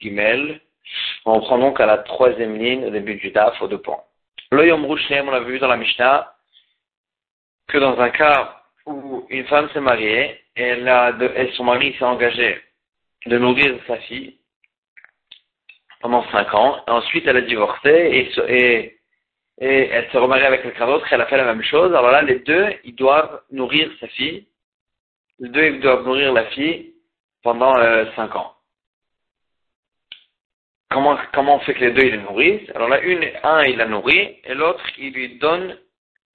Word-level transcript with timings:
Gimel. 0.00 0.60
On 1.24 1.40
prend 1.40 1.58
donc 1.58 1.80
à 1.80 1.86
la 1.86 1.98
troisième 1.98 2.56
ligne 2.56 2.86
au 2.86 2.90
début 2.90 3.14
du 3.14 3.30
DAF 3.30 3.60
au 3.62 3.68
deux 3.68 3.78
points. 3.78 4.02
L'Oyom 4.52 4.84
Rouchem, 4.84 5.28
on 5.28 5.30
l'avait 5.30 5.52
vu 5.52 5.58
dans 5.58 5.68
la 5.68 5.76
Mishnah, 5.76 6.34
que 7.68 7.78
dans 7.78 7.98
un 7.98 8.10
cas 8.10 8.62
où 8.86 9.26
une 9.30 9.46
femme 9.46 9.68
s'est 9.70 9.80
mariée 9.80 10.40
et, 10.56 10.62
elle 10.62 10.88
a 10.88 11.12
et 11.36 11.52
son 11.52 11.64
mari 11.64 11.94
s'est 11.98 12.04
engagé 12.04 12.60
de 13.26 13.38
nourrir 13.38 13.78
sa 13.86 13.96
fille 13.98 14.36
pendant 16.00 16.22
cinq 16.30 16.52
ans, 16.52 16.82
et 16.86 16.90
ensuite 16.90 17.26
elle 17.26 17.38
a 17.38 17.40
divorcé 17.40 18.28
et, 18.48 18.98
elle 19.58 20.10
se 20.10 20.18
remarie 20.18 20.44
avec 20.44 20.62
quelqu'un 20.62 20.86
d'autre, 20.86 21.06
elle 21.10 21.22
a 21.22 21.26
fait 21.26 21.38
la 21.38 21.44
même 21.44 21.62
chose, 21.62 21.94
alors 21.94 22.10
là 22.10 22.20
les 22.20 22.40
deux, 22.40 22.74
ils 22.84 22.94
doivent 22.94 23.40
nourrir 23.50 23.90
sa 24.00 24.08
fille, 24.08 24.46
les 25.38 25.48
deux 25.48 25.64
ils 25.64 25.80
doivent 25.80 26.04
nourrir 26.04 26.32
la 26.32 26.44
fille 26.46 26.92
pendant 27.42 27.74
euh, 27.78 28.04
cinq 28.16 28.36
ans. 28.36 28.53
Comment, 30.94 31.18
comment 31.32 31.56
on 31.56 31.58
fait 31.58 31.74
que 31.74 31.80
les 31.80 31.90
deux 31.90 32.04
ils 32.06 32.14
la 32.14 32.22
nourrissent? 32.22 32.70
Alors 32.72 32.88
là, 32.88 33.00
une, 33.00 33.28
un 33.42 33.64
il 33.64 33.78
la 33.78 33.86
nourrit 33.86 34.36
et 34.44 34.54
l'autre 34.54 34.84
il 34.96 35.12
lui 35.12 35.38
donne 35.38 35.76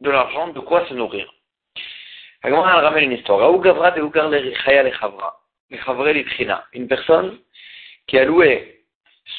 de 0.01 0.09
l'argent 0.11 0.49
de 0.49 0.59
quoi 0.59 0.85
se 0.87 0.93
nourrir. 0.93 1.33
Elle 2.43 2.53
ramène 2.53 3.05
une 3.05 3.13
histoire. 3.13 3.49
Une 6.73 6.87
personne 6.89 7.39
qui 8.07 8.17
a 8.17 8.25
loué 8.25 8.81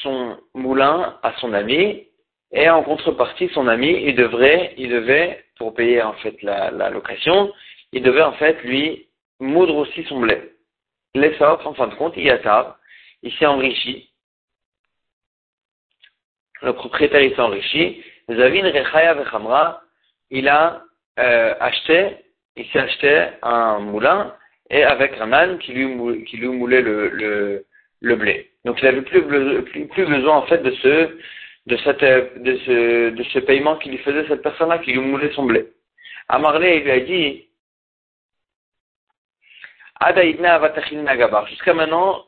son 0.01 0.39
moulin 0.55 1.19
à 1.21 1.33
son 1.33 1.53
ami 1.53 2.07
et 2.51 2.67
en 2.71 2.81
contrepartie 2.81 3.49
son 3.53 3.67
ami 3.67 3.91
il 4.03 4.15
devrait 4.15 4.73
il 4.77 4.89
devait 4.89 5.45
pour 5.57 5.75
payer 5.75 6.01
en 6.01 6.13
fait 6.13 6.41
la, 6.41 6.71
la 6.71 6.89
location 6.89 7.53
il 7.93 8.01
devait 8.01 8.23
en 8.23 8.33
fait 8.33 8.59
lui 8.63 9.07
moudre 9.39 9.75
aussi 9.75 10.03
son 10.05 10.19
blé. 10.19 10.41
L'essor, 11.13 11.61
en 11.67 11.75
fin 11.75 11.87
de 11.87 11.95
compte, 11.95 12.13
il 12.17 12.23
y 12.23 12.31
a 12.31 12.39
tard, 12.39 12.77
il 13.21 13.31
s'est 13.33 13.45
enrichi. 13.45 14.10
Le 16.61 16.73
propriétaire 16.73 17.21
il 17.21 17.35
s'est. 17.35 17.97
Zavin 18.29 18.71
Rechaya 18.71 19.13
Vechamra, 19.15 19.81
il 20.29 20.47
a 20.47 20.83
euh, 21.19 21.53
acheté, 21.59 22.17
il 22.55 22.65
s'est 22.67 22.79
acheté 22.79 23.27
un 23.41 23.79
moulin 23.79 24.33
et 24.69 24.83
avec 24.83 25.19
un 25.19 25.33
âne 25.33 25.57
qui 25.59 25.73
lui, 25.73 26.23
qui 26.25 26.37
lui 26.37 26.47
moulait 26.47 26.81
le, 26.81 27.65
le, 28.01 28.15
blé. 28.15 28.51
Donc 28.63 28.79
il 28.81 28.85
n'avait 28.85 29.01
plus, 29.01 29.23
plus, 29.87 30.05
besoin 30.05 30.37
en 30.37 30.43
fait 30.43 30.59
de 30.59 30.71
ce, 30.71 31.17
de 31.65 31.77
cette, 31.77 32.03
de 32.43 32.57
ce, 32.65 33.09
de 33.09 33.23
ce 33.23 33.39
paiement 33.39 33.75
qu'il 33.77 33.91
lui 33.91 33.97
faisait 33.99 34.27
cette 34.27 34.41
personne-là 34.41 34.79
qui 34.79 34.93
lui 34.93 34.99
moulait 34.99 35.31
son 35.33 35.43
blé. 35.43 35.67
Amarlé, 36.29 36.77
il 36.77 36.83
lui 36.83 36.91
a 36.91 36.99
dit, 37.01 37.47
Jusqu'à 41.47 41.73
maintenant, 41.73 42.25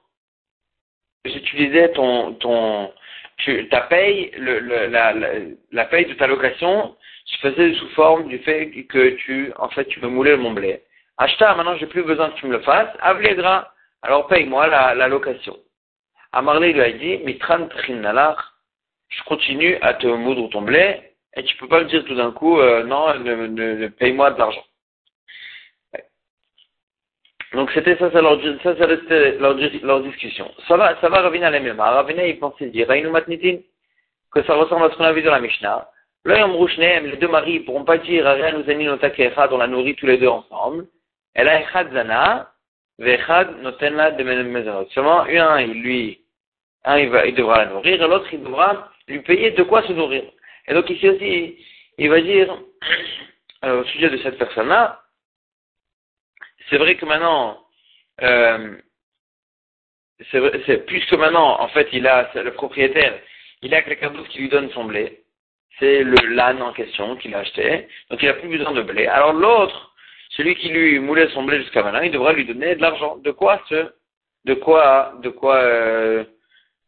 j'utilisais 1.25 1.91
ton, 1.93 2.33
ton, 2.35 2.91
tu, 3.37 3.67
ta 3.69 3.81
paye, 3.81 4.31
le, 4.37 4.59
le, 4.59 4.87
la, 4.87 5.13
la, 5.13 5.29
la, 5.71 5.85
paye 5.85 6.05
de 6.05 6.13
ta 6.13 6.27
location, 6.27 6.95
je 7.31 7.37
faisais 7.37 7.73
sous 7.75 7.89
forme 7.89 8.27
du 8.27 8.39
fait 8.39 8.69
que 8.89 9.09
tu, 9.15 9.51
en 9.57 9.69
fait, 9.69 9.85
tu 9.85 9.99
me 10.01 10.07
moulais 10.07 10.37
mon 10.37 10.51
blé. 10.51 10.81
Acheta, 11.17 11.55
maintenant 11.55 11.77
j'ai 11.77 11.85
plus 11.85 12.03
besoin 12.03 12.29
que 12.31 12.39
tu 12.39 12.47
me 12.47 12.53
le 12.53 12.59
fasses. 12.61 12.89
Avledra, 12.99 13.71
alors 14.01 14.27
paye-moi 14.27 14.67
la, 14.67 14.95
la 14.95 15.07
location. 15.07 15.57
Amarlé 16.31 16.73
lui 16.73 16.81
a 16.81 16.91
dit, 16.91 17.17
mitran 17.19 17.69
je 19.09 19.23
continue 19.25 19.77
à 19.81 19.93
te 19.93 20.07
moudre 20.07 20.49
ton 20.49 20.63
blé, 20.63 21.01
et 21.35 21.43
tu 21.43 21.55
peux 21.57 21.67
pas 21.67 21.81
me 21.81 21.85
dire 21.85 22.03
tout 22.05 22.15
d'un 22.15 22.31
coup, 22.31 22.59
euh, 22.59 22.83
non, 22.83 23.13
ne, 23.19 23.47
ne, 23.47 23.73
ne 23.75 23.87
paye-moi 23.87 24.31
de 24.31 24.39
l'argent. 24.39 24.63
Donc 27.53 27.69
c'était 27.71 27.95
ça, 27.97 28.11
ça 28.11 28.21
leur, 28.21 28.39
ça, 28.63 28.75
ça 28.75 28.85
restait 28.85 29.37
leur, 29.37 29.55
leur, 29.83 30.01
discussion. 30.01 30.49
Ça 30.67 30.75
va, 30.75 30.99
ça 30.99 31.09
va 31.09 31.21
Ravina 31.21 31.51
les 31.51 31.59
mêmes. 31.59 31.79
Ravina, 31.79 32.25
il 32.25 32.39
pensait 32.39 32.67
dire, 32.67 32.87
Matnitin, 33.11 33.57
que 34.33 34.43
ça 34.43 34.55
ressemble 34.55 34.85
à 34.85 34.89
ce 34.89 34.97
qu'on 34.97 35.03
a 35.03 35.13
vu 35.13 35.21
dans 35.21 35.31
la 35.31 35.39
Mishnah. 35.39 35.87
les 36.25 37.17
deux 37.17 37.27
maris, 37.27 37.53
ils 37.53 37.65
pourront 37.65 37.85
pas 37.85 37.99
dire, 37.99 38.25
Arian 38.25 38.57
nous 38.57 38.69
echad, 38.69 39.53
on 39.53 39.57
la 39.57 39.67
nourrit 39.67 39.95
tous 39.95 40.07
les 40.07 40.17
deux 40.17 40.27
ensemble. 40.27 40.87
Elle 41.35 41.47
a 41.47 41.61
echad 41.61 41.93
zana, 41.93 42.49
vechad 42.97 43.61
notenla 43.61 44.11
de 44.11 44.23
mezonot. 44.23 44.87
Seulement, 44.89 45.21
un, 45.21 45.61
il 45.61 45.81
lui, 45.81 46.21
un, 46.85 46.97
il, 46.97 47.09
va, 47.09 47.27
il 47.27 47.35
devra 47.35 47.65
la 47.65 47.71
nourrir, 47.71 48.01
et 48.01 48.07
l'autre, 48.07 48.27
il 48.33 48.43
devra 48.43 48.89
lui 49.07 49.19
payer 49.19 49.51
de 49.51 49.61
quoi 49.61 49.83
se 49.83 49.93
nourrir. 49.93 50.23
Et 50.67 50.73
donc 50.73 50.89
ici 50.89 51.07
aussi, 51.07 51.57
il 51.99 52.09
va 52.09 52.19
dire, 52.19 52.57
euh, 53.63 53.81
au 53.81 53.83
sujet 53.85 54.09
de 54.09 54.17
cette 54.17 54.39
personne-là, 54.39 55.02
c'est 56.69 56.77
vrai 56.77 56.95
que 56.95 57.05
maintenant, 57.05 57.59
euh, 58.21 58.77
c'est 60.31 60.85
puisque 60.85 61.13
maintenant, 61.13 61.59
en 61.59 61.67
fait, 61.69 61.89
il 61.93 62.07
a 62.07 62.29
le 62.35 62.51
propriétaire, 62.51 63.19
il 63.61 63.73
a 63.73 63.81
quelqu'un 63.81 64.11
d'autre 64.11 64.29
qui 64.29 64.39
lui 64.39 64.49
donne 64.49 64.69
son 64.71 64.85
blé. 64.85 65.21
C'est 65.79 66.03
le 66.03 66.15
l'âne 66.35 66.61
en 66.61 66.71
question 66.71 67.15
qu'il 67.17 67.33
a 67.33 67.39
acheté, 67.39 67.87
donc 68.09 68.21
il 68.21 68.27
n'a 68.27 68.35
plus 68.35 68.49
besoin 68.49 68.71
de 68.73 68.83
blé. 68.83 69.07
Alors 69.07 69.33
l'autre, 69.33 69.93
celui 70.31 70.55
qui 70.55 70.69
lui 70.69 70.99
moulait 70.99 71.29
son 71.29 71.43
blé 71.43 71.59
jusqu'à 71.61 71.83
maintenant, 71.83 72.01
il 72.01 72.11
devra 72.11 72.33
lui 72.33 72.45
donner 72.45 72.75
de 72.75 72.81
l'argent. 72.81 73.17
De 73.17 73.31
quoi 73.31 73.61
ce, 73.69 73.91
de 74.45 74.53
quoi, 74.53 75.13
de 75.23 75.29
quoi, 75.29 75.55
euh, 75.55 76.23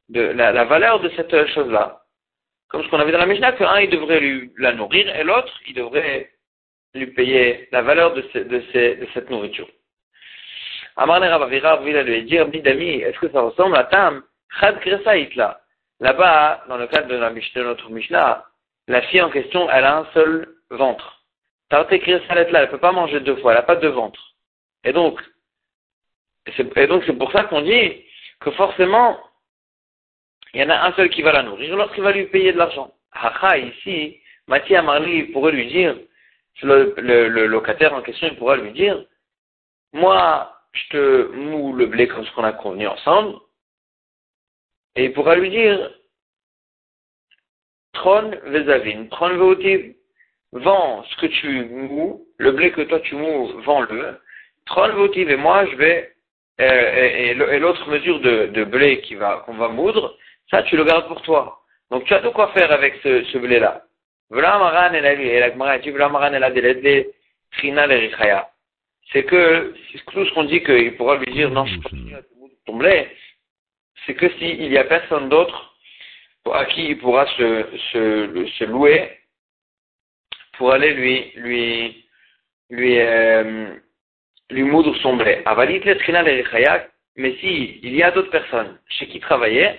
de 0.10 0.22
la, 0.22 0.52
la, 0.52 0.66
valeur 0.66 1.00
de 1.00 1.10
cette 1.16 1.48
chose-là? 1.54 2.02
Comme 2.70 2.84
ce 2.84 2.90
qu'on 2.90 3.00
avait 3.00 3.12
dans 3.12 3.20
la 3.20 3.26
Mishnah, 3.26 3.54
qu'un 3.54 3.80
il 3.80 3.90
devrait 3.90 4.20
lui 4.20 4.52
la 4.58 4.74
nourrir 4.74 5.14
et 5.16 5.24
l'autre 5.24 5.60
il 5.68 5.74
devrait 5.74 6.30
lui 6.96 7.08
payer 7.08 7.68
la 7.72 7.82
valeur 7.82 8.14
de, 8.14 8.22
de, 8.34 8.44
de 8.44 9.08
cette 9.14 9.30
nourriture. 9.30 9.68
Amar 10.98 11.22
Ravavira, 11.22 11.82
lui 11.82 11.96
a 11.98 12.46
dit, 12.46 12.62
d'ami, 12.62 13.02
est-ce 13.02 13.20
que 13.20 13.30
ça 13.30 13.42
ressemble 13.42 13.76
à 13.76 13.84
Tam, 13.84 14.24
Chad 14.60 14.80
Itla. 14.86 15.60
Là-bas, 16.00 16.64
dans 16.68 16.78
le 16.78 16.88
cadre 16.88 17.08
de, 17.08 17.16
de 17.16 17.64
notre 17.64 17.90
Mishnah, 17.90 18.46
la 18.88 19.02
fille 19.04 19.22
en 19.22 19.30
question, 19.30 19.70
elle 19.70 19.86
a 19.86 19.98
un 20.00 20.08
seul 20.14 20.48
ventre. 20.70 21.24
Tarte 21.70 21.98
Kresaït 22.00 22.52
là, 22.52 22.62
elle 22.62 22.70
peut 22.70 22.78
pas 22.78 22.92
manger 22.92 23.20
deux 23.22 23.38
fois, 23.38 23.54
elle 23.54 23.60
n'a 23.60 23.64
pas 23.64 23.76
deux 23.76 23.90
ventres. 23.90 24.36
Et 24.84 24.94
donc, 24.94 25.20
et 26.76 26.88
donc 26.88 27.04
c'est 27.08 27.18
pour 27.18 27.32
ça 27.32 27.46
qu'on 27.46 27.62
dit 27.62 28.04
que 28.40 28.52
forcément, 28.52 29.20
il 30.54 30.62
y 30.62 30.64
en 30.64 30.70
a 30.70 30.88
un 30.88 30.94
seul 30.94 31.10
qui 31.10 31.24
va 31.24 31.32
la 31.32 31.44
nourrir, 31.44 31.92
qui 31.94 32.02
va 32.02 32.12
lui 32.12 32.26
payer 32.26 32.54
de 32.54 32.58
l'argent. 32.58 32.94
Haha, 33.12 33.58
ici, 33.58 34.20
Mathieu 34.48 34.78
Amarli 34.78 35.24
pourrait 35.24 35.54
lui 35.54 35.68
dire, 35.68 35.98
le, 36.64 36.94
le, 36.98 37.48
locataire 37.48 37.94
en 37.94 38.02
question, 38.02 38.28
il 38.28 38.38
pourra 38.38 38.58
lui 38.58 38.72
dire, 38.72 39.04
moi, 39.94 40.52
je 40.74 40.90
te 40.90 41.32
moue 41.32 41.74
le 41.74 41.88
blé 41.88 42.08
comme 42.08 42.26
ce 42.26 42.32
qu'on 42.34 42.44
a 42.44 42.54
convenu 42.54 42.88
ensemble, 42.88 43.38
et 44.96 45.06
il 45.06 45.14
pourra 45.14 45.36
lui 45.36 45.50
dire, 45.50 45.92
Tron 47.94 48.32
vezavin, 48.46 49.08
Tron 49.08 49.38
veotiv, 49.38 49.96
vends 50.52 51.04
ce 51.04 51.16
que 51.18 51.28
tu 51.28 51.66
mous, 51.66 52.26
le 52.38 52.52
blé 52.52 52.72
que 52.72 52.82
toi 52.82 53.00
tu 53.02 53.16
mous, 53.16 53.48
vends-le, 53.62 54.20
Tron 54.66 54.94
veotiv, 54.94 55.30
et 55.30 55.36
moi 55.38 55.66
je 55.66 55.76
vais, 55.76 56.16
euh, 56.62 56.94
et, 56.96 57.30
et 57.32 57.60
l'autre 57.60 57.90
mesure 57.90 58.20
de, 58.22 58.48
de 58.48 58.64
blé 58.64 59.02
qui 59.02 59.16
va, 59.16 59.44
qu'on 59.46 59.56
va 59.56 59.68
moudre, 59.70 60.18
ça 60.50 60.64
tu 60.64 60.78
le 60.78 60.86
gardes 60.86 61.08
pour 61.08 61.22
toi. 61.22 61.62
Donc 61.92 62.06
tu 62.06 62.14
as 62.14 62.22
de 62.22 62.30
quoi 62.30 62.52
faire 62.54 62.72
avec 62.72 62.96
ce, 63.04 63.24
ce 63.26 63.38
blé-là. 63.38 63.85
C'est 69.12 69.24
que 69.24 69.74
tout 70.12 70.26
ce 70.26 70.34
qu'on 70.34 70.46
dit 70.46 70.64
qu'il 70.64 70.96
pourra 70.98 71.18
lui 71.18 71.32
dire 71.34 71.50
non 71.52 71.66
je 71.66 71.80
continue 71.80 72.16
à 72.16 72.22
te 72.22 73.08
c'est 74.06 74.16
que 74.16 74.30
s'il 74.38 74.70
n'y 74.70 74.78
a 74.78 74.84
personne 74.84 75.30
d'autre 75.30 75.76
à 76.52 76.66
qui 76.66 76.90
il 76.90 76.98
pourra 76.98 77.26
se, 77.38 77.66
se, 77.92 78.48
se 78.58 78.64
louer 78.66 79.10
pour 80.58 80.72
aller 80.72 80.94
lui 80.94 81.32
lui 81.36 82.06
lui 82.70 83.00
euh, 83.00 83.76
lui 84.52 84.64
moudre 84.64 84.96
son 84.98 85.16
blé. 85.18 85.42
Avalit 85.46 85.80
le 85.80 85.98
trina 85.98 86.24
mais 87.18 87.36
si 87.38 87.80
il 87.82 87.96
y 87.96 88.04
a 88.04 88.12
d'autres 88.12 88.30
personnes 88.30 88.78
chez 88.90 89.08
qui 89.08 89.20
travailler, 89.20 89.70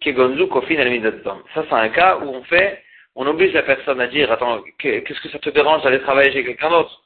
Kegonzu 0.00 0.48
Kofin 0.48 0.76
Ça 1.54 1.64
c'est 1.68 1.72
un 1.72 1.88
cas 1.88 2.18
où 2.18 2.28
on 2.28 2.42
fait 2.44 2.83
on 3.16 3.26
oblige 3.26 3.52
la 3.52 3.62
personne 3.62 4.00
à 4.00 4.08
dire, 4.08 4.30
attends, 4.32 4.62
qu'est-ce 4.78 5.20
que 5.20 5.28
ça 5.28 5.38
te 5.38 5.50
dérange 5.50 5.82
d'aller 5.82 6.00
travailler 6.00 6.32
chez 6.32 6.44
quelqu'un 6.44 6.70
d'autre 6.70 7.02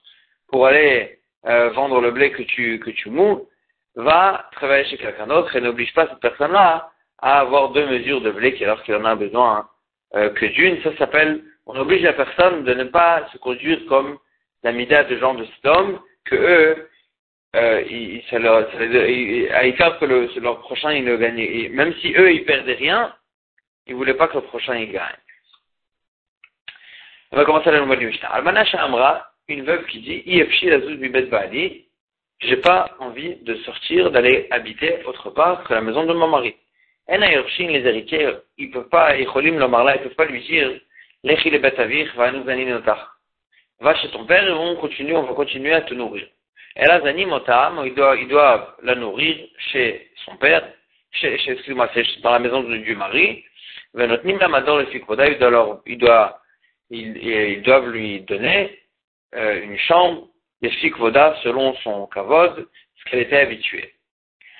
pour 0.49 0.67
aller 0.67 1.19
euh, 1.47 1.71
vendre 1.71 2.01
le 2.01 2.11
blé 2.11 2.33
que 2.33 2.43
tu, 2.43 2.81
que 2.81 2.91
tu 2.91 3.11
mous, 3.11 3.47
va 3.95 4.49
travailler 4.53 4.85
chez 4.87 4.97
quelqu'un 4.97 5.27
d'autre 5.27 5.55
et 5.55 5.61
n'oblige 5.61 5.93
pas 5.93 6.09
cette 6.09 6.21
personne-là 6.21 6.91
à 7.19 7.41
avoir 7.41 7.71
deux 7.71 7.87
mesures 7.87 8.21
de 8.21 8.31
blé 8.31 8.57
alors 8.63 8.83
qu'il 8.83 8.95
en 8.95 9.05
a 9.05 9.15
besoin 9.15 9.69
euh, 10.15 10.31
que 10.31 10.47
d'une. 10.47 10.81
Ça 10.83 10.97
s'appelle, 10.97 11.43
on 11.67 11.77
oblige 11.77 12.03
la 12.03 12.13
personne 12.13 12.65
de 12.65 12.75
ne 12.75 12.85
pas 12.85 13.29
se 13.33 13.39
conduire 13.39 13.81
comme 13.89 14.19
la 14.63 14.73
mida 14.73 15.05
de 15.05 15.17
gens 15.19 15.35
de 15.35 15.47
homme, 15.65 16.01
que 16.25 16.35
eux, 16.37 16.89
euh, 17.57 17.83
ils, 17.89 18.23
ça 18.31 18.39
leur, 18.39 18.69
les, 18.79 19.51
à 19.51 19.73
faire 19.73 19.99
que 19.99 20.05
le, 20.05 20.29
leur 20.41 20.61
prochain 20.61 21.01
ne 21.01 21.17
gagne. 21.17 21.71
même 21.73 21.95
si 21.95 22.15
eux 22.17 22.33
ils 22.33 22.45
perdaient 22.45 22.75
rien, 22.75 23.15
ils 23.87 23.95
voulaient 23.95 24.15
pas 24.15 24.29
que 24.29 24.37
le 24.37 24.43
prochain 24.43 24.77
il 24.77 24.93
gagne. 24.93 25.17
On 27.31 27.37
va 27.37 27.45
commencer 27.45 27.69
à 27.69 27.73
la 27.73 27.81
nouvelle 27.81 27.99
du 27.99 28.07
Mishnah. 28.07 28.29
Almana 28.29 28.65
Amra, 28.75 29.31
une 29.49 29.65
veuve 29.65 29.85
qui 29.87 30.01
dit, 30.01 30.23
Iefshi 30.27 30.71
la 30.71 30.79
bibet 30.79 31.23
ba'ali, 31.23 31.85
j'ai 32.41 32.57
pas 32.57 32.91
envie 33.01 33.37
de 33.37 33.55
sortir, 33.57 34.11
d'aller 34.11 34.47
habiter 34.51 35.05
autre 35.05 35.31
part 35.31 35.65
que 35.65 35.75
la 35.75 35.81
maison 35.81 36.05
de 36.05 36.13
mon 36.15 36.29
mari. 36.29 36.55
En 37.09 37.19
les 37.19 37.87
héritiers, 37.87 38.29
ils 38.59 38.71
peuvent 38.71 38.89
pas, 38.89 39.17
ils 39.17 39.27
marla, 39.69 39.97
ils 39.97 40.03
peuvent 40.03 40.15
pas 40.15 40.27
lui 40.27 40.41
dire, 40.43 40.71
Lechi 41.25 41.51
le 41.51 41.59
betavich, 41.59 42.15
va 42.15 42.31
nous 42.31 42.45
Va 43.81 43.95
chez 43.97 44.09
ton 44.11 44.25
père 44.25 44.47
et 44.47 44.53
on 44.53 44.77
continue, 44.77 45.17
on 45.17 45.23
va 45.23 45.35
continuer 45.35 45.73
à 45.73 45.83
te 45.83 45.95
nourrir. 45.95 46.27
Et 46.77 46.85
là, 46.85 47.01
zanim 47.01 47.29
il 47.85 47.95
doit, 47.95 48.17
il 48.17 48.29
doit 48.29 48.77
la 48.83 48.95
nourrir 48.95 49.37
chez 49.73 50.11
son 50.25 50.37
père, 50.37 50.63
chez, 51.11 51.39
chez 51.39 51.53
excuse-moi, 51.53 51.89
dans 52.23 52.33
la 52.33 52.39
maison 52.39 52.63
du 52.63 52.95
mari. 52.95 53.45
Venotnim 53.95 54.39
la 54.39 54.49
mador 54.49 54.79
le 54.79 54.87
fikvoda, 54.87 55.29
il 55.29 55.39
doit 55.39 55.51
leur, 55.51 55.81
il 55.87 55.99
doit, 55.99 56.41
ils, 56.91 57.63
doivent 57.63 57.91
lui 57.91 58.21
donner, 58.21 58.79
euh, 59.35 59.63
une 59.63 59.79
chambre, 59.79 60.29
des 60.63 60.71
fikvoda 60.71 61.37
selon 61.43 61.75
son 61.77 62.07
kavod, 62.07 62.67
ce 62.97 63.11
qu'elle 63.11 63.21
était 63.21 63.41
habituée. 63.41 63.95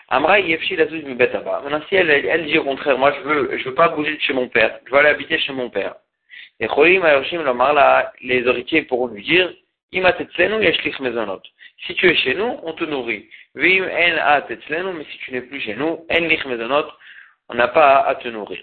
Amra 0.09 0.41
yefshi 0.41 0.77
lazuz 0.77 1.03
mi 1.05 1.15
betaba. 1.15 1.61
Maintenant, 1.63 1.83
si 1.89 1.97
elle, 1.97 2.11
elle 2.11 2.47
dit 2.47 2.59
au 2.59 2.65
contraire, 2.65 2.99
moi 2.99 3.13
je 3.13 3.21
veux, 3.21 3.59
je 3.59 3.65
veux 3.65 3.75
pas 3.75 3.89
bouger 3.89 4.15
de 4.15 4.21
chez 4.21 4.33
mon 4.33 4.49
père, 4.49 4.79
je 4.87 4.91
veux 4.91 4.99
aller 4.99 5.09
habiter 5.11 5.39
chez 5.39 5.53
mon 5.53 5.71
père. 5.71 5.97
Et 6.61 6.67
cholim 6.67 7.05
ayoshim 7.05 7.43
lomar 7.43 8.13
les 8.21 8.47
héritiers 8.47 8.83
pourront 8.83 9.09
lui 9.09 9.23
dire, 9.23 9.53
mezonot. 9.93 11.43
Si 11.87 11.95
tu 11.95 12.09
es 12.09 12.17
chez 12.17 12.35
nous, 12.35 12.59
on 12.63 12.73
te 12.73 12.85
nourrit. 12.85 13.29
Vim 13.55 13.85
en 13.85 14.93
mais 14.93 15.05
si 15.05 15.19
tu 15.19 15.33
n'es 15.33 15.43
plus 15.43 15.61
chez 15.61 15.75
nous, 15.75 16.05
mezonot, 16.11 16.87
on 17.49 17.55
n'a 17.55 17.69
pas 17.69 18.01
à 18.01 18.15
te 18.17 18.29
nourrir. 18.29 18.63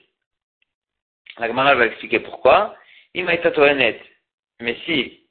La 1.38 1.48
Gemara 1.48 1.76
va 1.76 1.86
expliquer 1.88 2.20
pourquoi. 2.20 2.76
Mais 4.62 4.78
si. 4.86 5.22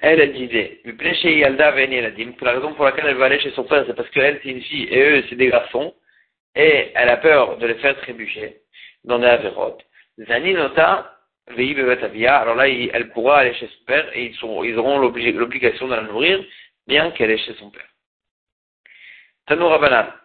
Elle, 0.00 0.20
elle 0.20 0.32
disait, 0.32 0.80
que 0.84 2.44
la 2.44 2.52
raison 2.52 2.74
pour 2.74 2.84
laquelle 2.84 3.06
elle 3.06 3.16
va 3.16 3.26
aller 3.26 3.40
chez 3.40 3.50
son 3.52 3.64
père, 3.64 3.84
c'est 3.86 3.94
parce 3.94 4.08
qu'elle, 4.10 4.40
c'est 4.42 4.48
une 4.48 4.62
fille, 4.62 4.88
et 4.90 5.02
eux, 5.02 5.24
c'est 5.28 5.36
des 5.36 5.48
garçons, 5.48 5.94
et 6.54 6.90
elle 6.94 7.08
a 7.08 7.18
peur 7.18 7.58
de 7.58 7.66
les 7.66 7.74
faire 7.74 7.96
trébucher 7.98 8.62
dans 9.04 9.18
des 9.18 9.26
avérotes. 9.26 9.84
Zaninota, 10.18 11.18
alors 11.46 12.54
là, 12.54 12.68
elle 12.68 13.10
pourra 13.10 13.40
aller 13.40 13.54
chez 13.54 13.66
son 13.66 13.84
père, 13.84 14.16
et 14.16 14.26
ils, 14.26 14.44
auront 14.44 14.98
l'obligation 14.98 15.86
de 15.86 15.94
la 15.94 16.02
nourrir, 16.02 16.42
bien 16.86 17.10
qu'elle 17.10 17.30
est 17.30 17.38
chez 17.38 17.54
son 17.54 17.70
père. 17.70 17.88
Tanoura 19.46 20.21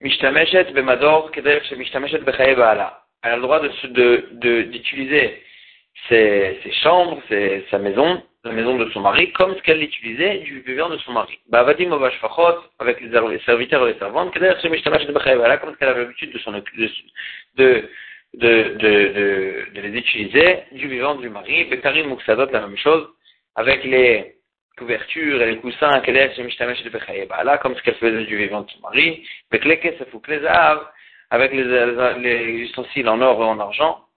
Mishtameshet 0.00 0.72
bemador 0.72 1.30
kedef 1.32 1.70
mishtameshet 1.72 2.22
bechaye 2.24 2.54
baala. 2.54 3.04
Elle 3.22 3.32
a 3.32 3.36
le 3.36 3.42
droit 3.42 3.60
d'utiliser 3.60 5.20
de, 5.20 5.26
de, 5.26 5.30
ses, 6.08 6.60
ses 6.62 6.72
chambres, 6.82 7.20
ses, 7.28 7.64
sa 7.70 7.78
maison, 7.78 8.22
la 8.44 8.52
maison 8.52 8.76
de 8.76 8.88
son 8.90 9.00
mari, 9.00 9.32
comme 9.32 9.56
ce 9.56 9.62
qu'elle 9.62 9.82
utilisait 9.82 10.38
du 10.38 10.60
vivant 10.60 10.88
de 10.88 10.98
son 10.98 11.12
mari. 11.12 11.38
Bavadim 11.48 11.90
Fachot, 12.20 12.60
avec 12.78 13.00
les 13.00 13.40
serviteurs 13.40 13.88
et 13.88 13.92
les 13.92 13.98
servantes, 13.98 14.32
comme 14.32 14.44
ce 14.44 15.78
qu'elle 15.78 15.88
avait 15.88 16.02
l'habitude 16.02 16.32
de, 16.32 16.38
de, 17.56 17.88
de, 18.34 18.76
de, 18.78 19.66
de, 19.74 19.80
les 19.80 19.98
utiliser 19.98 20.60
du 20.72 20.86
vivant 20.86 21.16
du 21.16 21.28
mari. 21.28 21.64
Bekarim 21.64 22.08
Muksadot, 22.08 22.46
la 22.52 22.60
même 22.60 22.76
chose, 22.76 23.08
avec 23.56 23.82
les 23.82 24.37
couvertures 24.78 25.42
et 25.42 25.50
les 25.50 25.58
coussins 25.58 26.00
qu'elle 26.00 26.16
est 26.16 27.44
là, 27.44 27.58
comme 27.58 27.76
ce 27.76 27.82
qu'elle 27.82 27.94
faisait 27.96 28.24
du 28.24 28.36
vivant 28.36 28.62
de 28.62 28.70
son 28.70 28.80
mari. 28.80 29.26
Avec 31.30 31.52
les, 31.52 31.64
les 32.20 32.44
ustensiles 32.62 33.08
en 33.08 33.20
or 33.20 33.42
et 33.42 33.44
en 33.44 33.60
argent 33.60 34.08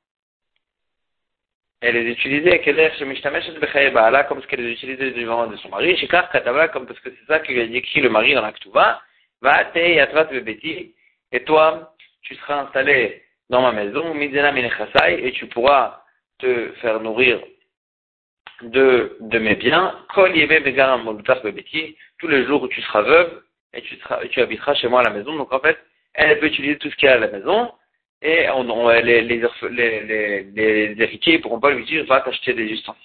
elle 1.81 1.96
les 1.96 2.12
utilisait 2.12 2.60
comme 2.60 4.42
ce 4.42 4.48
qu'elle 4.48 4.63
les 4.63 4.72
utilisait 4.74 5.12
du 5.12 5.25
vent 5.25 5.48
de 5.48 5.58
son 5.58 5.69
mari, 5.69 5.98
comme 6.72 6.86
parce 6.86 7.00
que 7.00 7.10
c'est 7.10 7.25
ça 7.28 7.40
qu'il 7.40 7.60
a 7.60 7.63
écrit 7.63 8.02
le 8.02 8.10
mari 8.10 8.36
dans 8.36 8.44
la 8.44 8.52
Ktuva, 8.52 9.02
va 9.42 9.63
et 11.34 11.44
toi, 11.44 11.96
tu 12.22 12.36
seras 12.36 12.62
installé 12.62 13.24
dans 13.50 13.62
ma 13.62 13.72
maison, 13.72 14.13
et 14.13 15.31
tu 15.31 15.48
pourras 15.48 16.04
te 16.38 16.72
faire 16.81 17.00
nourrir 17.00 17.40
de, 18.63 19.18
de 19.19 19.40
mes 19.40 19.56
biens, 19.56 19.96
tous 22.19 22.28
les 22.28 22.46
jours 22.46 22.63
où 22.63 22.68
tu 22.68 22.81
seras 22.81 23.02
veuve, 23.02 23.42
et 23.74 23.81
tu, 23.81 23.98
tu 24.30 24.42
habiteras 24.42 24.74
chez 24.75 24.88
moi 24.88 25.02
à 25.02 25.04
la 25.04 25.10
maison. 25.12 25.36
Donc 25.36 25.54
en 25.54 25.60
fait, 25.60 25.78
elle 26.13 26.40
peut 26.40 26.48
utiliser 26.48 26.78
tout 26.78 26.90
ce 26.90 26.96
qu'il 26.96 27.08
y 27.08 27.10
a 27.10 27.16
à 27.16 27.19
la 27.19 27.28
maison, 27.28 27.72
et 28.22 28.50
on, 28.50 28.90
les, 28.90 29.22
les, 29.22 29.42
les, 29.72 30.96
héritiers 31.02 31.38
ne 31.38 31.42
pourront 31.42 31.60
pas 31.60 31.72
lui 31.72 31.86
dire 31.86 32.06
va 32.06 32.22
t'acheter 32.22 32.54
des 32.54 32.66
ustensiles. 32.66 33.02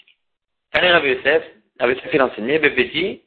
Allez, 0.72 0.90
Rabbi 0.90 1.08
Yosef, 1.08 1.42
Rabbi 1.80 1.94
Yosef 1.94 2.10
il 2.12 2.22
enseignait 2.22 2.58
Bébéti, 2.58 3.22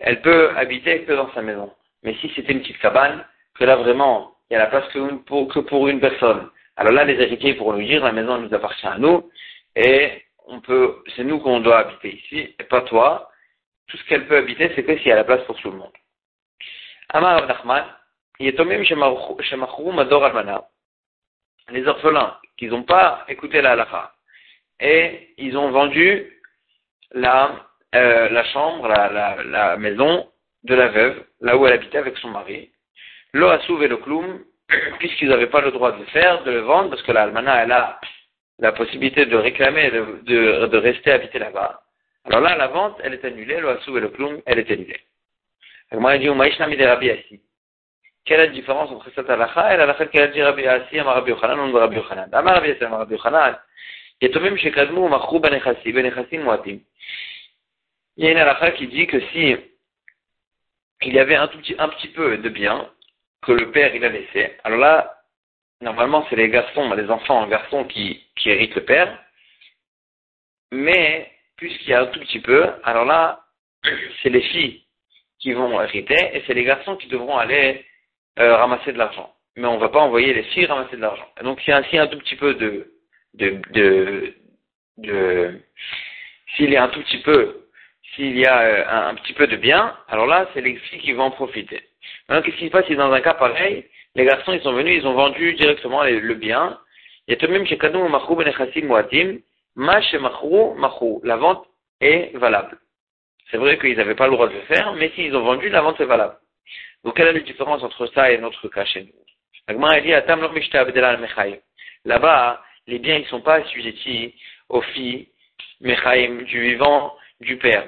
Elle 0.00 0.20
peut 0.22 0.50
habiter 0.56 1.02
que 1.02 1.12
dans 1.12 1.32
sa 1.34 1.42
maison. 1.42 1.72
Mais 2.02 2.14
si 2.14 2.32
c'était 2.34 2.52
une 2.52 2.62
petite 2.62 2.78
cabane, 2.78 3.24
que 3.54 3.64
là 3.64 3.76
vraiment, 3.76 4.34
il 4.50 4.54
y 4.54 4.56
a 4.56 4.60
la 4.60 4.66
place 4.66 4.88
que 4.92 5.14
pour, 5.18 5.46
que 5.48 5.60
pour 5.60 5.86
une 5.88 6.00
personne. 6.00 6.48
Alors 6.76 6.92
là, 6.92 7.04
les 7.04 7.20
héritiers 7.20 7.54
pourront 7.54 7.72
lui 7.72 7.86
dire 7.86 8.02
la 8.02 8.12
maison 8.12 8.38
nous 8.38 8.52
appartient 8.52 8.86
à 8.86 8.98
nous, 8.98 9.30
et 9.76 10.10
on 10.46 10.60
peut, 10.60 11.02
c'est 11.16 11.24
nous 11.24 11.38
qu'on 11.40 11.60
doit 11.60 11.78
habiter 11.78 12.14
ici, 12.14 12.54
et 12.58 12.64
pas 12.64 12.82
toi. 12.82 13.30
Tout 13.88 13.96
ce 13.96 14.04
qu'elle 14.04 14.26
peut 14.26 14.36
habiter, 14.36 14.72
c'est 14.74 14.84
que 14.84 14.96
s'il 14.98 15.08
y 15.08 15.12
a 15.12 15.16
la 15.16 15.24
place 15.24 15.44
pour 15.44 15.58
tout 15.60 15.70
le 15.70 15.78
monde. 15.78 15.92
Amar 17.10 17.38
Abdachman, 17.38 17.84
les 21.70 21.86
orphelins 21.86 22.38
qui 22.56 22.66
n'ont 22.66 22.82
pas 22.82 23.24
écouté 23.28 23.60
la 23.60 23.72
halakha 23.72 24.12
et 24.80 25.34
ils 25.38 25.56
ont 25.56 25.70
vendu 25.70 26.40
la, 27.12 27.66
euh, 27.94 28.44
chambre, 28.52 28.88
la, 28.88 29.76
maison 29.76 30.28
de 30.64 30.74
la 30.74 30.88
veuve, 30.88 31.24
là 31.40 31.56
où 31.56 31.66
elle 31.66 31.74
habitait 31.74 31.98
avec 31.98 32.16
son 32.18 32.30
mari. 32.30 32.70
Lo 33.32 33.52
et 33.52 33.88
le 33.88 33.96
cloum, 33.98 34.42
puisqu'ils 34.98 35.28
n'avaient 35.28 35.46
pas 35.46 35.60
le 35.60 35.70
droit 35.70 35.92
de 35.92 35.98
le 35.98 36.06
faire, 36.06 36.42
de 36.44 36.50
le 36.50 36.60
vendre, 36.60 36.90
parce 36.90 37.02
que 37.02 37.12
la 37.12 37.22
almana, 37.22 37.62
elle 37.62 37.72
a 37.72 38.00
la 38.58 38.72
possibilité 38.72 39.26
de 39.26 39.36
réclamer, 39.36 39.90
de, 39.90 40.66
de, 40.66 40.76
rester 40.76 41.12
habiter 41.12 41.38
là-bas, 41.38 41.82
alors 42.24 42.40
là, 42.40 42.56
la 42.56 42.68
vente, 42.68 43.00
elle 43.02 43.14
est 43.14 43.24
annulée, 43.24 43.58
le 43.58 43.70
hassou 43.70 43.96
et 43.98 44.00
le 44.00 44.10
plomb, 44.10 44.42
elle 44.46 44.58
est 44.60 44.70
annulée. 44.70 45.00
Alors 45.90 46.02
moi, 46.02 46.16
dit. 46.16 47.40
Quelle 48.24 48.40
est 48.40 48.46
la 48.46 48.52
différence 48.52 48.90
entre 48.90 49.10
cette 49.14 49.28
halakha 49.28 49.74
et 49.74 49.76
la 49.76 49.82
halakha 49.82 50.06
dit 50.06 50.40
Il 58.16 58.24
y 58.24 58.28
a 58.28 58.30
une 58.30 58.38
halakha 58.38 58.70
qui 58.72 58.86
dit 58.86 59.06
que 59.08 59.20
si 59.32 59.56
y 61.14 61.18
avait 61.18 61.34
un 61.34 61.48
petit, 61.48 62.08
peu 62.14 62.38
de 62.38 62.48
bien 62.48 62.88
que 63.42 63.50
le 63.50 63.72
père 63.72 63.92
a 63.92 64.08
laissé, 64.08 64.56
alors 64.62 64.78
là, 64.78 65.21
normalement 65.82 66.26
c'est 66.30 66.36
les 66.36 66.48
garçons, 66.48 66.94
les 66.94 67.10
enfants 67.10 67.46
garçons 67.46 67.84
qui, 67.84 68.22
qui 68.36 68.50
héritent 68.50 68.74
le 68.74 68.84
père, 68.84 69.18
mais 70.70 71.30
puisqu'il 71.56 71.90
y 71.90 71.94
a 71.94 72.02
un 72.02 72.06
tout 72.06 72.20
petit 72.20 72.40
peu, 72.40 72.66
alors 72.84 73.04
là, 73.04 73.40
c'est 74.22 74.30
les 74.30 74.40
filles 74.40 74.82
qui 75.40 75.52
vont 75.52 75.80
hériter 75.82 76.30
et 76.32 76.42
c'est 76.46 76.54
les 76.54 76.64
garçons 76.64 76.96
qui 76.96 77.08
devront 77.08 77.36
aller 77.36 77.84
euh, 78.38 78.56
ramasser 78.56 78.92
de 78.92 78.98
l'argent. 78.98 79.34
Mais 79.56 79.66
on 79.66 79.74
ne 79.74 79.80
va 79.80 79.90
pas 79.90 80.00
envoyer 80.00 80.32
les 80.32 80.44
filles 80.44 80.66
ramasser 80.66 80.96
de 80.96 81.02
l'argent. 81.02 81.28
Donc 81.42 81.60
s'il 81.60 81.70
y 81.70 81.72
a 81.72 81.78
ainsi 81.78 81.98
un 81.98 82.06
tout 82.06 82.18
petit 82.18 82.36
peu 82.36 82.54
de, 82.54 82.90
de, 83.34 84.34
de, 84.98 85.60
s'il 86.56 86.70
y 86.70 86.76
a 86.76 86.84
un 86.84 86.88
tout 86.88 87.02
petit 87.02 87.18
peu, 87.18 87.66
s'il 88.14 88.38
y 88.38 88.46
a 88.46 88.60
euh, 88.60 88.84
un, 88.88 89.08
un, 89.08 89.14
petit 89.16 89.32
peu 89.32 89.46
de 89.46 89.56
bien, 89.56 89.96
alors 90.08 90.26
là, 90.26 90.48
c'est 90.54 90.60
les 90.60 90.76
filles 90.76 91.00
qui 91.00 91.12
vont 91.12 91.24
en 91.24 91.30
profiter. 91.30 91.82
Maintenant, 92.28 92.42
qu'est-ce 92.42 92.56
qui 92.56 92.66
se 92.66 92.70
passe 92.70 92.86
si 92.86 92.96
dans 92.96 93.12
un 93.12 93.20
cas 93.20 93.34
pareil, 93.34 93.86
les 94.14 94.24
garçons, 94.24 94.52
ils 94.52 94.62
sont 94.62 94.72
venus, 94.72 95.02
ils 95.02 95.06
ont 95.06 95.14
vendu 95.14 95.54
directement 95.54 96.02
le 96.02 96.34
bien. 96.34 96.78
A 97.28 97.36
tout 97.36 97.46
de 97.46 97.52
même 97.52 97.64
Machou. 100.74 101.20
La 101.24 101.36
vente 101.36 101.66
est 102.00 102.36
valable. 102.36 102.78
C'est 103.50 103.56
vrai 103.56 103.78
qu'ils 103.78 103.96
n'avaient 103.96 104.14
pas 104.14 104.26
le 104.26 104.32
droit 104.32 104.48
de 104.48 104.54
le 104.54 104.62
faire, 104.62 104.92
mais 104.94 105.10
s'ils 105.10 105.34
ont 105.34 105.42
vendu, 105.42 105.68
la 105.70 105.80
vente 105.80 106.00
est 106.00 106.06
valable. 106.06 106.36
Donc, 107.04 107.16
quelle 107.16 107.28
est 107.28 107.32
la 107.32 107.40
différence 107.40 107.82
entre 107.82 108.06
ça 108.08 108.30
et 108.30 108.38
notre 108.38 108.68
cas 108.68 108.84
chez 108.84 109.02
nous? 109.02 109.12
Là-bas, 112.04 112.62
les 112.86 112.98
biens, 112.98 113.18
ne 113.18 113.24
sont 113.24 113.40
pas 113.40 113.54
assujettis 113.54 114.34
aux 114.68 114.82
filles, 114.82 115.28
du 115.80 116.60
vivant, 116.60 117.16
du 117.40 117.56
père. 117.56 117.86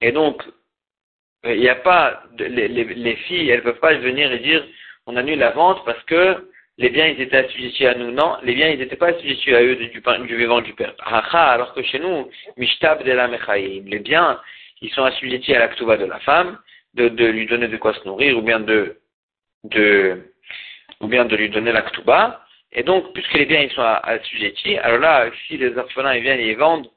Et 0.00 0.12
donc, 0.12 0.42
il 1.46 1.60
n'y 1.60 1.68
a 1.68 1.74
pas, 1.74 2.22
les, 2.38 2.68
les, 2.68 3.16
filles, 3.16 3.50
elles 3.50 3.58
ne 3.58 3.64
peuvent 3.64 3.80
pas 3.80 3.94
venir 3.94 4.32
et 4.32 4.38
dire, 4.38 4.64
on 5.06 5.16
annule 5.16 5.38
la 5.38 5.50
vente 5.50 5.84
parce 5.84 6.02
que 6.04 6.48
les 6.78 6.90
biens, 6.90 7.06
ils 7.06 7.20
étaient 7.20 7.36
assujettis 7.36 7.86
à 7.86 7.94
nous. 7.94 8.10
Non, 8.10 8.36
les 8.42 8.54
biens, 8.54 8.68
ils 8.68 8.78
n'étaient 8.78 8.96
pas 8.96 9.08
assujettis 9.08 9.54
à 9.54 9.62
eux 9.62 9.76
du, 9.76 9.88
du, 9.88 10.36
vivant 10.36 10.60
du 10.60 10.74
père. 10.74 10.94
Alors 11.32 11.72
que 11.74 11.82
chez 11.82 12.00
nous, 12.00 12.28
Mishtab 12.56 13.04
de 13.04 13.12
la 13.12 13.28
les 13.28 13.98
biens, 14.00 14.40
ils 14.80 14.90
sont 14.90 15.04
assujettis 15.04 15.54
à 15.54 15.60
la 15.60 15.96
de 15.96 16.04
la 16.04 16.18
femme, 16.20 16.58
de, 16.94 17.08
de, 17.08 17.26
lui 17.26 17.46
donner 17.46 17.68
de 17.68 17.76
quoi 17.76 17.94
se 17.94 18.04
nourrir, 18.04 18.36
ou 18.38 18.42
bien 18.42 18.60
de, 18.60 18.98
de, 19.64 20.20
ou 21.00 21.06
bien 21.06 21.24
de 21.24 21.36
lui 21.36 21.48
donner 21.48 21.72
la 21.72 21.82
ktuba. 21.82 22.40
Et 22.72 22.82
donc, 22.82 23.12
puisque 23.12 23.34
les 23.34 23.46
biens 23.46 23.60
ils 23.60 23.70
sont 23.70 23.82
assujettis, 23.82 24.76
alors 24.78 24.98
là, 24.98 25.30
si 25.46 25.56
les 25.56 25.76
orphelins 25.76 26.14
ils 26.14 26.22
viennent 26.22 26.40
et 26.40 26.50
ils 26.50 26.56
vendent 26.56 26.90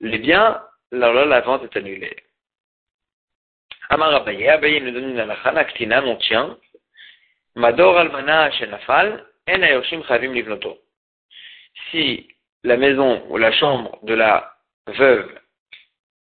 les 0.00 0.18
biens, 0.18 0.60
alors 0.92 1.12
là, 1.12 1.24
la 1.24 1.40
vente 1.40 1.64
est 1.64 1.76
annulée. 1.76 2.16
Nous 3.90 3.96
ayoshim 9.46 10.02
chavim. 10.04 10.34
Si 11.90 12.28
la 12.64 12.76
maison 12.76 13.24
ou 13.28 13.38
la 13.38 13.52
chambre 13.52 13.98
de 14.02 14.14
la 14.14 14.52
veuve, 14.88 15.30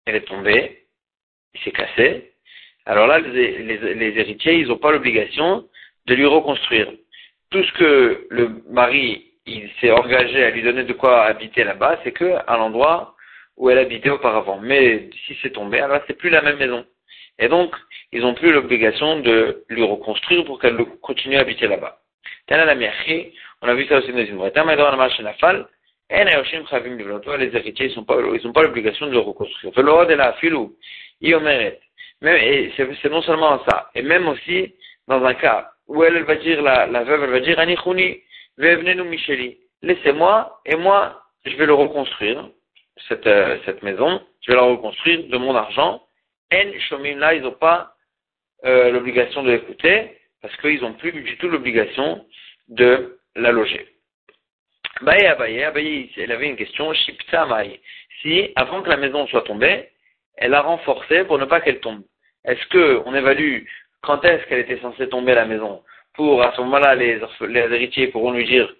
elle 0.05 0.15
est 0.15 0.27
tombée, 0.27 0.85
s'est 1.63 1.71
cassé, 1.71 2.33
alors 2.85 3.07
là, 3.07 3.19
les, 3.19 3.59
les, 3.59 3.93
les 3.93 4.19
héritiers, 4.19 4.55
ils 4.55 4.67
n'ont 4.67 4.77
pas 4.77 4.91
l'obligation 4.91 5.67
de 6.07 6.15
lui 6.15 6.25
reconstruire. 6.25 6.91
Tout 7.51 7.63
ce 7.63 7.71
que 7.73 8.27
le 8.29 8.63
mari, 8.69 9.33
il 9.45 9.69
s'est 9.79 9.91
engagé 9.91 10.43
à 10.43 10.49
lui 10.49 10.63
donner 10.63 10.83
de 10.83 10.93
quoi 10.93 11.25
habiter 11.25 11.63
là-bas, 11.63 11.99
c'est 12.03 12.11
que 12.11 12.37
à 12.47 12.57
l'endroit 12.57 13.15
où 13.57 13.69
elle 13.69 13.77
habitait 13.77 14.09
auparavant. 14.09 14.59
Mais 14.59 15.09
si 15.27 15.37
c'est 15.41 15.51
tombé, 15.51 15.79
alors 15.79 16.01
c'est 16.07 16.17
plus 16.17 16.29
la 16.29 16.41
même 16.41 16.57
maison. 16.57 16.85
Et 17.41 17.49
donc, 17.49 17.75
ils 18.13 18.21
n'ont 18.21 18.35
plus 18.35 18.53
l'obligation 18.53 19.19
de 19.19 19.63
lui 19.67 19.83
reconstruire 19.83 20.45
pour 20.45 20.59
qu'elle 20.59 20.77
continue 21.01 21.37
à 21.37 21.41
habiter 21.41 21.67
là-bas. 21.67 21.97
On 22.49 23.67
a 23.67 23.73
vu 23.73 23.85
ça 23.87 23.97
aussi 23.97 24.11
dans 24.11 24.25
une 24.25 24.37
les 27.37 27.55
héritiers, 27.55 27.91
ils 27.91 27.97
n'ont 27.97 28.03
pas, 28.53 28.61
l'obligation 28.61 29.07
de 29.07 29.11
le 29.11 29.19
reconstruire. 29.19 29.73
C'est 33.01 33.09
non 33.09 33.21
seulement 33.21 33.63
ça, 33.67 33.89
et 33.95 34.01
même 34.03 34.27
aussi 34.27 34.75
dans 35.07 35.23
un 35.23 35.33
cas 35.33 35.71
où 35.87 36.03
elle, 36.03 36.23
va 36.23 36.35
dire, 36.35 36.61
la, 36.61 37.03
veuve, 37.03 37.29
va 37.29 37.39
dire, 37.39 37.57
Anichouni, 37.59 38.21
nous 38.57 39.05
Micheli, 39.05 39.57
laissez-moi, 39.81 40.61
et 40.65 40.75
moi, 40.75 41.23
je 41.45 41.55
vais 41.55 41.65
le 41.65 41.73
reconstruire, 41.73 42.49
cette, 43.07 43.25
euh, 43.25 43.57
cette 43.65 43.81
maison, 43.81 44.21
je 44.41 44.51
vais 44.51 44.57
la 44.57 44.63
reconstruire 44.63 45.23
de 45.27 45.37
mon 45.37 45.55
argent. 45.55 46.03
En 46.53 46.79
Shomim, 46.89 47.17
là, 47.17 47.33
ils 47.33 47.41
n'ont 47.41 47.51
pas 47.51 47.93
euh, 48.65 48.91
l'obligation 48.91 49.43
de 49.43 49.51
l'écouter, 49.51 50.17
parce 50.41 50.55
qu'ils 50.57 50.81
n'ont 50.81 50.93
plus 50.93 51.11
du 51.11 51.37
tout 51.37 51.49
l'obligation 51.49 52.25
de 52.67 53.19
la 53.35 53.51
loger. 53.51 53.87
Abaye, 55.01 55.25
Abaye, 55.27 55.63
Abaye, 55.63 56.11
elle 56.17 56.31
avait 56.31 56.49
une 56.49 56.57
question, 56.57 56.93
Shipta 56.93 57.47
Si, 58.21 58.51
avant 58.55 58.81
que 58.81 58.89
la 58.89 58.97
maison 58.97 59.25
soit 59.27 59.43
tombée, 59.43 59.89
elle 60.37 60.53
a 60.53 60.61
renforcé 60.61 61.23
pour 61.23 61.39
ne 61.39 61.45
pas 61.45 61.61
qu'elle 61.61 61.79
tombe. 61.79 62.03
Est-ce 62.45 62.65
que 62.67 63.01
on 63.05 63.15
évalue 63.15 63.63
quand 64.01 64.23
est-ce 64.25 64.45
qu'elle 64.47 64.59
était 64.59 64.79
censée 64.79 65.09
tomber 65.09 65.35
la 65.35 65.45
maison? 65.45 65.83
Pour 66.13 66.43
à 66.43 66.53
ce 66.55 66.61
moment-là, 66.61 66.95
les, 66.95 67.21
héritiers 67.49 68.07
pourront 68.07 68.31
lui 68.31 68.45
dire, 68.45 68.73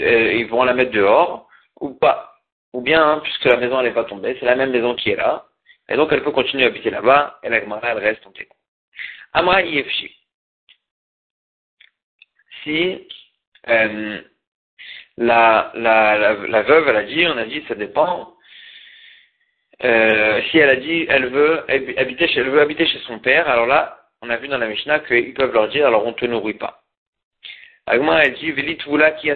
euh, 0.00 0.32
ils 0.34 0.46
vont 0.46 0.62
la 0.64 0.74
mettre 0.74 0.92
dehors 0.92 1.48
ou 1.80 1.90
pas 1.90 2.34
Ou 2.72 2.80
bien, 2.80 3.02
hein, 3.02 3.20
puisque 3.22 3.44
la 3.44 3.56
maison 3.56 3.82
n'est 3.82 3.92
pas 3.92 4.04
tombée, 4.04 4.36
c'est 4.38 4.46
la 4.46 4.56
même 4.56 4.70
maison 4.70 4.94
qui 4.94 5.10
est 5.10 5.16
là, 5.16 5.46
et 5.88 5.96
donc 5.96 6.12
elle 6.12 6.22
peut 6.22 6.32
continuer 6.32 6.64
à 6.64 6.68
habiter 6.68 6.90
là-bas, 6.90 7.38
et 7.42 7.48
la 7.48 7.60
Gemara, 7.60 7.90
elle 7.90 7.98
reste 7.98 8.26
en 8.26 8.32
téco. 8.32 8.56
Amra 9.32 9.62
Yefshi. 9.62 10.16
Si 12.62 13.06
euh, 13.68 14.20
la, 15.18 16.62
veuve, 16.66 16.88
elle 16.88 16.96
a 16.96 17.02
dit, 17.04 17.26
on 17.26 17.36
a 17.36 17.44
dit, 17.44 17.64
ça 17.68 17.74
dépend. 17.74 18.34
Euh, 19.84 20.40
si 20.50 20.58
elle 20.58 20.70
a 20.70 20.76
dit, 20.76 21.06
elle 21.08 21.26
veut 21.26 21.64
habiter 21.98 22.28
chez, 22.28 22.40
elle 22.40 22.50
veut 22.50 22.60
habiter 22.60 22.86
chez 22.86 22.98
son 23.00 23.18
père, 23.18 23.48
alors 23.48 23.66
là, 23.66 24.00
on 24.22 24.30
a 24.30 24.36
vu 24.36 24.48
dans 24.48 24.58
la 24.58 24.68
Mishnah 24.68 25.00
qu'ils 25.00 25.34
peuvent 25.34 25.52
leur 25.52 25.68
dire, 25.68 25.86
alors 25.86 26.06
on 26.06 26.12
te 26.12 26.24
nourrit 26.24 26.54
pas. 26.54 26.82
Agma, 27.86 28.24
elle 28.24 28.34
dit, 28.34 28.50
Velit 28.50 28.78
ki 28.78 29.30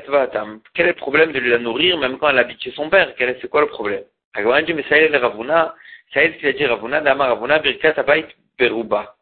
Quel 0.75 0.87
est 0.87 0.89
le 0.89 0.95
problème 0.95 1.33
de 1.33 1.39
la 1.39 1.59
nourrir, 1.59 1.99
même 1.99 2.19
quand 2.19 2.31
elle 2.31 2.39
habite 2.39 2.63
chez 2.63 2.73
son 2.73 2.91
père? 2.91 3.15
Quel 3.17 3.29
est, 3.29 3.39
c'est 3.41 3.49
quoi 3.49 3.61
le 3.61 3.69
problème? 3.69 4.03
Agma, 4.35 4.59
elle 4.59 4.65
dit, 4.65 4.75
mais 4.75 4.85
ça 4.89 4.97
est, 4.99 5.17
Ravuna, 5.17 5.75
est, 6.15 6.41
ce 6.41 6.47
a 6.47 6.53
dit 6.53 6.67
Ravuna, 6.67 7.01
Dama 7.01 7.27
Ravuna, 7.27 7.59
Birkat 7.59 7.95
Abayt 7.97 8.27
Beruba. 8.59 9.17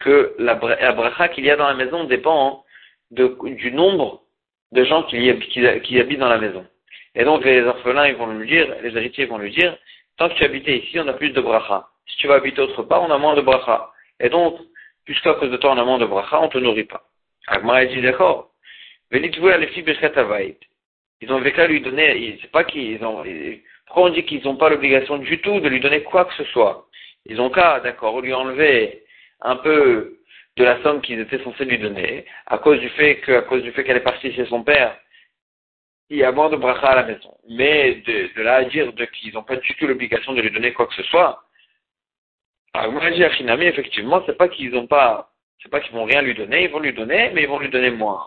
Que 0.00 0.34
la, 0.38 0.54
bracha 0.54 1.28
qu'il 1.28 1.44
y 1.44 1.50
a 1.50 1.56
dans 1.56 1.68
la 1.68 1.74
maison 1.74 2.04
dépend 2.04 2.64
du 3.10 3.72
nombre 3.72 4.22
de 4.72 4.84
gens 4.84 5.04
qui, 5.04 5.32
qui, 5.82 6.00
habitent 6.00 6.18
dans 6.18 6.28
la 6.28 6.38
maison. 6.38 6.66
Et 7.14 7.24
donc 7.24 7.44
les 7.44 7.62
orphelins 7.62 8.08
ils 8.08 8.16
vont 8.16 8.26
lui 8.26 8.46
dire, 8.46 8.74
les 8.82 8.96
héritiers 8.96 9.26
vont 9.26 9.38
lui 9.38 9.52
dire, 9.52 9.76
tant 10.18 10.28
que 10.28 10.34
tu 10.34 10.44
habites 10.44 10.66
ici, 10.66 10.98
on 10.98 11.08
a 11.08 11.12
plus 11.12 11.30
de 11.30 11.40
bracha. 11.40 11.88
Si 12.06 12.16
tu 12.16 12.26
vas 12.26 12.34
habiter 12.34 12.60
autre 12.60 12.82
part, 12.82 13.02
on 13.02 13.10
a 13.10 13.18
moins 13.18 13.34
de 13.34 13.40
bracha. 13.40 13.90
Et 14.20 14.28
donc, 14.28 14.58
puisqu'à 15.04 15.34
cause 15.34 15.50
de 15.50 15.56
toi 15.56 15.72
on 15.72 15.78
a 15.78 15.84
moins 15.84 15.98
de 15.98 16.06
bracha, 16.06 16.40
on 16.40 16.48
te 16.48 16.58
nourrit 16.58 16.84
pas. 16.84 17.04
Agmara 17.46 17.84
dit 17.86 18.00
d'accord. 18.00 18.50
les 19.10 19.30
filles 19.68 20.56
Ils 21.20 21.32
ont 21.32 21.40
vécu 21.40 21.60
à 21.60 21.66
lui 21.66 21.80
donner, 21.80 22.38
c'est 22.40 22.50
pas 22.50 22.64
qu'ils 22.64 23.02
ont, 23.04 23.22
pourquoi 23.94 24.10
on 24.10 24.12
dit 24.12 24.24
qu'ils 24.24 24.42
n'ont 24.42 24.56
pas 24.56 24.70
l'obligation 24.70 25.18
du 25.18 25.40
tout 25.40 25.60
de 25.60 25.68
lui 25.68 25.78
donner 25.78 26.02
quoi 26.02 26.24
que 26.24 26.34
ce 26.34 26.42
soit? 26.46 26.88
Ils 27.26 27.40
ont 27.40 27.48
qu'à, 27.48 27.78
d'accord, 27.78 28.20
lui 28.20 28.34
enlever 28.34 29.04
un 29.40 29.54
peu 29.54 30.18
de 30.56 30.64
la 30.64 30.82
somme 30.82 31.00
qu'ils 31.00 31.20
étaient 31.20 31.44
censés 31.44 31.64
lui 31.64 31.78
donner, 31.78 32.24
à 32.46 32.58
cause 32.58 32.80
du 32.80 32.88
fait 32.88 33.22
à 33.28 33.82
qu'elle 33.82 33.96
est 33.96 34.00
partie 34.00 34.32
chez 34.32 34.46
son 34.46 34.64
père, 34.64 34.98
il 36.10 36.16
y 36.16 36.24
a 36.24 36.32
moins 36.32 36.50
de 36.50 36.56
bracha 36.56 36.88
à 36.88 36.96
la 36.96 37.02
maison. 37.04 37.36
Mais 37.48 38.02
de, 38.04 38.42
là 38.42 38.56
à 38.56 38.64
dire 38.64 38.92
qu'ils 39.12 39.32
n'ont 39.32 39.44
pas 39.44 39.54
du 39.54 39.72
tout 39.76 39.86
l'obligation 39.86 40.32
de 40.32 40.40
lui 40.40 40.50
donner 40.50 40.72
quoi 40.72 40.88
que 40.88 40.94
ce 40.94 41.04
soit, 41.04 41.44
alors 42.72 42.90
moi 42.90 43.12
j'ai 43.12 43.24
Achinami, 43.24 43.66
effectivement, 43.66 44.24
c'est 44.26 44.36
pas 44.36 44.48
qu'ils 44.48 44.72
n'ont 44.72 44.88
pas, 44.88 45.30
c'est 45.62 45.70
pas 45.70 45.78
qu'ils 45.78 45.92
vont 45.92 46.04
rien 46.04 46.20
lui 46.20 46.34
donner, 46.34 46.64
ils 46.64 46.70
vont 46.70 46.80
lui 46.80 46.92
donner, 46.92 47.30
mais 47.32 47.42
ils 47.42 47.48
vont 47.48 47.60
lui 47.60 47.70
donner 47.70 47.92
moins. 47.92 48.26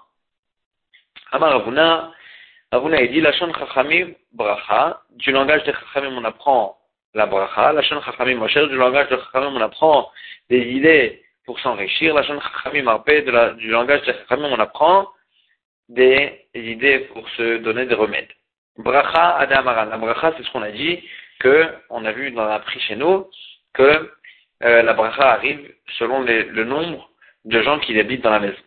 Amar 1.34 1.62
Avuna 2.72 3.02
il 3.02 3.12
dit, 3.12 3.22
la 3.22 3.32
Shon 3.34 3.54
Chachamim 3.54 4.14
bracha, 4.34 5.02
du 5.12 5.32
langage 5.32 5.64
de 5.64 5.72
Chachamim 5.72 6.18
on 6.18 6.24
apprend 6.26 6.78
la 7.14 7.26
bracha, 7.26 7.72
la 7.74 7.82
Shon 7.82 8.02
Chachamim 8.02 8.36
Moshe, 8.36 8.58
du 8.58 8.76
langage 8.76 9.10
de 9.10 9.18
Chachamim 9.18 9.56
on 9.56 9.62
apprend 9.62 10.12
des 10.50 10.60
idées 10.60 11.24
pour 11.48 11.60
s'enrichir. 11.62 12.14
La 12.14 12.22
chaîne 12.24 12.40
Chachamim 12.42 12.84
du 13.56 13.70
langage 13.70 14.02
de 14.02 14.14
Chachamim, 14.14 14.50
on 14.52 14.60
apprend 14.60 15.10
des 15.90 16.46
idées 16.54 17.00
pour 17.12 17.28
se 17.30 17.58
donner 17.58 17.86
des 17.86 17.96
remèdes. 17.96 18.32
Bracha 18.78 19.38
Adamaran. 19.38 19.86
La 19.86 19.98
bracha, 19.98 20.34
c'est 20.38 20.44
ce 20.44 20.52
qu'on 20.52 20.62
a 20.62 20.72
dit, 20.72 21.02
que 21.40 21.68
on 21.90 22.06
a 22.06 22.12
vu 22.12 22.32
dans 22.32 22.46
la 22.46 22.60
prix 22.60 22.80
chez 22.82 22.96
nous, 22.96 23.28
que 23.74 24.12
euh, 24.64 24.82
la 24.84 24.94
bracha 24.94 25.32
arrive 25.32 25.74
selon 25.98 26.22
le 26.22 26.64
nombre 26.64 27.10
de 27.46 27.62
gens 27.62 27.80
qui 27.80 27.98
habitent 27.98 28.24
dans 28.24 28.32
la 28.32 28.40
maison. 28.40 28.62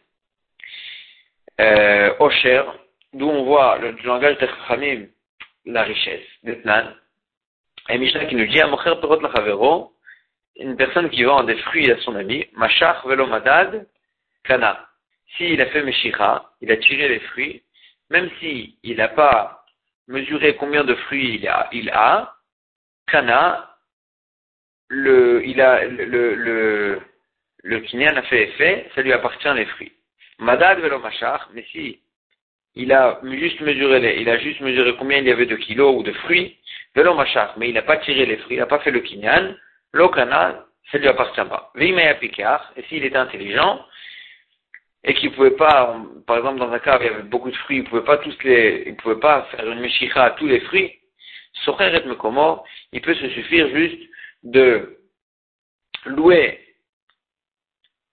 Euh, 1.60 2.14
Osher, 2.18 2.64
d'où 3.12 3.28
on 3.28 3.44
voit 3.44 3.78
le, 3.78 3.92
langage 4.04 4.38
de 4.38 4.46
Chachamim 4.46 5.06
la 5.66 5.82
richesse, 5.82 6.26
d'Etnan. 6.42 6.94
Et 7.88 7.98
Mishnah 7.98 8.26
qui 8.26 8.36
nous 8.36 8.46
dit, 8.46 8.60
Amocher 8.60 8.94
Perot 9.00 9.20
Lachavero, 9.20 9.92
une 10.56 10.76
personne 10.76 11.10
qui 11.10 11.24
vend 11.24 11.42
des 11.44 11.56
fruits 11.56 11.90
à 11.90 11.98
son 12.00 12.14
ami, 12.14 12.46
Mashach 12.54 13.04
velo 13.06 13.26
madad 13.26 13.86
kana. 14.44 14.86
S'il 15.36 15.60
a 15.60 15.66
fait 15.66 15.82
Meshira, 15.82 16.52
il 16.60 16.70
a 16.70 16.76
tiré 16.76 17.08
les 17.08 17.20
fruits, 17.20 17.62
même 18.10 18.30
s'il 18.38 18.74
il 18.82 18.96
n'a 18.96 19.08
pas 19.08 19.64
mesuré 20.08 20.56
combien 20.56 20.84
de 20.84 20.94
fruits 20.94 21.36
il 21.36 21.48
a, 21.48 21.68
il 21.72 21.88
a 21.90 22.34
kana, 23.06 23.76
le, 24.88 25.46
il 25.46 25.60
a, 25.60 25.84
le, 25.84 26.04
le, 26.34 27.00
le, 27.62 27.80
kinyan 27.80 28.16
a 28.16 28.22
fait 28.22 28.48
effet, 28.48 28.90
ça 28.94 29.02
lui 29.02 29.12
appartient 29.12 29.54
les 29.54 29.66
fruits. 29.66 29.92
Madad 30.38 30.80
velo 30.80 30.98
mashach, 30.98 31.42
mais 31.52 31.64
si 31.70 32.00
il 32.80 32.92
a 32.92 33.20
juste 33.24 33.60
mesuré 33.60 34.00
les, 34.00 34.22
il 34.22 34.28
a 34.30 34.38
juste 34.38 34.60
mesuré 34.60 34.94
combien 34.96 35.18
il 35.18 35.26
y 35.26 35.30
avait 35.30 35.44
de 35.44 35.56
kilos 35.56 35.96
ou 35.98 36.02
de 36.02 36.12
fruits, 36.12 36.56
mashach, 36.96 37.50
mais 37.58 37.68
il 37.68 37.74
n'a 37.74 37.82
pas 37.82 37.98
tiré 37.98 38.24
les 38.24 38.38
fruits, 38.38 38.56
il 38.56 38.60
n'a 38.60 38.66
pas 38.66 38.78
fait 38.78 38.90
le 38.90 39.00
kinyan, 39.00 39.54
L'okana, 39.92 40.66
ça 40.90 40.98
ne 40.98 41.02
lui 41.02 41.08
appartient 41.08 41.44
pas. 41.44 41.72
et 41.76 42.82
s'il 42.88 43.04
était 43.04 43.16
intelligent, 43.16 43.84
et 45.04 45.14
qu'il 45.14 45.32
pouvait 45.32 45.50
pas, 45.52 45.96
par 46.26 46.38
exemple 46.38 46.58
dans 46.58 46.72
un 46.72 46.78
cas 46.78 46.98
où 46.98 47.02
il 47.02 47.06
y 47.06 47.10
avait 47.10 47.22
beaucoup 47.22 47.50
de 47.50 47.56
fruits, 47.56 47.78
il 47.78 47.84
pouvait 47.84 48.04
pas 48.04 48.16
tous 48.18 48.36
les, 48.44 48.84
il 48.86 48.96
pouvait 48.96 49.20
pas 49.20 49.42
faire 49.50 49.70
une 49.70 49.80
meshicha 49.80 50.24
à 50.24 50.30
tous 50.30 50.46
les 50.46 50.60
fruits, 50.60 50.92
Socher 51.64 51.90
Mekomo, 52.06 52.64
il 52.92 53.02
peut 53.02 53.14
se 53.14 53.28
suffire 53.28 53.68
juste 53.74 54.00
de 54.42 54.98
louer 56.06 56.60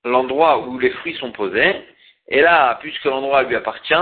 l'endroit 0.04 0.68
où 0.68 0.78
les 0.78 0.90
fruits 0.90 1.16
sont 1.16 1.32
posés, 1.32 1.74
et 2.28 2.42
là, 2.42 2.78
puisque 2.82 3.06
l'endroit 3.06 3.44
lui 3.44 3.56
appartient, 3.56 3.94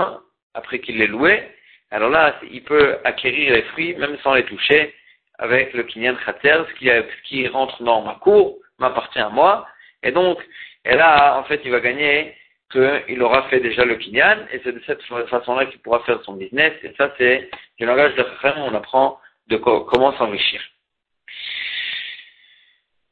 après 0.56 0.80
qu'il 0.80 0.98
l'ait 0.98 1.06
loué, 1.06 1.42
alors 1.90 2.10
là, 2.10 2.40
il 2.50 2.62
peut 2.64 2.96
acquérir 3.04 3.52
les 3.52 3.62
fruits 3.62 3.94
même 3.94 4.16
sans 4.22 4.34
les 4.34 4.44
toucher, 4.44 4.94
avec 5.38 5.72
le 5.74 5.82
kinyan 5.84 6.16
khater, 6.24 6.62
ce 6.68 7.22
qui, 7.28 7.46
rentre 7.48 7.82
dans 7.82 8.02
ma 8.02 8.14
cour, 8.14 8.56
m'appartient 8.78 9.20
à 9.20 9.28
moi, 9.28 9.66
et 10.02 10.10
donc, 10.10 10.38
et 10.84 10.94
là, 10.94 11.38
en 11.38 11.44
fait, 11.44 11.60
il 11.64 11.70
va 11.70 11.80
gagner 11.80 12.34
qu'il 12.72 13.22
aura 13.22 13.44
fait 13.44 13.60
déjà 13.60 13.84
le 13.84 13.96
kinyan, 13.96 14.46
et 14.52 14.60
c'est 14.64 14.72
de 14.72 14.82
cette 14.86 15.02
façon-là 15.02 15.66
qu'il 15.66 15.80
pourra 15.80 16.00
faire 16.00 16.22
son 16.24 16.34
business, 16.34 16.72
et 16.82 16.92
ça, 16.96 17.14
c'est 17.18 17.48
du 17.78 17.86
langage 17.86 18.14
de 18.16 18.24
frère, 18.24 18.56
on 18.58 18.74
apprend 18.74 19.20
comment 19.64 20.16
s'enrichir. 20.16 20.60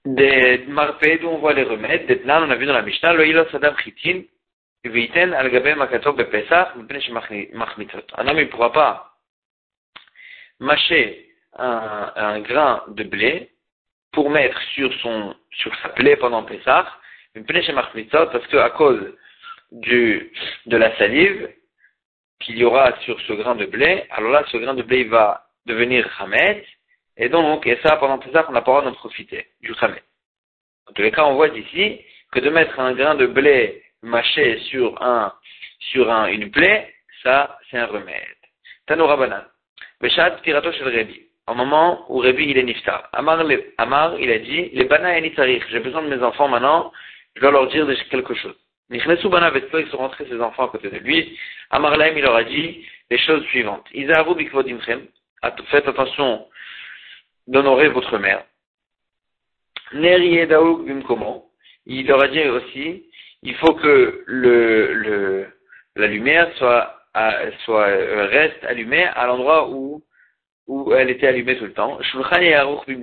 Des 0.05 0.65
marpés 0.69 1.19
d'où 1.19 1.29
on 1.29 1.39
voit 1.39 1.55
les 1.55 1.63
remèdes, 1.63 2.07
des 2.07 2.17
plans, 2.17 2.47
on 2.47 2.51
a 2.51 2.57
vu 2.57 2.67
dans 2.67 2.75
la 2.75 2.83
Mishnah, 2.83 3.15
le 3.15 3.27
ilos 3.27 3.55
adam 3.55 3.75
chitin, 3.83 4.23
un 8.17 8.29
homme, 8.29 8.37
ne 8.37 8.45
pourra 8.45 8.73
pas 8.73 9.15
mâcher 10.61 11.31
un, 11.57 12.41
grain 12.41 12.83
de 12.89 13.05
blé 13.05 13.51
pour 14.13 14.31
mettre 14.31 14.61
sur 14.75 14.93
son, 15.01 15.35
sur 15.51 15.75
sa 15.77 15.89
plaie 15.91 16.17
pendant 16.17 16.43
Pessah, 16.45 16.87
parce 17.35 18.47
que 18.47 18.57
à 18.59 18.71
cause 18.71 19.17
de 19.73 20.31
la 20.67 20.97
salive 20.99 21.51
qu'il 22.41 22.59
y 22.59 22.65
aura 22.65 22.99
sur 23.01 23.19
ce 23.23 23.33
grain 23.33 23.55
de 23.55 23.65
blé, 23.67 24.05
alors 24.11 24.31
là, 24.31 24.45
ce 24.53 24.57
grain 24.59 24.75
de 24.75 24.83
blé 24.83 25.05
va 25.05 25.47
devenir 25.67 26.09
Hamet, 26.21 26.67
et 27.17 27.29
donc, 27.29 27.67
et 27.67 27.79
ça, 27.83 27.97
pendant 27.97 28.19
Pessah, 28.19 28.45
on 28.49 28.53
n'a 28.53 28.61
pas 28.61 28.73
le 28.73 28.81
droit 28.81 28.83
d'en 28.83 28.93
profiter, 28.93 29.47
du 29.63 29.73
Hamet. 29.81 30.03
En 30.89 30.93
tous 30.93 31.03
les 31.03 31.11
cas, 31.11 31.25
on 31.25 31.37
voit 31.37 31.49
d'ici 31.49 32.01
que 32.33 32.41
de 32.41 32.51
mettre 32.51 32.79
un 32.79 32.93
grain 32.93 33.15
de 33.15 33.27
blé 33.27 33.84
mâché 34.05 34.59
sur 34.71 35.01
un, 35.03 35.33
sur 35.79 36.11
un, 36.11 36.27
une 36.27 36.51
plaie, 36.51 36.95
ça, 37.23 37.59
c'est 37.71 37.79
un 37.79 37.87
remède. 37.87 38.37
Tanoura 38.87 39.17
Banan. 39.17 39.45
Beshat 40.01 40.43
Pirato 40.43 40.71
shel 40.73 40.89
Rebi. 40.89 41.23
Au 41.47 41.55
moment 41.55 42.05
où 42.11 42.19
Rebi 42.19 42.45
il 42.51 42.59
est 42.59 42.63
niftar. 42.63 43.09
Amar, 43.13 43.43
Amar 43.79 44.19
il 44.21 44.31
a 44.31 44.39
dit, 44.39 44.71
les 44.73 44.85
bana 44.85 45.21
j'ai 45.21 45.81
besoin 45.81 46.03
de 46.03 46.15
mes 46.15 46.23
enfants 46.23 46.49
maintenant, 46.49 46.93
je 47.35 47.41
dois 47.41 47.51
leur 47.51 47.67
dire 47.69 47.87
quelque 48.11 48.35
chose. 48.35 48.57
Nichnesu 48.91 49.29
bana 49.29 49.51
ils 49.55 49.89
sont 49.89 49.97
rentrés 49.97 50.27
ses 50.27 50.41
enfants 50.41 50.67
à 50.67 50.69
côté 50.69 50.91
de 50.91 50.99
lui. 50.99 51.39
Amar 51.71 51.97
Laim, 51.97 52.15
il 52.17 52.23
leur 52.23 52.37
a 52.37 52.45
dit 52.45 52.87
les 53.11 53.19
choses 53.19 53.45
suivantes. 53.47 53.87
Isahavu 53.93 54.35
bikvodimchem, 54.35 55.07
faites 55.71 55.89
attention 55.89 56.47
d'honorer 57.47 57.89
votre 57.89 58.19
mère. 58.19 58.45
Neriye 59.93 60.47
daouk 60.47 60.87
bimkomo, 60.87 61.51
il 61.87 62.07
leur 62.07 62.23
a 62.23 62.29
dit 62.29 62.43
aussi, 62.49 63.05
il 63.45 63.55
faut 63.57 63.75
que 63.75 64.25
le, 64.27 64.95
le, 64.95 65.47
la 65.97 66.07
lumière 66.07 66.51
soit, 66.57 66.97
soit 67.65 67.87
euh, 67.87 68.27
reste 68.27 68.65
allumée 68.65 69.05
à 69.05 69.27
l'endroit 69.27 69.69
où, 69.69 70.03
où 70.67 70.93
elle 70.95 71.11
était 71.11 71.27
allumée 71.27 71.57
tout 71.59 71.67
le 71.67 71.75
temps. 71.75 71.99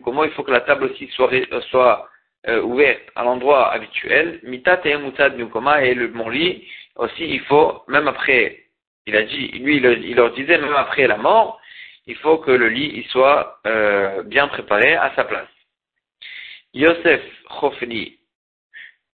Comment 0.04 0.24
il 0.24 0.32
faut 0.32 0.44
que 0.44 0.52
la 0.52 0.62
table 0.62 0.86
aussi 0.86 1.08
soit, 1.10 1.30
soit 1.70 2.10
euh, 2.48 2.62
ouverte 2.64 3.02
à 3.16 3.24
l'endroit 3.24 3.72
habituel. 3.72 4.40
Mitat 4.44 4.82
et 4.86 4.98
mutad 4.98 5.40
et 5.40 5.94
le 5.94 6.08
mon 6.10 6.30
lit 6.30 6.68
aussi 6.96 7.24
il 7.24 7.42
faut 7.42 7.84
même 7.88 8.08
après. 8.08 8.64
Il 9.06 9.16
a 9.16 9.24
dit, 9.24 9.48
lui 9.60 9.78
il, 9.78 10.16
leur 10.16 10.34
disait 10.34 10.58
même 10.58 10.76
après 10.76 11.06
la 11.08 11.18
mort, 11.18 11.62
il 12.08 12.16
faut 12.16 12.40
que 12.40 12.52
le 12.52 12.68
lit 12.68 12.92
il 12.96 13.06
soit 13.10 13.60
euh, 13.68 14.24
bien 14.24 14.48
préparé 14.48 14.96
à 14.96 15.12
sa 15.16 15.24
place. 15.24 15.48
Yosef 16.74 17.22
Chofni 17.48 18.18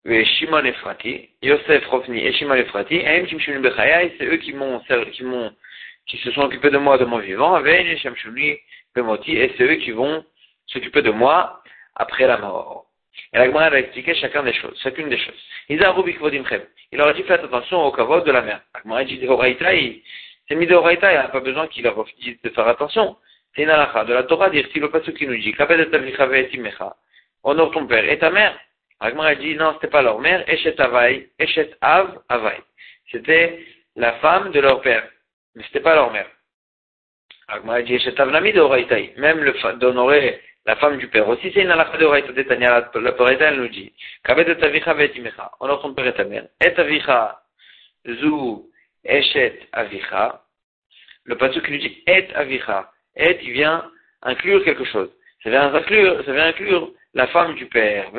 Shimon 0.05 0.65
Efrati, 0.65 1.29
Yosef 1.41 1.85
Rofni 1.87 2.25
et 2.25 2.33
Shimon 2.33 2.55
Efrati, 2.55 3.01
c'est 3.01 4.25
eux 4.25 4.37
qui 4.37 4.53
m'ont, 4.53 4.81
qui 5.11 5.23
m'ont, 5.23 5.51
qui 6.07 6.17
se 6.17 6.31
sont 6.31 6.41
occupés 6.41 6.71
de 6.71 6.77
moi 6.77 6.97
de 6.97 7.05
mon 7.05 7.19
vivant, 7.19 7.63
et 7.65 7.95
c'est 8.95 9.63
eux 9.63 9.75
qui 9.75 9.91
vont 9.91 10.25
s'occuper 10.67 11.01
de 11.01 11.11
moi 11.11 11.61
après 11.95 12.27
la 12.27 12.37
mort. 12.37 12.85
Et 13.31 13.37
la 13.37 13.45
a 13.45 13.79
expliqué 13.79 14.13
chacun 14.15 14.43
des 14.43 14.53
choses, 14.53 14.77
chacune 14.81 15.07
des 15.09 15.17
choses. 15.17 15.41
Il 15.69 15.77
leur 15.77 15.97
a 17.07 17.13
dit 17.13 17.23
faites 17.23 17.43
attention 17.43 17.83
au 17.83 17.91
kavod 17.91 18.25
de 18.25 18.31
la 18.31 18.41
mer. 18.41 18.61
La 18.73 18.81
Gemara 18.81 19.03
dit 19.05 19.19
c'est 20.47 20.55
mis 20.55 20.67
de 20.67 20.75
il 20.75 20.97
n'y 20.99 21.15
a 21.15 21.29
pas 21.29 21.39
besoin 21.39 21.67
qu'il 21.67 21.83
leur 21.83 22.05
dise 22.19 22.41
de 22.41 22.49
faire 22.49 22.67
attention. 22.67 23.15
C'est 23.55 23.63
une 23.63 23.69
halakha 23.69 24.03
de 24.05 24.13
la 24.13 24.23
Torah 24.23 24.49
dire 24.49 24.67
si 24.73 24.79
le 24.79 24.89
passage 24.89 25.13
qui 25.13 25.25
nous 25.25 25.37
dit, 25.37 25.55
honore 27.43 27.71
ton 27.71 27.87
père 27.87 28.09
et 28.09 28.19
ta 28.19 28.29
mère. 28.29 28.59
Agmar 28.99 29.35
dit 29.37 29.55
non, 29.55 29.73
c'était 29.73 29.87
pas 29.87 30.01
leur 30.01 30.19
mère, 30.19 30.47
Eshet 30.49 30.79
Avai, 30.79 31.29
Eshet 31.39 31.75
Av 31.81 32.21
Avai. 32.29 32.57
C'était 33.11 33.59
la 33.95 34.13
femme 34.13 34.51
de 34.51 34.59
leur 34.59 34.81
père, 34.81 35.07
mais 35.55 35.63
c'était 35.63 35.81
pas 35.81 35.95
leur 35.95 36.11
mère. 36.11 36.29
Agmar 37.47 37.83
dit 37.83 37.95
Eshet 37.95 38.19
Avnami 38.19 38.53
de 38.53 38.61
Horaïtaï, 38.61 39.13
même 39.17 39.39
le 39.39 39.53
d'honorer 39.77 40.41
la 40.65 40.75
femme 40.77 40.97
du 40.97 41.07
père. 41.07 41.27
Aussi, 41.27 41.51
c'est 41.53 41.61
une 41.61 41.71
halakha 41.71 41.97
de 41.97 42.05
Horaïta 42.05 42.43
Tania, 42.45 42.89
la 42.93 43.21
Horaïta, 43.21 43.49
elle 43.49 43.59
nous 43.59 43.67
dit, 43.67 43.93
Kabet 44.23 44.43
et 44.43 44.63
avicha 44.63 44.93
vet 44.93 45.11
imecha, 45.15 45.51
honore 45.59 45.81
ton 45.81 45.93
père 45.93 46.07
et 46.07 46.13
ta 46.13 46.23
mère. 46.23 46.47
Et 46.63 46.79
avicha, 46.79 47.41
zu, 48.05 48.63
Eshet 49.03 49.67
avicha. 49.73 50.41
Le 51.25 51.37
pasuk 51.37 51.69
nous 51.69 51.77
dit 51.77 52.03
et 52.07 52.27
avicha. 52.33 52.91
Et, 53.15 53.39
il 53.43 53.51
vient 53.51 53.89
inclure 54.21 54.63
quelque 54.63 54.85
chose. 54.85 55.09
Ça 55.43 55.49
vient 55.49 55.73
inclure, 55.73 56.23
ça 56.25 56.31
vient 56.31 56.47
inclure 56.47 56.91
la 57.13 57.27
femme 57.27 57.55
du 57.55 57.65
père, 57.67 58.11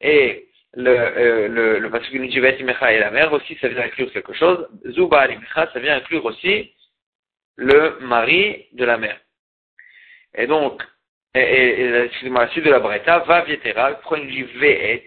et 0.00 0.48
le, 0.76 0.90
euh, 0.90 1.48
le, 1.48 1.78
le 1.78 2.28
dit 2.28 2.40
Vetimecha 2.40 2.92
et 2.92 2.98
la 2.98 3.10
mère 3.10 3.32
aussi, 3.32 3.56
ça 3.60 3.68
vient 3.68 3.82
inclure 3.82 4.12
quelque 4.12 4.32
chose. 4.32 4.68
Zuba 4.90 5.20
Alimecha, 5.20 5.70
ça 5.72 5.78
vient 5.78 5.96
inclure 5.96 6.24
aussi 6.24 6.74
le 7.56 7.98
mari 8.00 8.66
de 8.72 8.84
la 8.84 8.96
mère. 8.96 9.18
Et 10.34 10.46
donc, 10.46 10.82
et, 11.34 11.40
et, 11.40 11.94
excusez-moi, 12.04 12.44
la 12.44 12.50
suite 12.50 12.64
de 12.64 12.70
la 12.70 12.80
Breta, 12.80 13.20
Vav 13.20 13.48
Yetera, 13.48 13.94
prenez 14.02 14.26
du 14.26 14.44
Ve'et, 14.44 15.06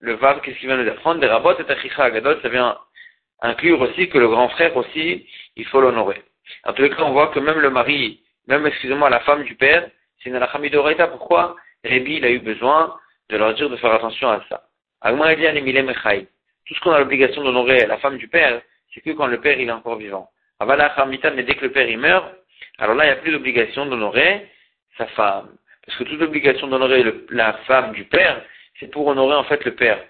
le 0.00 0.14
Vav, 0.14 0.40
qu'est-ce 0.40 0.58
qu'il 0.58 0.68
vient 0.68 0.76
nous 0.76 0.90
apprendre? 0.90 1.20
Des 1.20 1.26
rabot 1.26 1.54
et 1.58 1.70
Achicha 1.70 2.04
Agadol, 2.04 2.38
ça 2.42 2.48
vient 2.48 2.78
inclure 3.40 3.80
aussi 3.80 4.08
que 4.08 4.18
le 4.18 4.28
grand 4.28 4.48
frère 4.50 4.76
aussi, 4.76 5.26
il 5.56 5.64
faut 5.66 5.80
l'honorer. 5.80 6.22
En 6.64 6.72
tous 6.72 6.82
les 6.82 6.90
cas, 6.90 7.02
on 7.02 7.12
voit 7.12 7.28
que 7.28 7.40
même 7.40 7.58
le 7.58 7.70
mari, 7.70 8.22
même, 8.46 8.66
excusez-moi, 8.66 9.10
la 9.10 9.20
femme 9.20 9.44
du 9.44 9.54
père, 9.54 9.88
c'est 10.18 10.28
une 10.28 10.36
alachamidoraita. 10.36 11.08
Pourquoi? 11.08 11.56
Rébi, 11.86 12.14
il 12.16 12.24
a 12.24 12.30
eu 12.30 12.38
besoin 12.38 12.98
de 13.28 13.36
leur 13.36 13.54
dire 13.54 13.70
de 13.70 13.76
faire 13.76 13.92
attention 13.92 14.28
à 14.28 14.42
ça. 14.48 14.68
Tout 16.66 16.74
ce 16.74 16.80
qu'on 16.80 16.92
a 16.92 16.98
l'obligation 16.98 17.42
d'honorer 17.42 17.86
la 17.86 17.98
femme 17.98 18.18
du 18.18 18.28
père, 18.28 18.60
c'est 18.92 19.00
que 19.00 19.10
quand 19.10 19.26
le 19.26 19.40
père 19.40 19.58
il 19.58 19.68
est 19.68 19.72
encore 19.72 19.96
vivant. 19.96 20.30
Mais 20.60 21.42
dès 21.42 21.54
que 21.54 21.64
le 21.64 21.72
père 21.72 21.88
il 21.88 21.98
meurt, 21.98 22.34
alors 22.78 22.94
là 22.94 23.04
il 23.04 23.08
n'y 23.08 23.12
a 23.12 23.16
plus 23.16 23.32
d'obligation 23.32 23.86
d'honorer 23.86 24.48
sa 24.96 25.06
femme. 25.08 25.56
Parce 25.84 25.98
que 25.98 26.04
toute 26.04 26.22
obligation 26.22 26.66
d'honorer 26.66 27.04
la 27.30 27.52
femme 27.68 27.92
du 27.92 28.04
père, 28.04 28.42
c'est 28.80 28.90
pour 28.90 29.06
honorer 29.06 29.36
en 29.36 29.44
fait 29.44 29.64
le 29.64 29.74
père. 29.74 30.02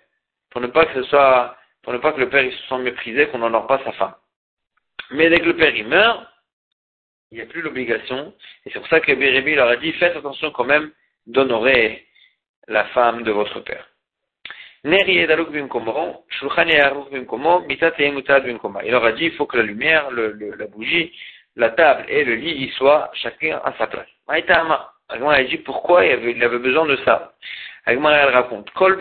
Pour 0.51 0.61
ne 0.61 0.69
pas 0.69 0.87
que 0.87 0.95
ce 0.95 1.09
soit, 1.09 1.57
pour 1.83 1.93
ne 1.93 1.99
pas 1.99 2.13
que 2.13 2.21
le 2.21 2.31
père 2.31 2.43
il 2.43 2.53
se 2.53 2.67
sente 2.69 2.83
méprisé, 2.83 3.27
qu'on 3.29 3.39
n'honore 3.39 3.67
pas 3.67 3.81
sa 3.85 3.93
femme. 3.93 4.15
Mais 5.11 5.29
dès 5.29 5.39
que 5.41 5.47
le 5.47 5.57
père 5.57 5.75
il 5.75 5.87
meurt, 5.87 6.27
il 7.31 7.37
n'y 7.37 7.43
a 7.43 7.47
plus 7.47 7.61
l'obligation. 7.61 8.33
Et 8.65 8.71
c'est 8.71 8.79
pour 8.79 8.89
ça 8.89 9.01
que 9.01 9.13
Bérébi 9.13 9.55
leur 9.55 9.69
a 9.69 9.77
dit, 9.77 9.93
faites 9.95 10.17
attention 10.17 10.51
quand 10.53 10.65
même 10.65 10.91
d'honorer 11.27 12.07
la 12.69 12.85
femme 12.87 13.23
de 13.23 13.31
votre 13.31 13.61
père. 13.61 13.87
Il 14.85 14.91
leur 18.91 19.05
a 19.05 19.13
dit, 19.13 19.25
il 19.25 19.33
faut 19.33 19.47
que 19.47 19.57
la 19.57 19.63
lumière, 19.63 20.11
la 20.11 20.67
bougie, 20.67 21.13
la 21.57 21.71
table 21.71 22.05
et 22.09 22.25
le 22.25 22.35
lit 22.35 22.67
y 22.67 22.71
soient 22.73 23.11
chacun 23.15 23.61
à 23.65 23.73
sa 23.79 23.87
place. 23.87 24.09
Agma 24.29 25.35
a 25.35 25.45
dit 25.45 25.59
pourquoi 25.59 26.05
il 26.05 26.43
avait, 26.43 26.59
besoin 26.59 26.87
de 26.87 26.97
ça. 27.05 27.35
Agma 27.85 28.13
elle 28.13 28.31
raconte, 28.31 28.71
Kol 28.73 28.99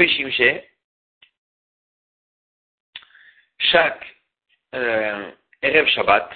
chaque 3.57 4.05
euh, 4.75 5.31
Erev 5.61 5.87
Shabbat, 5.87 6.29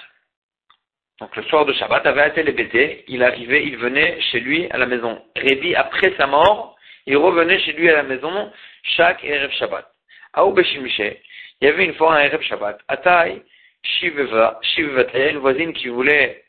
donc 1.19 1.35
le 1.35 1.43
soir 1.43 1.65
de 1.65 1.73
Shabbat, 1.73 2.05
avait 2.05 2.29
été 2.29 2.43
les 2.43 3.03
il 3.09 3.23
arrivait, 3.23 3.65
il 3.65 3.77
venait 3.77 4.21
chez 4.31 4.39
lui 4.39 4.69
à 4.71 4.77
la 4.77 4.85
maison. 4.85 5.21
Rébi, 5.35 5.75
après 5.75 6.13
sa 6.17 6.27
mort, 6.27 6.77
il 7.05 7.17
revenait 7.17 7.59
chez 7.59 7.73
lui 7.73 7.89
à 7.89 7.97
la 7.97 8.03
maison 8.03 8.51
chaque 8.83 9.23
Erev 9.25 9.51
Shabbat. 9.51 9.85
Aou 10.33 10.55
il 10.57 11.17
y 11.61 11.67
avait 11.67 11.85
une 11.85 11.93
fois 11.95 12.15
un 12.15 12.23
Erev 12.23 12.41
Shabbat. 12.41 12.79
Ataï, 12.87 13.41
Shiveva, 13.83 14.59
Shiveva, 14.61 15.29
une 15.29 15.39
voisine 15.39 15.73
qui 15.73 15.89
voulait, 15.89 16.43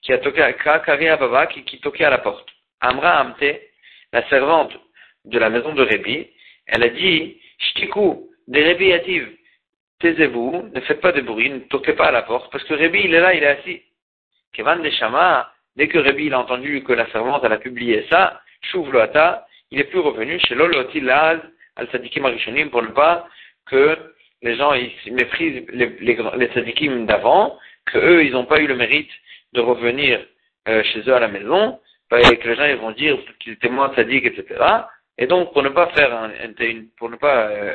qui 0.00 0.12
a 0.14 0.18
toqué 0.18 0.40
à 0.40 0.52
Karia 0.54 1.16
Baba, 1.16 1.46
qui, 1.46 1.62
qui 1.64 1.78
toquait 1.80 2.04
à 2.04 2.10
la 2.10 2.18
porte. 2.18 2.48
Amra 2.80 3.20
Amte, 3.20 3.60
la 4.12 4.26
servante 4.30 4.72
de 5.26 5.38
la 5.38 5.50
maison 5.50 5.74
de 5.74 5.82
Rébi, 5.82 6.28
elle 6.66 6.82
a 6.82 6.88
dit, 6.88 7.38
Shtiku, 7.58 8.30
des 8.48 8.62
Rébi 8.62 8.86
Yativ, 8.86 9.28
taisez-vous, 10.00 10.70
ne 10.74 10.80
faites 10.80 11.02
pas 11.02 11.12
de 11.12 11.20
bruit, 11.20 11.50
ne 11.50 11.58
toquez 11.58 11.92
pas 11.92 12.06
à 12.06 12.12
la 12.12 12.22
porte, 12.22 12.50
parce 12.50 12.64
que 12.64 12.72
Rébi, 12.72 13.02
il 13.04 13.14
est 13.14 13.20
là, 13.20 13.34
il 13.34 13.42
est 13.42 13.58
assis. 13.58 13.82
Kevan 14.54 14.76
Neshama, 14.82 15.52
dès 15.76 15.88
que 15.88 15.98
Rabbi 15.98 16.32
a 16.32 16.38
entendu 16.38 16.82
que 16.84 16.92
la 16.92 17.06
servante 17.10 17.44
a 17.44 17.58
publié 17.58 18.06
ça, 18.10 18.40
Shuv 18.62 18.96
Ata, 18.96 19.46
il 19.70 19.80
est 19.80 19.84
plus 19.84 19.98
revenu 19.98 20.38
chez 20.40 20.54
Laz 20.54 21.40
al 21.76 21.88
Sadikim 21.90 22.24
Arishonim 22.24 22.70
pour 22.70 22.82
ne 22.82 22.88
pas 22.88 23.26
que 23.66 23.96
les 24.42 24.56
gens 24.56 24.72
ils 24.74 25.12
méprisent 25.12 25.64
les, 25.70 25.96
les, 26.00 26.18
les 26.36 26.48
Sadikim 26.54 27.06
d'avant, 27.06 27.58
que 27.86 27.98
eux 27.98 28.24
ils 28.24 28.32
n'ont 28.32 28.46
pas 28.46 28.60
eu 28.60 28.66
le 28.66 28.76
mérite 28.76 29.10
de 29.52 29.60
revenir 29.60 30.20
euh, 30.68 30.82
chez 30.84 31.00
eux 31.00 31.14
à 31.14 31.20
la 31.20 31.28
maison, 31.28 31.80
et 32.12 32.36
que 32.36 32.48
les 32.48 32.54
gens 32.54 32.64
ils 32.64 32.76
vont 32.76 32.92
dire 32.92 33.18
qu'ils 33.40 33.54
étaient 33.54 33.68
moins 33.68 33.92
sadiques, 33.94 34.26
etc. 34.26 34.62
Et 35.18 35.26
donc 35.26 35.52
pour 35.52 35.62
ne 35.62 35.70
pas 35.70 35.88
faire 35.88 36.14
un, 36.14 36.30
pour 36.96 37.10
ne 37.10 37.16
pas 37.16 37.48
euh, 37.48 37.72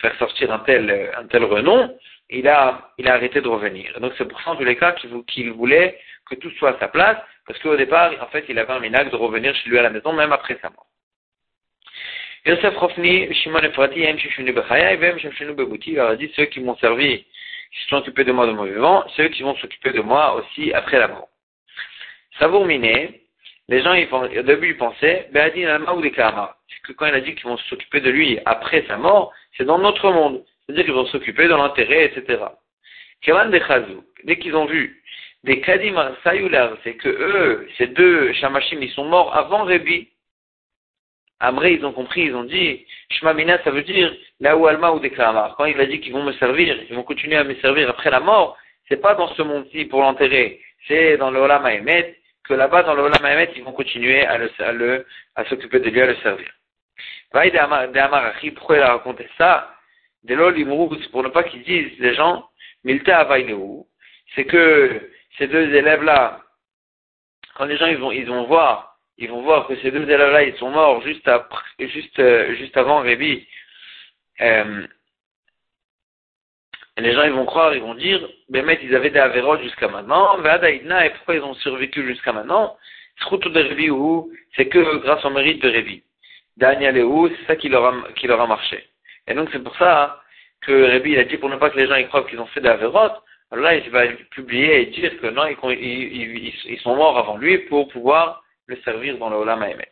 faire 0.00 0.14
sortir 0.18 0.52
un 0.52 0.60
tel 0.60 1.12
un 1.16 1.26
tel 1.26 1.44
renom, 1.44 1.96
il 2.30 2.48
a, 2.48 2.90
il 2.98 3.08
a 3.08 3.14
arrêté 3.14 3.40
de 3.40 3.48
revenir. 3.48 3.98
Donc 4.00 4.12
c'est 4.18 4.26
pour 4.26 4.40
ça, 4.42 4.50
en 4.50 4.56
tous 4.56 4.64
les 4.64 4.76
cas, 4.76 4.94
qu'il 5.26 5.52
voulait 5.52 5.98
que 6.28 6.34
tout 6.36 6.50
soit 6.52 6.76
à 6.76 6.78
sa 6.78 6.88
place, 6.88 7.18
parce 7.46 7.58
qu'au 7.60 7.76
départ, 7.76 8.12
en 8.20 8.26
fait, 8.28 8.44
il 8.48 8.58
avait 8.58 8.72
un 8.72 8.80
minac 8.80 9.10
de 9.10 9.16
revenir 9.16 9.54
chez 9.56 9.68
lui 9.68 9.78
à 9.78 9.82
la 9.82 9.90
maison, 9.90 10.12
même 10.12 10.32
après 10.32 10.58
sa 10.62 10.70
mort. 10.70 10.86
Yosef 12.46 12.76
Rofni, 12.76 13.32
Shimon 13.34 13.60
Efrati, 13.60 14.00
Bechaya, 14.52 14.96
Bebuti, 14.96 15.92
il 15.92 16.00
a 16.00 16.16
dit, 16.16 16.30
ceux 16.36 16.46
qui 16.46 16.60
m'ont 16.60 16.76
servi, 16.76 17.24
qui 17.72 17.82
se 17.82 17.88
sont 17.88 17.96
occupés 17.96 18.24
de 18.24 18.32
moi 18.32 18.46
de 18.46 18.52
mon 18.52 18.64
vivant, 18.64 19.04
ceux 19.16 19.28
qui 19.28 19.42
vont 19.42 19.56
s'occuper 19.56 19.92
de 19.92 20.00
moi 20.00 20.34
aussi 20.34 20.72
après 20.72 20.98
la 20.98 21.08
mort. 21.08 21.28
Savour 22.38 22.66
Miné, 22.66 23.23
les 23.68 23.82
gens, 23.82 23.94
ils, 23.94 24.08
au 24.12 24.42
début, 24.42 24.70
ils 24.70 24.76
pensaient, 24.76 25.28
ou 25.32 26.00
des 26.00 26.10
que 26.10 26.92
quand 26.92 27.06
il 27.06 27.14
a 27.14 27.20
dit 27.20 27.34
qu'ils 27.34 27.46
vont 27.46 27.56
s'occuper 27.56 28.00
de 28.00 28.10
lui 28.10 28.38
après 28.44 28.84
sa 28.86 28.98
mort, 28.98 29.32
c'est 29.56 29.64
dans 29.64 29.78
notre 29.78 30.10
monde. 30.10 30.44
C'est-à-dire 30.66 30.84
qu'ils 30.84 30.94
vont 30.94 31.06
s'occuper 31.06 31.44
de 31.44 31.54
l'enterrer, 31.54 32.04
etc. 32.04 32.42
Dès 34.24 34.36
qu'ils 34.36 34.54
ont 34.54 34.66
vu 34.66 35.02
des 35.44 35.60
Kadim 35.60 36.14
Sayular, 36.22 36.76
c'est 36.84 36.94
que 36.94 37.08
eux, 37.08 37.68
ces 37.78 37.86
deux 37.86 38.32
Shamashim, 38.34 38.82
ils 38.82 38.90
sont 38.90 39.04
morts 39.04 39.34
avant 39.34 39.64
Rebi. 39.64 40.08
Après, 41.40 41.74
ils 41.74 41.84
ont 41.84 41.92
compris, 41.92 42.22
ils 42.22 42.34
ont 42.34 42.44
dit, 42.44 42.86
Shmamina, 43.10 43.62
ça 43.64 43.70
veut 43.70 43.82
dire, 43.82 44.14
là 44.40 44.56
où 44.56 44.66
Alma 44.66 44.92
ou 44.92 45.00
des 45.00 45.10
Quand 45.10 45.64
il 45.66 45.78
a 45.80 45.86
dit 45.86 46.00
qu'ils 46.00 46.12
vont 46.12 46.22
me 46.22 46.32
servir, 46.34 46.78
ils 46.88 46.94
vont 46.94 47.02
continuer 47.02 47.36
à 47.36 47.44
me 47.44 47.54
servir 47.56 47.90
après 47.90 48.10
la 48.10 48.20
mort, 48.20 48.56
c'est 48.88 49.00
pas 49.00 49.14
dans 49.14 49.28
ce 49.34 49.42
monde-ci 49.42 49.86
pour 49.86 50.00
l'enterrer, 50.00 50.60
c'est 50.86 51.16
dans 51.16 51.30
le 51.30 51.40
Olam 51.40 51.66
que 52.44 52.54
là-bas, 52.54 52.82
dans 52.82 52.94
le 52.94 53.02
Olam 53.02 53.46
ils 53.56 53.64
vont 53.64 53.72
continuer 53.72 54.24
à 54.26 54.38
le, 54.38 55.06
à 55.34 55.44
s'occuper 55.46 55.80
de 55.80 55.90
lui, 55.90 56.00
à 56.00 56.06
le 56.06 56.16
servir. 56.16 56.52
Pourquoi 57.30 58.76
il 58.76 58.82
a 58.82 58.92
raconté 58.92 59.28
ça? 59.36 59.70
pour 60.26 61.22
ne 61.22 61.28
pas 61.28 61.44
qu'ils 61.44 61.62
disent, 61.64 61.98
les 61.98 62.14
gens, 62.14 62.48
c'est 64.34 64.44
que 64.44 65.10
ces 65.38 65.46
deux 65.48 65.74
élèves-là, 65.74 66.40
quand 67.56 67.64
les 67.64 67.76
gens 67.76 67.86
ils 67.86 67.98
vont, 67.98 68.12
ils 68.12 68.26
vont 68.26 68.44
voir, 68.44 68.96
ils 69.18 69.28
vont 69.28 69.42
voir 69.42 69.66
que 69.66 69.76
ces 69.76 69.90
deux 69.90 70.02
élèves-là, 70.02 70.44
ils 70.44 70.56
sont 70.56 70.70
morts 70.70 71.02
juste 71.02 71.26
après, 71.28 71.64
juste, 71.78 72.18
euh, 72.18 72.54
juste 72.56 72.76
avant 72.76 73.00
Rébi. 73.00 73.46
Euh, 74.40 74.86
les 76.96 77.12
gens 77.12 77.24
ils 77.24 77.32
vont 77.32 77.44
croire, 77.44 77.74
ils 77.74 77.82
vont 77.82 77.94
dire, 77.94 78.20
Bémet, 78.48 78.78
ils 78.82 78.94
avaient 78.94 79.10
des 79.10 79.18
Averot 79.18 79.58
jusqu'à 79.58 79.88
maintenant, 79.88 80.38
et 80.38 81.10
pourquoi 81.10 81.34
ils 81.34 81.42
ont 81.42 81.54
survécu 81.54 82.06
jusqu'à 82.06 82.32
maintenant? 82.32 82.76
C'est 84.56 84.68
que 84.68 84.96
grâce 84.98 85.24
au 85.24 85.30
mérite 85.30 85.62
de 85.62 85.68
Rébi. 85.68 86.02
Daniel 86.56 86.96
et 86.96 87.04
c'est 87.36 87.46
ça 87.46 87.56
qui 87.56 87.68
leur, 87.68 87.84
a, 87.84 88.12
qui 88.14 88.26
leur 88.26 88.40
a 88.40 88.46
marché. 88.46 88.84
Et 89.26 89.34
donc 89.34 89.48
c'est 89.52 89.62
pour 89.62 89.76
ça 89.76 90.20
que 90.60 90.72
Rébi 90.72 91.12
il 91.12 91.18
a 91.18 91.24
dit 91.24 91.36
pour 91.36 91.48
ne 91.48 91.56
pas 91.56 91.70
que 91.70 91.76
les 91.76 91.88
gens 91.88 91.96
ils 91.96 92.06
croient 92.06 92.24
qu'ils 92.24 92.40
ont 92.40 92.46
fait 92.46 92.60
des 92.60 92.68
Averot, 92.68 93.10
alors 93.50 93.64
là 93.64 93.74
il 93.74 93.90
va 93.90 94.06
publier 94.30 94.82
et 94.82 94.86
dire 94.86 95.18
que 95.20 95.26
non, 95.28 95.46
ils, 95.46 96.52
ils, 96.66 96.80
sont 96.80 96.94
morts 96.94 97.18
avant 97.18 97.36
lui 97.36 97.58
pour 97.58 97.88
pouvoir 97.88 98.44
le 98.66 98.76
servir 98.82 99.18
dans 99.18 99.30
le 99.30 99.36
Olam 99.36 99.62
Haemet. 99.62 99.90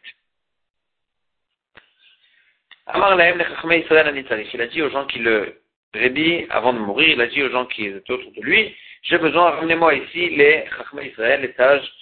Amar 2.86 3.18
Il 3.20 4.60
a 4.60 4.66
dit 4.66 4.82
aux 4.82 4.90
gens 4.90 5.06
qui 5.06 5.18
le 5.18 5.61
Rébi, 5.94 6.46
avant 6.50 6.72
de 6.72 6.78
mourir, 6.78 7.08
il 7.08 7.20
a 7.20 7.26
dit 7.26 7.42
aux 7.42 7.50
gens 7.50 7.66
qui 7.66 7.86
étaient 7.86 8.12
autour 8.12 8.32
de 8.32 8.40
lui, 8.40 8.74
j'ai 9.02 9.18
besoin, 9.18 9.50
ramenez-moi 9.50 9.94
ici 9.94 10.30
les 10.30 10.64
Chachmei 10.76 11.08
Israël, 11.08 11.40
les 11.42 11.52
sages 11.54 11.92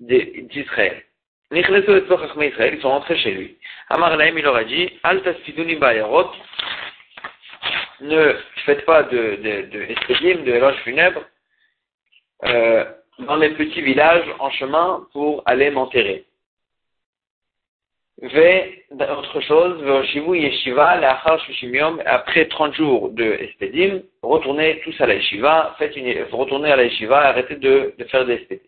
d'Israël. 0.00 1.02
Ils 1.52 2.80
sont 2.80 2.88
rentrés 2.88 3.18
chez 3.18 3.30
lui. 3.30 3.56
Amar 3.88 4.16
Lahem, 4.16 4.36
il 4.36 4.42
leur 4.42 4.56
a 4.56 4.64
dit, 4.64 4.90
Al 5.04 5.22
bayarot, 5.78 6.30
ne 8.00 8.34
faites 8.64 8.84
pas 8.84 9.04
de, 9.04 9.36
de, 9.36 9.62
de, 9.70 10.50
de 10.50 10.72
funèbre, 10.84 11.24
euh, 12.44 12.84
dans 13.20 13.36
les 13.36 13.50
petits 13.50 13.80
villages 13.80 14.26
en 14.38 14.50
chemin 14.50 15.06
pour 15.12 15.42
aller 15.46 15.70
m'enterrer. 15.70 16.24
Autre 18.22 19.40
chose, 19.40 19.82
après 22.06 22.46
30 22.46 22.74
jours 22.74 23.10
de 23.10 23.24
espedim, 23.24 24.02
retournez 24.22 24.80
tous 24.80 24.98
à 25.00 25.06
la 25.06 25.14
yeshiva, 25.14 25.74
faites 25.78 25.96
une, 25.96 26.24
retournez 26.32 26.72
à 26.72 26.76
la 26.76 26.84
yeshiva, 26.84 27.20
arrêtez 27.20 27.56
de, 27.56 27.94
de 27.98 28.04
faire 28.04 28.24
des 28.24 28.34
espedim. 28.34 28.62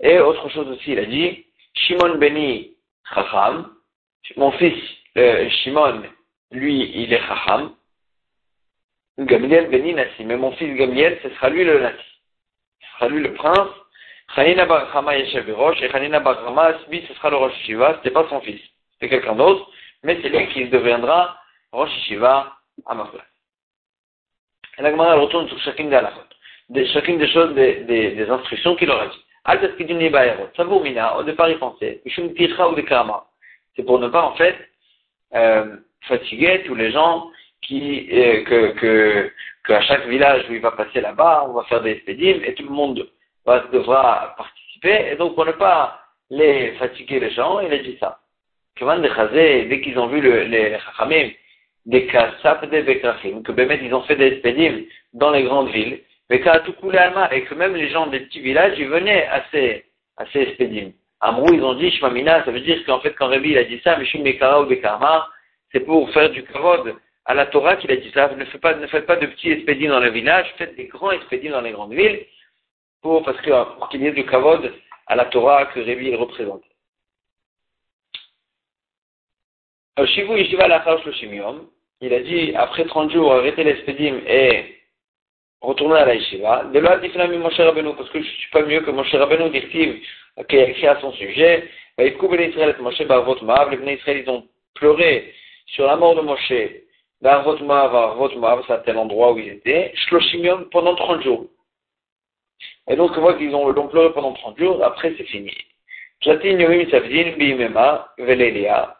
Et 0.00 0.18
autre 0.18 0.48
chose 0.50 0.68
aussi, 0.68 0.92
il 0.92 0.98
a 0.98 1.06
dit, 1.06 1.46
Shimon 1.74 2.18
Beni 2.18 2.76
Chacham, 3.12 3.70
mon 4.36 4.52
fils 4.52 4.78
euh, 5.16 5.48
Shimon, 5.50 6.02
lui, 6.50 6.90
il 6.94 7.12
est 7.12 7.20
Chacham, 7.20 7.74
Gamliel 9.18 9.70
Beni 9.70 9.94
Nassi, 9.94 10.24
mais 10.24 10.36
mon 10.36 10.52
fils 10.52 10.74
Gamliel, 10.74 11.18
ce 11.22 11.30
sera 11.30 11.48
lui 11.48 11.64
le 11.64 11.80
Nassi. 11.80 12.04
Ce 12.80 12.86
sera 12.96 13.08
lui 13.08 13.22
le 13.22 13.34
prince. 13.34 13.70
Chanina 14.34 14.66
Bar 14.66 14.90
Chama 14.92 15.16
Yeshev 15.16 15.50
Rosh, 15.54 15.80
et 15.82 15.90
Chanina 15.90 16.20
Bar 16.20 16.44
Chama, 16.44 16.72
lui, 16.90 17.04
ce 17.06 17.14
sera 17.14 17.30
le 17.30 17.36
Rosh 17.36 17.54
Shiva, 17.64 17.94
c'était 17.96 18.10
pas 18.10 18.26
son 18.28 18.40
fils, 18.40 18.60
c'était 18.92 19.08
quelqu'un 19.08 19.36
d'autre, 19.36 19.70
mais 20.02 20.18
c'est 20.20 20.28
lui 20.28 20.48
qui 20.48 20.68
deviendra 20.68 21.36
Rosh 21.72 21.92
Shiva 22.06 22.52
à 22.86 22.94
ma 22.94 23.04
place. 23.04 23.22
Et 24.78 24.82
la 24.82 24.90
Gemara 24.90 25.14
retourne 25.14 25.48
sur 25.48 25.58
chacune 25.60 25.88
des 25.88 25.96
halachot, 25.96 26.20
chacune 26.92 27.18
des 27.18 27.28
choses, 27.28 27.54
des, 27.54 27.84
des, 27.84 28.10
des 28.10 28.28
instructions 28.28 28.74
qu'il 28.74 28.90
aura 28.90 29.06
dit. 29.06 29.24
Mina, 30.82 31.16
au 31.16 31.22
départ 31.22 31.48
il 31.50 31.58
pensait, 31.58 32.02
c'est 33.76 33.82
pour 33.84 33.98
ne 33.98 34.08
pas 34.08 34.22
en 34.22 34.34
fait 34.34 34.56
euh, 35.34 35.76
fatiguer 36.02 36.62
tous 36.66 36.74
les 36.74 36.90
gens 36.90 37.30
qui, 37.62 38.08
euh, 38.10 38.42
que, 38.44 38.72
que, 38.72 39.32
qu'à 39.66 39.80
chaque 39.82 40.06
village 40.06 40.44
où 40.48 40.54
il 40.54 40.60
va 40.60 40.72
passer 40.72 41.00
là-bas, 41.00 41.46
on 41.48 41.52
va 41.52 41.64
faire 41.64 41.82
des 41.82 41.92
expédimes 41.92 42.42
et 42.44 42.54
tout 42.54 42.64
le 42.64 42.70
monde 42.70 43.08
devra 43.46 44.34
participer. 44.36 45.12
Et 45.12 45.16
donc, 45.16 45.34
pour 45.34 45.44
ne 45.46 45.52
pas 45.52 46.00
les 46.30 46.72
fatiguer 46.72 47.20
les 47.20 47.30
gens, 47.30 47.60
il 47.60 47.72
a 47.72 47.78
dit 47.78 47.96
ça. 48.00 48.18
Dès 48.80 49.80
qu'ils 49.80 49.98
ont 49.98 50.08
vu 50.08 50.20
le, 50.20 50.44
les 50.44 50.78
Chachamim, 50.80 51.30
des 51.86 52.06
Kassap 52.06 52.68
des 52.70 52.82
Bekrachim, 52.82 53.42
que 53.42 53.52
Bémet, 53.52 53.80
ils 53.82 53.94
ont 53.94 54.02
fait 54.02 54.16
des 54.16 54.26
expédimes 54.26 54.84
dans 55.12 55.30
les 55.30 55.44
grandes 55.44 55.70
villes, 55.70 56.00
mais 56.30 56.40
qu'à 56.40 56.60
tout 56.60 56.74
et 57.30 57.42
que 57.42 57.54
même 57.54 57.76
les 57.76 57.90
gens 57.90 58.06
des 58.06 58.20
petits 58.20 58.40
villages, 58.40 58.78
ils 58.78 58.88
venaient 58.88 59.26
à 59.26 59.44
ces, 59.52 59.84
à 60.16 60.24
ces 60.32 60.40
expédimes. 60.40 60.92
Amrou, 61.20 61.54
ils 61.54 61.62
ont 61.62 61.74
dit 61.74 61.90
Shmamina, 61.90 62.44
ça 62.44 62.50
veut 62.50 62.60
dire 62.60 62.84
qu'en 62.84 63.00
fait, 63.00 63.14
quand 63.14 63.28
Rabbi 63.28 63.50
il 63.50 63.58
a 63.58 63.64
dit 63.64 63.80
ça, 63.84 63.96
Mishum 63.96 64.22
Bekara 64.22 64.62
ou 64.62 64.66
Bekarma, 64.66 65.28
c'est 65.72 65.80
pour 65.80 66.10
faire 66.10 66.30
du 66.30 66.42
kavod 66.44 66.94
à 67.26 67.34
la 67.34 67.46
Torah 67.46 67.76
qu'il 67.76 67.90
a 67.90 67.96
dit 67.96 68.10
ça. 68.12 68.30
Ne 68.36 68.44
faites 68.44 68.60
pas, 68.60 68.74
ne 68.74 68.86
faites 68.86 69.06
pas 69.06 69.16
de 69.16 69.26
petits 69.26 69.50
expédients 69.50 69.92
dans 69.92 70.00
le 70.00 70.10
village, 70.10 70.46
faites 70.58 70.76
des 70.76 70.86
grands 70.86 71.12
expédients 71.12 71.52
dans 71.52 71.60
les 71.60 71.72
grandes 71.72 71.94
villes, 71.94 72.20
pour, 73.04 73.22
parce 73.22 73.38
que, 73.42 73.76
pour 73.76 73.88
qu'il 73.90 74.02
y 74.02 74.06
ait 74.06 74.12
du 74.12 74.24
kavod 74.24 74.72
à 75.06 75.14
la 75.14 75.26
Torah 75.26 75.66
que 75.66 75.78
Révi 75.78 76.16
représente. 76.16 76.62
Shivu 80.06 80.38
Yeshiva 80.38 80.66
il 82.00 82.12
a 82.12 82.20
dit, 82.20 82.52
après 82.56 82.84
30 82.86 83.12
jours, 83.12 83.32
arrêtez 83.34 83.62
l'expédim 83.62 84.20
et 84.26 84.76
retournez 85.60 85.96
à 85.96 86.06
la 86.06 86.14
Yeshiva. 86.14 86.64
De 86.72 86.78
là, 86.80 86.96
dit 86.96 87.10
Moshe 87.38 87.60
Rabbeinu, 87.60 87.94
parce 87.94 88.08
que 88.08 88.20
je 88.20 88.26
ne 88.26 88.30
suis 88.30 88.50
pas 88.50 88.62
mieux 88.62 88.80
que 88.80 88.90
Moshe 88.90 89.14
Rabbeinu, 89.14 89.50
dit 89.50 90.02
qui 90.48 90.56
a 90.56 90.68
écrit 90.68 90.86
à 90.86 90.98
son 91.00 91.12
sujet. 91.12 91.68
Les 91.98 92.10
Israël, 92.10 92.74
ils 94.26 94.30
ont 94.30 94.48
pleuré 94.74 95.32
sur 95.66 95.86
la 95.86 95.96
mort 95.96 96.16
de 96.16 96.22
Moshe 96.22 96.52
D'Arvot 97.20 97.58
Moav 97.58 97.94
à 97.94 98.62
c'est 98.66 98.72
à 98.72 98.78
tel 98.78 98.96
endroit 98.96 99.32
où 99.32 99.38
ils 99.38 99.52
étaient, 99.52 99.92
Shloshimium 99.94 100.68
pendant 100.70 100.94
30 100.94 101.22
jours. 101.22 101.46
Et 102.88 102.96
donc 102.96 103.12
on 103.16 103.20
voit 103.20 103.34
qu'ils 103.34 103.54
ont 103.54 103.72
pleuré 103.88 104.12
pendant 104.12 104.32
30 104.32 104.58
jours, 104.58 104.84
après 104.84 105.14
c'est 105.16 105.24
fini. 105.24 105.52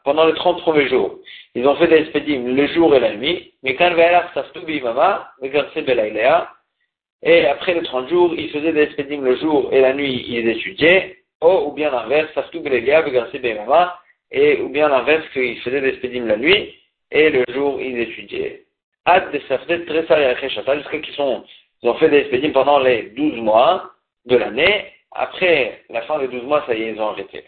Pendant 0.04 0.26
les 0.26 0.34
30 0.34 0.60
premiers 0.60 0.88
jours, 0.88 1.18
ils 1.54 1.66
ont 1.66 1.76
fait 1.76 1.88
des 1.88 1.96
expédimes 1.96 2.54
le 2.54 2.66
jour 2.66 2.94
et 2.94 3.00
la 3.00 3.14
nuit, 3.14 3.52
mais 3.62 3.74
quand 3.76 3.90
et 7.26 7.46
après 7.46 7.74
les 7.74 7.82
30 7.82 8.08
jours, 8.10 8.34
ils 8.36 8.50
faisaient 8.50 8.72
des 8.72 8.82
expédimes 8.82 9.24
le 9.24 9.36
jour 9.36 9.72
et 9.72 9.80
la 9.80 9.94
nuit, 9.94 10.26
ils 10.28 10.46
étudiaient, 10.46 11.16
ou 11.40 11.72
bien 11.72 11.90
l'inverse, 11.90 12.30
et 14.30 14.60
ou 14.60 14.68
bien 14.68 14.88
l'inverse, 14.88 15.24
qu'ils 15.32 15.58
faisaient 15.60 15.80
des 15.80 15.88
expédimes 15.88 16.26
la 16.26 16.36
nuit, 16.36 16.74
et 17.10 17.30
le 17.30 17.44
jour 17.54 17.80
ils 17.80 17.98
étudiaient. 17.98 18.64
De 19.06 19.38
jusqu'à 20.76 20.98
qu'ils 20.98 21.14
sont, 21.14 21.44
ils 21.84 21.90
ont 21.90 21.94
fait 21.96 22.08
des 22.08 22.20
expédients 22.20 22.52
pendant 22.52 22.78
les 22.78 23.10
12 23.10 23.36
mois 23.40 23.92
de 24.24 24.36
l'année. 24.36 24.90
Après 25.12 25.84
la 25.90 26.00
fin 26.02 26.18
des 26.18 26.28
12 26.28 26.44
mois, 26.44 26.64
ça 26.66 26.74
y 26.74 26.82
est, 26.82 26.92
ils 26.92 27.00
ont 27.00 27.10
arrêté. 27.10 27.44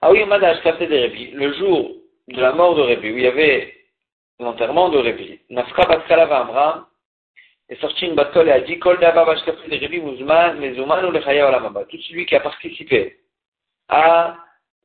Ah 0.00 0.12
oui, 0.12 0.24
le 0.24 1.52
jour 1.54 1.90
de 2.28 2.40
la 2.40 2.52
mort 2.52 2.76
de 2.76 2.82
Rébi, 2.82 3.10
où 3.10 3.16
il 3.18 3.24
y 3.24 3.26
avait 3.26 3.74
l'enterrement 4.38 4.88
de 4.88 4.98
Rébi, 4.98 5.40
Nafka 5.50 5.84
Batkala 5.84 6.32
Amra 6.32 6.88
est 7.68 7.80
sorti 7.80 8.06
une 8.06 8.14
batkol 8.14 8.46
et 8.48 8.52
a 8.52 8.60
dit 8.60 8.78
Kol 8.78 9.00
Daba 9.00 9.24
Bashkafé 9.24 9.68
de 9.68 9.76
Rébi 9.76 10.00
Muzman, 10.00 10.60
Mezuman 10.60 11.04
ou 11.06 11.08
Olamaba. 11.08 11.84
Tout 11.86 11.98
celui 12.02 12.24
qui 12.24 12.36
a 12.36 12.40
participé 12.40 13.18
à 13.88 14.36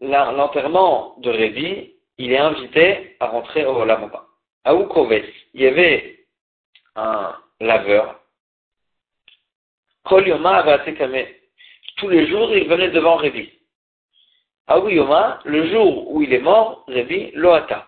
l'enterrement 0.02 1.16
de 1.20 1.30
Rébi, 1.30 1.94
il 2.18 2.32
est 2.32 2.38
invité 2.40 3.16
à 3.20 3.28
rentrer 3.28 3.64
au 3.64 3.86
Lamaba. 3.86 4.26
À 4.64 4.74
Oukoves, 4.74 5.22
il 5.54 5.62
y 5.62 5.68
avait 5.68 6.26
un 6.96 7.36
laveur. 7.60 8.20
Kol 10.06 10.28
Yoma 10.28 10.66
Tous 11.98 12.10
les 12.10 12.28
jours, 12.28 12.56
il 12.56 12.68
venait 12.68 12.90
devant 12.90 13.18
Révi. 13.18 13.50
À 14.68 14.78
Yoma, 14.78 15.40
le 15.46 15.68
jour 15.70 16.12
où 16.12 16.22
il 16.22 16.34
est 16.34 16.40
mort, 16.40 16.86
Révi, 16.88 17.32
Loata. 17.34 17.88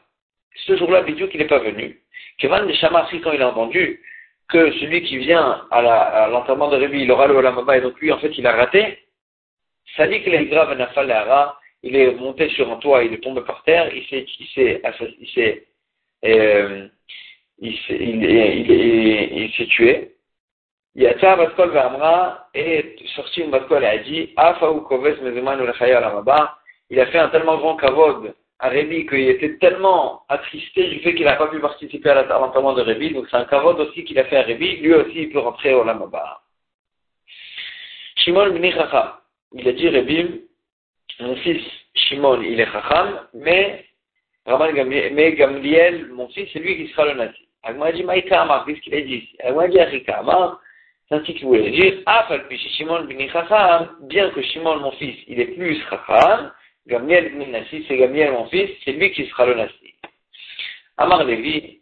Ce 0.66 0.76
jour-là, 0.76 1.02
Bidou, 1.04 1.28
qu'il 1.28 1.40
n'est 1.40 1.48
pas 1.48 1.60
venu. 1.60 2.02
Kevan 2.38 2.68
de 2.68 2.74
Shamarsi, 2.74 3.22
quand 3.22 3.32
il 3.32 3.42
a 3.42 3.50
entendu 3.50 4.02
que 4.50 4.72
celui 4.80 5.04
qui 5.04 5.18
vient 5.18 5.66
à 5.72 6.28
l'enterrement 6.30 6.70
de 6.70 6.78
Révi, 6.78 7.04
il 7.04 7.12
aura 7.12 7.28
le 7.28 7.36
Olamaba, 7.36 7.78
et 7.78 7.82
donc 7.82 8.00
lui, 8.00 8.12
en 8.12 8.20
fait, 8.20 8.38
il 8.38 8.46
a 8.46 8.52
raté, 8.52 9.00
Salik 9.96 10.28
grave 10.50 10.78
nafal 10.78 11.08
il 11.84 11.96
est 11.96 12.12
monté 12.14 12.50
sur 12.50 12.72
un 12.72 12.78
toit, 12.78 13.04
il 13.04 13.14
est 13.14 13.24
tombé 13.24 13.42
par 13.42 13.64
terre, 13.64 13.94
il 13.94 14.06
s'est, 14.06 14.26
il 14.40 14.48
s'est, 14.48 14.82
il 15.20 15.28
s'est, 15.30 15.68
euh, 16.26 16.88
il 17.62 17.78
il, 17.90 18.24
il, 18.24 19.38
il, 19.44 19.54
s'est 19.54 19.68
tué. 19.68 20.16
Yatsa 20.96 21.36
Batkol 21.38 21.70
Vamra 21.70 22.50
est 22.54 22.98
sorti 23.16 23.42
une 23.42 23.52
Batkol 23.52 23.84
et 23.84 23.88
a 23.88 23.98
dit, 24.00 24.34
Afaou 24.36 24.82
Koves 24.82 25.22
Mezeman 25.22 25.64
Lamaba, 25.64 26.58
il 26.90 27.00
a 27.00 27.06
fait 27.06 27.20
un 27.20 27.30
tellement 27.30 27.58
grand 27.58 27.78
kavod 27.78 28.36
à 28.60 28.70
Rébi 28.70 29.06
qu'il 29.08 29.30
était 29.30 29.58
tellement 29.58 30.24
attristé 30.28 30.88
du 30.90 31.00
fait 31.00 31.16
qu'il 31.16 31.26
n'a 31.26 31.36
pas 31.36 31.48
pu 31.48 31.60
participer 31.60 32.10
à 32.10 32.24
l'enterrement 32.24 32.74
de 32.74 32.82
Rébi, 32.82 33.14
donc 33.14 33.28
c'est 33.30 33.38
un 33.38 33.46
kavod 33.46 33.80
aussi 33.80 34.04
qu'il 34.04 34.20
a 34.20 34.26
fait 34.26 34.38
à 34.38 34.42
Rébi, 34.42 34.78
lui 34.78 34.94
aussi 34.94 35.24
il 35.24 35.32
peut 35.32 35.40
rentrer 35.40 35.74
au 35.74 35.84
Lamaba. 35.84 36.42
Shimon 38.18 38.50
Bni 38.52 38.72
Chacham, 38.72 39.14
il 39.54 39.68
a 39.68 39.72
dit 39.72 39.88
Rébi, 39.88 40.42
mon 41.20 41.36
fils 41.38 41.64
Shimon, 41.94 42.42
il 42.42 42.60
est 42.60 42.72
Chacham, 42.72 43.28
mais 43.34 43.86
mais 44.46 45.34
Gamliel, 45.34 46.08
mon 46.08 46.28
fils, 46.30 46.50
c'est 46.52 46.60
lui 46.60 46.76
qui 46.76 46.92
sera 46.92 47.06
le 47.06 47.14
nasi. 47.14 47.48
Agma 47.64 47.92
dit 47.92 48.04
Maïka 48.04 48.42
Amar, 48.42 48.66
qu'est-ce 48.66 48.82
qu'il 48.82 48.96
a 48.96 49.02
dit 49.02 49.30
Agma 49.44 49.68
dit 49.68 49.80
Achika 49.80 50.20
Amar, 50.20 50.60
c'est 51.08 51.16
ainsi 51.16 51.34
qu'il 51.36 51.46
voulait 51.46 51.70
dire, 51.72 52.02
Ah, 52.06 52.28
Shimon 52.78 53.04
Bni 53.04 53.30
Chacham, 53.30 53.98
bien 54.02 54.30
que 54.32 54.42
Shimon, 54.42 54.80
mon 54.80 54.92
fils, 54.94 55.18
il 55.28 55.40
est 55.40 55.54
plus 55.56 55.80
Chacham, 55.90 56.52
Gamiel 56.88 57.28
ibn 57.28 57.52
Nassi, 57.52 57.86
c'est 57.88 57.98
Gamiel 57.98 58.32
mon 58.32 58.48
fils, 58.48 58.70
c'est 58.84 58.94
lui 58.94 59.12
qui 59.12 59.28
sera 59.28 59.46
le 59.46 59.56
Nassi. 59.56 59.94
Amar 60.98 61.24
Lévi, 61.24 61.82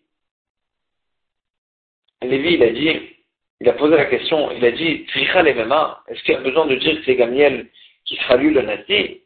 Lévi 2.21 2.53
il 2.55 2.63
a 2.63 2.69
dit, 2.71 3.15
il 3.61 3.69
a 3.69 3.73
posé 3.73 3.95
la 3.95 4.05
question, 4.05 4.51
il 4.51 4.65
a 4.65 4.71
dit, 4.71 5.05
Tricha 5.05 5.41
est-ce 5.41 6.23
qu'il 6.23 6.33
y 6.33 6.37
a 6.37 6.41
besoin 6.41 6.65
de 6.65 6.75
dire 6.75 6.95
que 6.95 7.05
c'est 7.05 7.15
Gamiel 7.15 7.69
qui 8.03 8.15
sera 8.17 8.35
lui 8.35 8.53
le 8.53 8.61
Nassi 8.63 9.21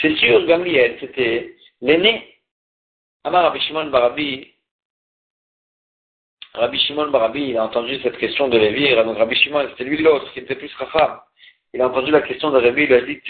C'est 0.00 0.16
sûr, 0.16 0.46
Gamiel, 0.46 0.96
c'était 0.98 1.54
l'aîné. 1.80 2.36
Amar 3.24 3.44
Rabbi 3.44 3.60
Shimon 3.60 3.90
Barabi, 3.90 4.51
Rabbi 6.54 6.78
Shimon 6.78 7.08
Barabi, 7.08 7.48
il 7.48 7.56
a 7.56 7.64
entendu 7.64 7.98
cette 8.02 8.18
question 8.18 8.48
de 8.48 8.58
Lévi, 8.58 8.92
Rabbi 8.92 9.34
Shimon, 9.36 9.66
c'était 9.70 9.84
lui 9.84 10.02
l'autre, 10.02 10.30
qui 10.32 10.40
était 10.40 10.54
plus 10.54 10.72
Racham. 10.74 11.20
Il 11.72 11.80
a 11.80 11.88
entendu 11.88 12.10
la 12.10 12.20
question 12.20 12.50
de 12.50 12.58
Rabbi, 12.58 12.84
il 12.84 12.92
a 12.92 13.00
dit, 13.00 13.22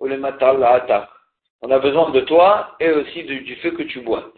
ou 0.00 0.06
le 0.06 0.20
On 1.62 1.70
a 1.70 1.78
besoin 1.78 2.10
de 2.10 2.20
toi 2.22 2.76
et 2.80 2.90
aussi 2.90 3.22
du, 3.22 3.54
feu 3.56 3.70
que 3.70 3.84
tu 3.84 4.00
boites. 4.00 4.34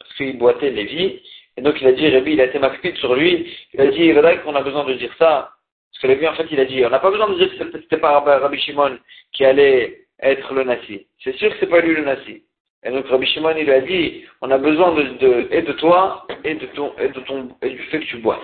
Parce 0.00 0.14
qu'il 0.14 0.36
boitait 0.36 0.70
Lévi, 0.70 1.22
et 1.56 1.62
donc 1.62 1.80
il 1.80 1.86
a 1.86 1.92
dit, 1.92 2.08
Rébi, 2.08 2.32
il 2.32 2.40
a 2.40 2.46
été 2.46 2.58
masqué 2.58 2.92
sur 2.96 3.14
lui, 3.14 3.56
il 3.72 3.80
a 3.80 3.86
dit, 3.86 4.10
vrai 4.10 4.40
qu'on 4.40 4.56
a 4.56 4.62
besoin 4.62 4.84
de 4.84 4.94
dire 4.94 5.14
ça. 5.16 5.52
Parce 5.92 6.02
que 6.02 6.06
Lévi, 6.08 6.26
en 6.26 6.34
fait, 6.34 6.48
il 6.50 6.58
a 6.58 6.64
dit, 6.64 6.84
on 6.84 6.90
n'a 6.90 6.98
pas 6.98 7.10
besoin 7.12 7.30
de 7.30 7.36
dire 7.36 7.56
que 7.56 7.78
c'était 7.82 7.98
pas 7.98 8.18
Rabbi 8.18 8.58
Shimon 8.58 8.98
qui 9.32 9.44
allait 9.44 10.06
être 10.20 10.52
le 10.52 10.64
Nassi. 10.64 11.06
C'est 11.22 11.36
sûr 11.36 11.50
que 11.50 11.56
c'est 11.60 11.70
pas 11.70 11.80
lui 11.80 11.94
le 11.94 12.04
Nassi. 12.04 12.42
Et 12.84 12.90
donc 12.90 13.06
Rabbi 13.06 13.26
Shimon, 13.26 13.56
il 13.56 13.70
a 13.70 13.80
dit, 13.80 14.26
on 14.42 14.50
a 14.50 14.58
besoin 14.58 14.94
de, 14.94 15.48
et 15.50 15.62
de 15.62 15.72
toi, 15.72 16.26
et 16.44 16.54
de 16.54 16.66
ton, 16.66 16.92
et 16.98 17.08
de 17.08 17.20
ton, 17.20 17.48
et 17.62 17.70
du 17.70 17.82
fait 17.84 18.00
que 18.00 18.04
tu 18.04 18.18
bois. 18.18 18.40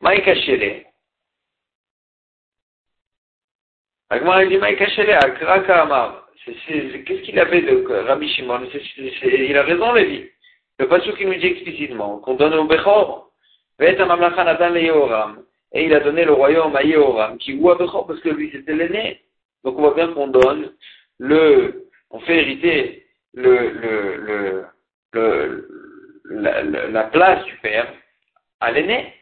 Maïka 0.00 0.34
Shele, 0.34 0.84
Agmar 4.10 4.44
dit, 4.44 4.58
Qu'est-ce 6.44 7.22
qu'il 7.22 7.38
avait 7.38 7.62
de 7.62 7.86
Rabbi 8.08 8.28
Shimon? 8.28 8.62
Il 9.22 9.56
a 9.56 9.62
raison, 9.62 9.92
Lévi. 9.92 10.28
Le 10.78 10.88
passage 10.88 11.14
qui 11.14 11.24
nous 11.24 11.34
dit 11.34 11.46
explicitement 11.46 12.18
qu'on 12.18 12.34
donne 12.34 12.54
au 12.54 12.64
Bechor. 12.64 13.30
Et 13.78 13.94
il 15.84 15.94
a 15.94 16.00
donné 16.00 16.24
le 16.24 16.32
royaume 16.32 16.74
à 16.74 16.82
Yehoram, 16.82 17.38
qui 17.38 17.54
ou 17.54 17.70
à 17.70 17.76
Bechor, 17.76 18.08
parce 18.08 18.18
que 18.20 18.30
lui 18.30 18.50
c'était 18.50 18.74
l'aîné. 18.74 19.20
Donc 19.62 19.78
on 19.78 19.82
voit 19.82 19.94
bien 19.94 20.08
qu'on 20.08 20.26
donne 20.26 20.72
le, 21.18 21.86
on 22.10 22.18
fait 22.20 22.38
hériter 22.38 23.01
le, 23.34 23.70
le, 23.70 24.66
le, 25.12 25.68
la, 26.24 26.62
la, 26.62 27.04
place 27.04 27.44
du 27.44 27.56
père 27.56 27.92
à 28.60 28.70
l'aîné. 28.70 29.14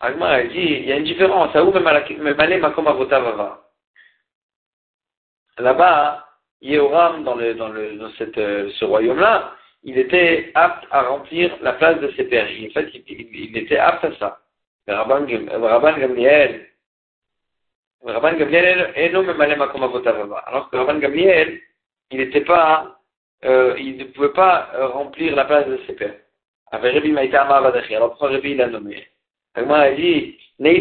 Agmar 0.00 0.42
dit, 0.44 0.58
il 0.58 0.86
y 0.86 0.92
a 0.92 0.96
une 0.96 1.04
différence. 1.04 1.52
Là-bas, 5.58 6.28
Yehoram, 6.60 7.24
dans, 7.24 7.34
le, 7.34 7.54
dans, 7.54 7.68
le, 7.68 7.96
dans 7.96 8.10
cette, 8.12 8.38
euh, 8.38 8.70
ce 8.78 8.84
royaume-là, 8.84 9.54
il 9.82 9.98
était 9.98 10.50
apte 10.54 10.86
à 10.90 11.02
remplir 11.02 11.56
la 11.62 11.72
place 11.72 12.00
de 12.00 12.10
ses 12.12 12.24
pères. 12.24 12.46
En 12.46 12.70
fait, 12.72 12.90
il, 12.94 13.02
il, 13.34 13.56
était 13.56 13.78
apte 13.78 14.04
à 14.04 14.14
ça. 14.16 14.40
Rabban 14.86 15.22
Gamliel, 15.22 15.60
Rabban 15.60 15.98
Gamliel 15.98 16.66
Alors 20.46 20.70
que 20.70 20.76
Rabban 20.76 20.98
Gamliel, 20.98 21.60
il 22.10 22.18
n'était 22.18 22.40
pas, 22.40 22.97
euh, 23.44 23.74
il 23.78 23.96
ne 23.96 24.04
pouvait 24.04 24.32
pas 24.32 24.70
euh, 24.74 24.88
remplir 24.88 25.34
la 25.36 25.44
place 25.44 25.66
de 25.66 25.78
ses 25.86 25.94
pères. 25.94 26.16
Avec 26.70 26.94
Rabbi 26.94 27.12
Maïta 27.12 27.42
Amavadachi. 27.42 27.94
Alors 27.94 28.10
pourquoi 28.10 28.30
Rabbi 28.30 28.54
l'a 28.54 28.66
nommé? 28.66 29.06
Agma 29.54 29.78
a 29.80 29.90
dit, 29.92 30.36
c'est 30.58 30.64
vrai 30.64 30.80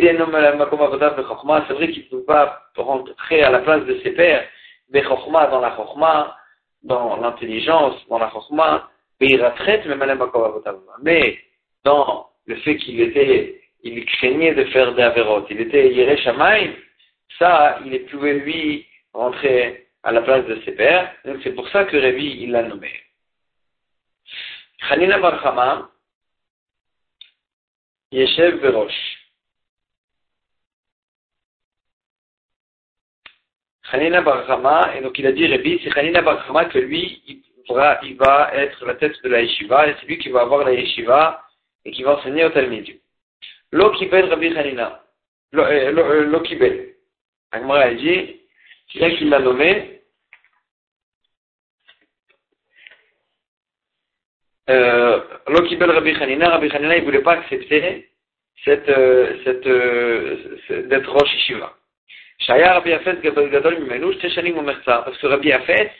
qu'il 1.89 2.03
ne 2.03 2.09
pouvait 2.09 2.25
pas 2.25 2.61
rentrer 2.75 3.43
à 3.43 3.49
la 3.49 3.59
place 3.59 3.85
de 3.85 3.99
ses 3.99 4.11
pères 4.11 4.47
Bechokma 4.89 5.47
dans 5.47 5.59
la 5.59 5.75
Chokma, 5.75 6.37
dans 6.83 7.17
l'intelligence, 7.17 7.95
dans 8.07 8.19
la 8.19 8.29
Chokma, 8.31 8.89
mais 11.01 11.39
dans 11.83 12.27
le 12.45 12.55
fait 12.57 12.77
qu'il 12.77 13.01
était, 13.01 13.61
il 13.83 14.05
craignait 14.05 14.53
de 14.53 14.63
faire 14.65 14.93
des 14.93 15.01
avérotes, 15.01 15.47
il 15.49 15.59
était 15.61 15.91
Yereshamaim, 15.91 16.73
ça, 17.37 17.79
il 17.85 18.05
pouvait 18.05 18.35
lui 18.35 18.85
rentrer 19.13 19.86
à 20.07 20.11
la 20.13 20.21
place 20.21 20.45
de 20.45 20.61
ses 20.61 20.71
pères, 20.71 21.13
donc 21.25 21.41
c'est 21.43 21.51
pour 21.51 21.67
ça 21.67 21.83
que 21.83 21.97
Révi, 21.97 22.43
il 22.43 22.51
l'a 22.51 22.63
nommé. 22.63 22.93
Khanina 24.87 25.19
Barchama, 25.19 25.89
Yeshev 28.13 28.61
Verosh. 28.61 29.17
Hanina 33.91 34.21
Barhama, 34.21 34.95
et 34.95 35.01
donc 35.01 35.17
il 35.19 35.25
a 35.27 35.31
dit 35.33 35.47
Rabbi, 35.47 35.79
c'est 35.83 35.97
Hanina 35.97 36.21
Barhama 36.21 36.65
que 36.65 36.79
lui, 36.79 37.21
il, 37.27 37.43
va 38.17 38.49
être 38.53 38.85
la 38.85 38.95
tête 38.95 39.21
de 39.23 39.29
la 39.29 39.41
yeshiva, 39.41 39.89
et 39.89 39.95
c'est 39.99 40.07
lui 40.07 40.17
qui 40.19 40.29
va 40.29 40.41
avoir 40.41 40.63
la 40.63 40.73
yeshiva, 40.73 41.43
et 41.83 41.91
qui 41.91 42.03
va 42.03 42.17
enseigner 42.17 42.45
au 42.45 42.49
Talmud. 42.49 42.97
L'Okibel 43.73 44.29
Rabbi 44.29 44.55
Hanina. 44.57 45.03
L'Okibel. 45.51 46.73
Euh, 46.79 46.93
Agmara 47.51 47.81
a 47.81 47.93
dit, 47.93 48.41
c'est 48.91 48.99
là 48.99 49.09
qu'il 49.11 49.29
l'a 49.29 49.39
nommé, 49.39 49.93
euh, 49.93 49.97
L'Okibel 54.67 55.91
Rabbi 55.91 56.11
Hanina, 56.11 56.49
Rabbi 56.49 56.69
Hanina, 56.71 56.97
il 56.97 57.03
voulait 57.03 57.21
pas 57.21 57.33
accepter 57.33 58.07
cette, 58.65 58.89
euh, 58.89 59.37
cette, 59.43 59.67
euh, 59.67 60.35
d'être 60.87 61.11
Rosh 61.11 61.33
Yeshiva. 61.35 61.73
Shaya 62.39 62.73
Rabbi 62.73 62.93
Afet 62.93 63.17
Gadol 63.23 63.79
Mimenu, 63.79 64.13
Shanim 64.19 64.57
Omerza, 64.57 65.03
parce 65.05 65.17
que 65.17 65.27
Rabbi 65.27 65.51
Afet, 65.51 65.91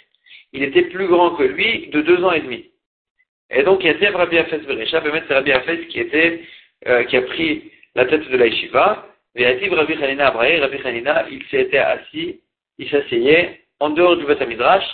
il 0.53 0.63
était 0.63 0.83
plus 0.83 1.07
grand 1.07 1.31
que 1.35 1.43
lui 1.43 1.87
de 1.87 2.01
deux 2.01 2.23
ans 2.23 2.31
et 2.31 2.41
demi. 2.41 2.69
Et 3.49 3.63
donc, 3.63 3.83
il 3.83 4.05
a 4.05 4.17
Rabbi 4.17 4.37
Afet 4.37 4.59
Berecha, 4.59 5.01
c'est 5.01 5.33
Rabbi 5.33 5.51
Afet 5.51 5.87
qui 5.87 5.99
était, 5.99 6.41
euh, 6.87 7.03
qui 7.05 7.17
a 7.17 7.21
pris 7.21 7.71
la 7.95 8.05
tête 8.05 8.29
de 8.29 8.37
la 8.37 8.47
yeshiva, 8.47 9.07
et 9.35 9.45
Rabbi 9.45 9.93
Hanina 9.93 10.31
Rabbi 10.31 10.77
Hanina, 10.83 11.25
il 11.31 11.43
s'était 11.45 11.77
assis, 11.77 12.41
il 12.77 12.89
s'asseyait 12.89 13.61
en 13.79 13.89
dehors 13.91 14.17
du 14.17 14.25
Beth 14.25 14.45
Midrash, 14.47 14.85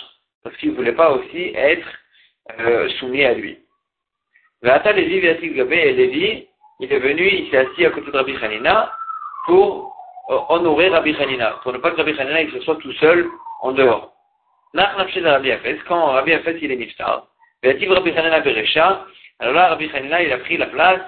parce 0.42 0.56
qu'il 0.56 0.70
ne 0.70 0.76
voulait 0.76 0.92
pas 0.92 1.12
aussi 1.12 1.52
être 1.54 1.88
euh, 2.60 2.88
soumis 3.00 3.24
à 3.24 3.34
lui. 3.34 3.58
Levi 4.64 5.20
Levi, 5.20 6.48
il 6.80 6.92
est 6.92 6.98
venu, 6.98 7.28
il 7.28 7.50
s'est 7.50 7.58
assis 7.58 7.84
à 7.84 7.90
côté 7.90 8.10
de 8.10 8.16
Rabbi 8.16 8.34
Hanina 8.42 8.92
pour 9.46 9.94
honorer 10.48 10.88
Rabbi 10.88 11.14
Hanina, 11.14 11.60
pour 11.62 11.72
ne 11.72 11.78
pas 11.78 11.90
que 11.90 11.96
Rabbi 11.96 12.18
Hanina 12.18 12.42
il 12.42 12.50
se 12.50 12.60
soit 12.60 12.76
tout 12.76 12.92
seul 12.94 13.28
en 13.60 13.72
dehors. 13.72 14.12
Quand 14.72 16.06
Rabbi 16.06 16.32
Afet 16.32 16.58
il 16.62 16.72
est 16.72 16.76
niftar, 16.76 17.26
Rabbi 17.62 18.10
Hanina 18.10 18.40
Berecha, 18.40 19.06
alors 19.38 19.54
là 19.54 19.68
Rabbi 19.68 19.90
Hanina 19.94 20.22
il 20.22 20.32
a 20.32 20.38
pris 20.38 20.56
la 20.56 20.66
place 20.66 21.02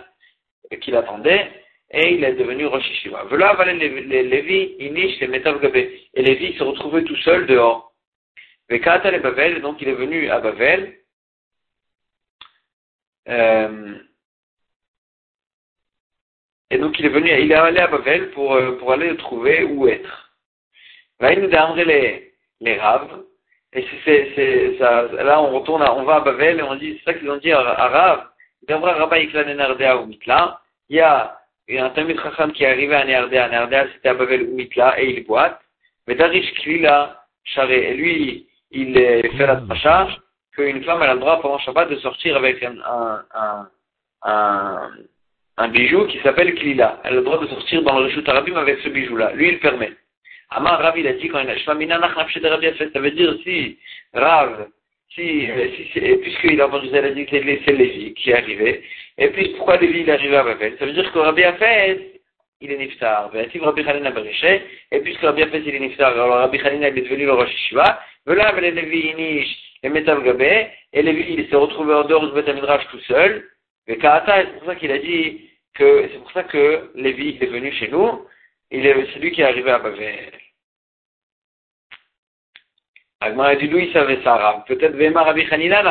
qu'il 0.82 0.94
attendait 0.94 1.50
et 1.90 2.14
il 2.14 2.24
est 2.24 2.32
devenu 2.32 2.66
Rosh 2.66 2.86
Yeshiva. 2.88 3.24
Voilà, 3.28 3.56
les 3.72 4.22
Lévi, 4.24 4.74
Inish, 4.80 5.20
les 5.20 5.28
Metav. 5.28 5.64
Et 5.74 6.22
Lévi 6.22 6.56
se 6.58 6.64
retrouvait 6.64 7.04
tout 7.04 7.16
seul 7.16 7.46
dehors. 7.46 7.92
Vekata 8.68 9.12
le 9.12 9.20
Bavel, 9.20 9.62
donc 9.62 9.80
il 9.80 9.88
est 9.88 9.94
venu 9.94 10.28
à 10.28 10.40
Bavel. 10.40 10.94
Euh, 13.28 13.94
et 16.70 16.78
donc 16.78 16.98
il 16.98 17.06
est 17.06 17.10
venu, 17.10 17.30
il 17.30 17.50
est 17.50 17.54
allé 17.54 17.78
à 17.78 17.86
Babel 17.86 18.30
pour, 18.30 18.54
euh, 18.54 18.78
pour 18.78 18.92
aller 18.92 19.08
le 19.10 19.16
trouver 19.16 19.64
où 19.64 19.88
être. 19.88 20.32
Là, 21.20 21.32
il 21.32 21.40
nous 21.40 21.56
a 21.56 21.74
les, 21.84 22.32
les 22.60 22.78
raves. 22.78 23.22
Et 23.72 23.84
c'est, 24.04 24.32
c'est, 24.34 24.78
ça, 24.78 25.02
là, 25.02 25.40
on 25.40 25.58
retourne, 25.58 25.82
on 25.82 26.04
va 26.04 26.16
à 26.16 26.20
Babel 26.20 26.58
et 26.58 26.62
on 26.62 26.76
dit, 26.76 26.98
c'est 26.98 27.12
ça 27.12 27.18
qu'ils 27.18 27.30
ont 27.30 27.36
dit 27.36 27.52
à, 27.52 27.60
à 27.60 27.88
Rav. 27.88 28.28
Il 28.62 28.70
y 28.70 28.72
a 28.72 29.96
ou 29.98 30.06
Mitla. 30.06 30.60
Il 30.88 30.96
y 30.96 31.00
a, 31.00 31.38
il 31.68 31.74
y 31.76 31.78
a 31.78 31.86
un 31.86 31.90
Tamid 31.90 32.20
Chacham 32.20 32.52
qui 32.52 32.64
est 32.64 32.70
arrivé 32.70 32.94
à 32.94 33.04
Nerdea. 33.04 33.48
Nerdea, 33.48 33.86
c'était 33.94 34.08
à 34.10 34.14
Babel 34.14 34.42
ou 34.42 34.54
Mitla 34.54 35.00
et 35.00 35.10
il 35.10 35.24
boite. 35.24 35.60
Mais 36.06 36.14
Darish 36.14 36.52
Klila 36.54 37.22
Charé, 37.44 37.90
et 37.90 37.94
lui, 37.94 38.48
il 38.70 38.94
fait 38.94 39.46
la 39.46 39.62
charge 39.76 40.20
qu'une 40.56 40.82
femme 40.84 41.02
a 41.02 41.14
le 41.14 41.20
droit 41.20 41.40
pendant 41.40 41.58
Shabbat 41.58 41.90
de 41.90 41.96
sortir 41.96 42.36
avec 42.36 42.62
un, 42.62 43.68
bijou 45.68 46.06
qui 46.06 46.18
s'appelle 46.20 46.54
Klila. 46.54 47.00
Elle 47.04 47.12
a 47.12 47.16
le 47.16 47.22
droit 47.22 47.38
de 47.38 47.46
sortir 47.46 47.82
dans 47.82 47.98
le 47.98 48.06
Rishut 48.06 48.28
Arabim 48.28 48.56
avec 48.56 48.78
ce 48.80 48.88
bijou-là. 48.88 49.32
Lui, 49.34 49.48
il 49.48 49.60
permet. 49.60 49.92
Amar 50.50 50.80
Rav, 50.80 50.98
il 50.98 51.06
a 51.06 51.12
dit 51.14 51.28
quand 51.28 51.40
il 51.40 51.50
a 51.50 51.58
ça 51.64 51.74
veut 51.74 53.10
dire 53.10 53.36
si 53.42 53.78
Rav, 54.14 54.68
si, 55.14 55.48
si 55.92 56.00
puisqu'il 56.00 56.60
a 56.60 56.66
entendu 56.66 56.88
ça, 56.90 56.98
il 56.98 57.04
a 57.04 57.10
dit 57.10 57.26
que 57.26 57.36
c'est 57.64 57.72
Lévi 57.72 58.14
qui 58.14 58.30
est 58.30 58.34
arrivé. 58.34 58.84
Et 59.18 59.28
puis 59.28 59.48
pourquoi 59.56 59.76
Lévi 59.78 60.00
il 60.00 60.08
est 60.08 60.12
arrivé 60.12 60.36
à 60.36 60.44
Babel 60.44 60.76
Ça 60.78 60.86
veut 60.86 60.92
dire 60.92 61.10
que 61.12 61.18
Rabbi 61.18 61.42
fait 61.58 62.12
il 62.60 62.72
est 62.72 62.78
niftar. 62.78 63.30
Rabbi 63.32 63.84
Khalina 63.84 64.12
et 64.92 65.00
puisque 65.00 65.20
Rabbi 65.20 65.42
Afes 65.42 65.54
il 65.54 65.74
est 65.74 65.80
niftar, 65.80 66.12
alors 66.12 66.36
Rabbi 66.36 66.58
Khalina 66.58 66.88
il 66.88 66.98
est 66.98 67.02
devenu 67.02 67.26
le 67.26 67.32
Rosh 67.32 67.50
Yeshiva, 67.50 68.00
mais 68.26 68.70
Lévi 68.70 69.10
Inish, 69.10 69.65
et 69.86 69.88
Metal 69.88 70.20
Gabé, 70.22 70.66
et 70.92 71.02
Lévi 71.02 71.34
il 71.34 71.48
s'est 71.48 71.56
retrouvé 71.56 71.94
en 71.94 72.02
dehors 72.04 72.26
du 72.26 72.32
Beth 72.34 72.52
Midrash 72.52 72.86
tout 72.90 72.98
seul, 73.00 73.48
et 73.86 73.96
Kahata, 73.98 74.42
c'est 74.42 74.58
pour 74.58 74.66
ça 74.66 74.74
qu'il 74.74 74.90
a 74.90 74.98
dit 74.98 75.48
que, 75.74 76.08
c'est 76.12 76.18
pour 76.18 76.32
ça 76.32 76.42
que 76.42 76.90
Lévi 76.96 77.38
est 77.40 77.46
venu 77.46 77.70
chez 77.70 77.88
nous, 77.88 78.26
il 78.72 78.84
est, 78.84 79.06
c'est 79.12 79.20
lui 79.20 79.30
qui 79.30 79.42
est 79.42 79.44
arrivé 79.44 79.70
à 79.70 79.78
Babel. 79.78 80.32
Agmar 83.20 83.46
a 83.46 83.56
dit, 83.56 83.68
lui, 83.68 83.86
il 83.86 83.92
savait 83.92 84.20
ça, 84.24 84.64
Peut-être 84.66 84.96
Vema 84.96 85.22
Rabbi 85.22 85.46
Hanina 85.50 85.82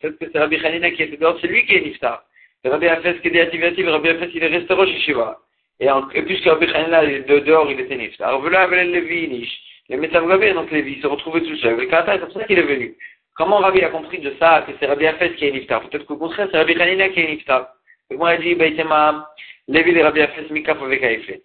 Peut-être 0.00 0.18
que 0.18 0.30
c'est 0.30 0.38
Rabbi 0.38 0.64
Hanina 0.64 0.92
qui 0.92 1.02
était 1.02 1.16
dehors, 1.16 1.36
c'est 1.40 1.48
lui 1.48 1.66
qui 1.66 1.74
est 1.74 1.80
niftar. 1.80 2.24
Rabbi 2.64 2.86
Afes 2.86 3.20
qui 3.20 3.28
est 3.28 3.32
déactivatif, 3.32 3.86
Rabbi 3.86 4.10
Afes 4.10 4.28
il 4.32 4.44
est 4.44 4.46
resté 4.46 4.72
Rosh 4.74 4.90
Yeshiva. 4.90 5.40
Et, 5.80 5.88
et 6.14 6.22
puisque 6.22 6.44
Rabbi 6.44 6.66
Hanina, 6.72 7.04
de 7.04 7.38
dehors, 7.40 7.68
il 7.70 7.80
était 7.80 7.96
niftar. 7.96 8.38
Voilà, 8.40 8.68
Lévi 8.68 9.28
Nish. 9.28 9.60
Les 9.88 9.98
Gabé, 9.98 10.52
donc 10.52 10.70
Lévi, 10.70 11.00
se 11.00 11.06
retrouvait 11.08 11.40
tout 11.40 11.56
seul. 11.56 11.76
Le 11.76 11.86
Kata, 11.86 12.12
c'est 12.12 12.20
pour 12.20 12.32
ça 12.32 12.44
qu'il 12.44 12.60
est 12.60 12.62
venu. 12.62 12.94
Comment 13.40 13.56
Rabbi 13.56 13.82
a 13.82 13.88
compris 13.88 14.18
de 14.18 14.34
ça 14.38 14.66
que 14.66 14.72
c'est 14.78 14.84
Rabbi 14.84 15.06
Afes 15.06 15.34
qui 15.36 15.46
est 15.46 15.50
niftar 15.50 15.80
Peut-être 15.88 16.04
qu'au 16.04 16.18
contraire, 16.18 16.46
c'est 16.50 16.58
Rabbi 16.58 16.78
Hanina 16.78 17.08
qui 17.08 17.20
est 17.20 17.26
niftar. 17.26 17.68
Donc 18.10 18.18
moi, 18.18 18.34
il 18.34 18.42
dit, 18.42 18.54
Baïtema, 18.54 19.30
Lévi 19.66 19.92
et 19.92 20.02
Rabbi 20.02 20.20
Afes, 20.20 20.50
Mikaf 20.50 20.82
avec 20.82 21.02
Aïfé. 21.02 21.40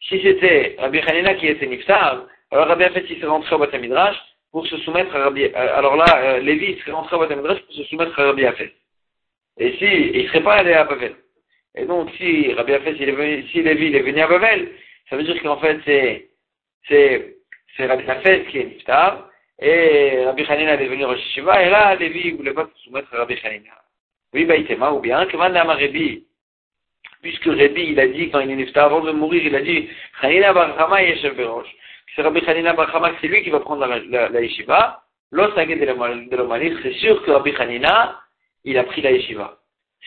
Si 0.00 0.22
c'était 0.22 0.76
Rabbi 0.78 1.00
Hanina 1.00 1.34
qui 1.34 1.48
était 1.48 1.66
niftar, 1.66 2.24
alors 2.52 2.68
Rabbi 2.68 2.84
Afes, 2.84 3.02
il 3.10 3.18
s'est 3.18 3.26
rentré 3.26 3.52
au 3.52 3.58
Batamidrash 3.58 4.14
pour 4.52 4.64
se 4.64 4.76
soumettre 4.76 5.12
à 5.16 5.24
Rabbi, 5.24 5.46
euh, 5.46 5.76
alors 5.76 5.96
là, 5.96 6.04
euh, 6.18 6.38
Lévi 6.38 6.78
serait 6.78 6.92
rentré 6.92 7.16
au 7.16 7.18
Batamidrash 7.18 7.58
pour 7.62 7.74
se 7.74 7.82
soumettre 7.82 8.16
à 8.20 8.26
Rabbi 8.26 8.46
Afes. 8.46 8.70
Et 9.58 9.72
si, 9.72 9.86
il 9.86 10.28
serait 10.28 10.44
pas 10.44 10.54
allé 10.54 10.74
à 10.74 10.84
Bavel. 10.84 11.16
Et 11.74 11.84
donc, 11.84 12.10
si 12.16 12.52
Rabbi 12.52 12.74
Afes, 12.74 12.94
il 12.94 13.08
est 13.08 13.10
venu, 13.10 13.44
si 13.48 13.60
Lévi, 13.60 13.86
il 13.86 13.96
est 13.96 14.02
venu 14.02 14.20
à 14.20 14.28
Bavel, 14.28 14.70
ça 15.08 15.16
veut 15.16 15.24
dire 15.24 15.42
qu'en 15.42 15.56
fait, 15.56 15.80
c'est, 15.84 16.28
c'est, 16.86 17.38
c'est 17.76 17.86
Rabbi 17.86 18.08
Afes 18.08 18.46
qui 18.50 18.58
est 18.58 18.64
niftar, 18.66 19.29
et 19.60 20.24
Rabbi 20.24 20.44
Hanina 20.48 20.74
est 20.74 20.86
venu 20.86 21.04
au 21.04 21.16
Shiva, 21.16 21.62
et 21.62 21.70
là, 21.70 21.94
Lévi, 21.96 22.20
il 22.24 22.36
voulait 22.36 22.54
pas 22.54 22.68
se 22.74 22.84
soumettre 22.84 23.14
à 23.14 23.18
Rabbi 23.18 23.38
Hanina. 23.44 23.72
Oui, 24.32 24.44
Baïtema, 24.44 24.92
ou 24.92 25.00
bien, 25.00 25.26
comment 25.30 25.44
à 25.44 25.62
Rabbi, 25.64 26.24
puisque 27.22 27.44
Rabbi, 27.44 27.90
il 27.90 28.00
a 28.00 28.06
dit, 28.06 28.30
quand 28.30 28.40
il 28.40 28.50
est 28.50 28.56
niftar, 28.56 28.86
avant 28.86 29.00
de 29.00 29.12
mourir, 29.12 29.42
il 29.44 29.54
a 29.54 29.60
dit, 29.60 29.88
Hanina 30.22 30.52
Barhama 30.52 31.02
Yeshev 31.02 31.34
Berosh 31.36 31.68
c'est 32.14 32.22
Rabbi 32.22 32.40
Hanina 32.46 32.72
Barhama, 32.72 33.12
c'est 33.20 33.28
lui 33.28 33.42
qui 33.42 33.50
va 33.50 33.60
prendre 33.60 33.86
la, 33.86 33.98
la, 33.98 34.28
la 34.28 34.40
yeshiva, 34.40 35.02
l'osagé 35.30 35.76
de 35.76 36.36
l'Omalir, 36.36 36.76
c'est 36.82 36.94
sûr 36.94 37.22
que 37.22 37.30
Rabbi 37.30 37.54
Hanina, 37.56 38.20
il 38.64 38.76
a 38.78 38.84
pris 38.84 39.00
la 39.02 39.12
yeshiva. 39.12 39.56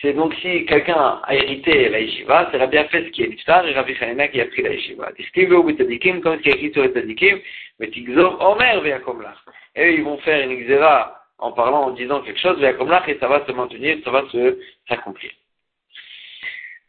C'est 0.02 0.12
donc 0.12 0.34
si 0.42 0.66
quelqu'un 0.66 1.20
a 1.22 1.34
hérité 1.34 1.88
la 1.88 2.00
yeshiva, 2.00 2.48
c'est 2.50 2.58
Rabbi 2.58 2.76
Afes 2.76 3.10
qui 3.12 3.22
est 3.22 3.26
l'iftar 3.28 3.66
et 3.66 3.72
Rabbi 3.72 3.94
Hanina 4.00 4.28
qui 4.28 4.40
a 4.40 4.46
pris 4.46 4.62
la 4.62 4.72
yeshiva. 4.72 5.12
Distiveu 5.12 5.62
betadikim, 5.62 6.20
comme 6.20 6.36
ce 6.36 6.42
qui 6.42 6.48
est 6.50 6.52
écrit 6.52 6.72
sur 6.72 6.82
les 6.82 6.92
tadikim, 6.92 7.38
mais 7.78 7.88
tigzor 7.88 8.40
omer 8.40 8.80
veyakomlach. 8.82 9.43
Et 9.76 9.84
eux, 9.84 9.92
ils 9.94 10.04
vont 10.04 10.18
faire 10.18 10.48
une 10.48 10.56
xéra 10.64 11.20
en 11.38 11.52
parlant, 11.52 11.84
en 11.84 11.90
disant 11.90 12.22
quelque 12.22 12.40
chose, 12.40 12.62
et 12.62 13.18
ça 13.18 13.28
va 13.28 13.44
se 13.46 13.52
maintenir, 13.52 13.98
ça 14.04 14.10
va 14.10 14.22
se, 14.30 14.58
s'accomplir. 14.88 15.30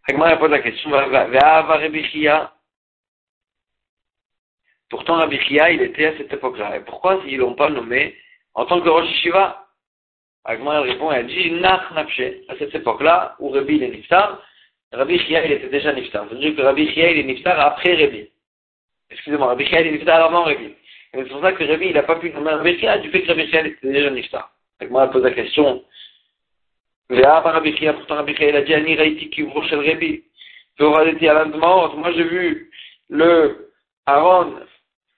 Agmar 0.08 0.38
pose 0.38 0.52
la 0.52 0.60
question, 0.60 0.92
Pourtant, 4.90 5.16
Rabbi 5.16 5.40
Chia, 5.40 5.72
il 5.72 5.82
était 5.82 6.06
à 6.06 6.18
cette 6.18 6.32
époque-là. 6.32 6.78
Et 6.78 6.80
pourquoi 6.82 7.22
ils 7.26 7.38
l'ont 7.38 7.56
pas 7.56 7.70
nommé 7.70 8.16
en 8.54 8.66
tant 8.66 8.80
que 8.82 8.90
Rosh 8.90 9.10
Shiva 9.22 9.66
Agma 10.46 10.82
répond, 10.82 11.12
elle 11.12 11.26
dit, 11.26 11.52
Nach. 11.52 11.92
À 11.92 12.56
cette 12.60 12.76
époque-là, 12.76 13.36
où 13.40 13.50
Rabbi 13.50 13.84
est 13.84 13.88
Niftar, 13.90 14.42
Rabbi 14.92 15.18
Chia, 15.20 15.44
il 15.46 15.54
était 15.54 15.70
déjà 15.70 15.92
Niftar. 15.92 16.28
C'est-à-dire 16.30 16.56
que 16.56 16.62
Rabbi 16.62 16.88
Chia, 16.94 17.12
il 17.12 17.18
est 17.18 17.24
Niftar 17.24 17.60
après 17.60 17.96
Rabbi. 17.96 18.30
Excusez-moi, 19.10 19.48
Rabbi 19.48 19.66
Chia, 19.66 19.82
il 19.82 19.88
est 19.88 19.92
Niftar 19.92 20.24
avant 20.24 20.44
Rabbi. 20.44 20.76
C'est 21.16 21.30
pour 21.30 21.42
ça 21.42 21.54
que 21.54 21.64
Rabbi, 21.64 21.88
il 21.88 21.94
n'a 21.94 22.04
pas 22.04 22.18
pu 22.18 22.30
nommer 22.32 22.52
Rabbi 22.52 22.78
Chia 22.78 22.98
du 22.98 23.10
fait 23.10 23.22
que 23.22 23.28
Rabbi 23.30 23.44
était 23.44 23.76
déjà 23.84 24.10
Niftar. 24.10 24.52
Agma 24.82 25.08
pose 25.08 25.24
la 25.24 25.32
question, 25.32 25.82
Rabbi 27.10 27.78
Chia, 27.78 27.94
pourtant 27.94 28.16
Rabbi 28.16 28.36
Chia, 28.36 28.50
il 28.50 28.56
a 28.58 28.62
dit, 28.64 28.74
Ani 28.74 28.96
Raiti 28.96 29.30
qui 29.30 29.44
ouvre 29.44 29.64
chez 29.66 29.76
Rabbi. 29.76 30.24
Moi, 30.78 32.12
j'ai 32.16 32.24
vu 32.24 32.70
le 33.10 33.72
Aaron 34.06 34.56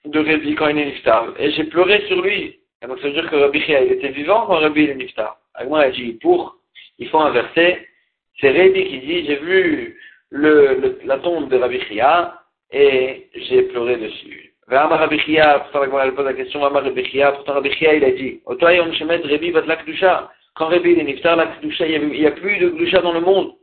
de 0.05 0.19
Rabbi 0.19 0.53
quand 0.53 0.67
il 0.67 0.77
est 0.77 0.85
niftar. 0.85 1.33
Et 1.39 1.49
j'ai 1.51 1.63
pleuré 1.63 2.05
sur 2.07 2.21
lui. 2.21 2.59
Et 2.83 2.87
donc 2.87 2.99
ça 2.99 3.07
veut 3.07 3.13
dire 3.13 3.27
que 3.31 3.35
Rabbi 3.35 3.59
Chia, 3.61 3.81
il 3.83 3.93
était 3.93 4.09
vivant 4.09 4.45
quand 4.45 4.59
Rabbi 4.59 4.83
est 4.83 4.95
niftar. 4.95 5.39
Agma 5.55 5.79
a 5.79 5.89
dit, 5.89 6.13
pour, 6.21 6.57
il 6.99 7.09
faut 7.09 7.19
inverser. 7.19 7.87
C'est 8.39 8.51
Rabbi 8.51 8.85
qui 8.87 8.99
dit, 8.99 9.25
j'ai 9.25 9.37
vu 9.37 9.99
le, 10.29 10.99
la 11.05 11.17
tombe 11.17 11.49
de 11.49 11.57
Rabbi 11.57 11.81
Chia 11.85 12.39
et 12.71 13.29
j'ai 13.33 13.63
pleuré 13.63 13.97
dessus. 13.97 14.46
Vama 14.67 14.97
Rabbi 14.97 15.17
Chia, 15.19 15.59
pourtant 15.59 15.83
Agma 15.83 16.05
elle 16.05 16.13
pose 16.13 16.25
la 16.25 16.33
question, 16.33 16.59
Vama 16.59 16.81
Rabbi 16.81 17.05
Chia, 17.05 17.31
pourtant 17.31 17.53
Rabbi 17.53 17.71
Chia, 17.71 17.95
il 17.95 18.03
a 18.03 18.11
dit, 18.11 18.41
Otoyom 18.45 18.91
Shemet 18.93 19.21
Rabbi 19.23 19.51
va 19.51 19.61
la 19.61 19.77
Kdusha. 19.77 20.29
Quand 20.55 20.67
Rabbi 20.67 20.91
est 20.91 21.03
niftar, 21.03 21.37
la 21.37 21.47
Kdusha, 21.47 21.87
il 21.87 22.09
n'y 22.09 22.25
a, 22.25 22.31
plus 22.31 22.57
de 22.57 22.69
Kdusha 22.69 22.99
dans 22.99 23.13
le 23.13 23.21
monde. 23.21 23.53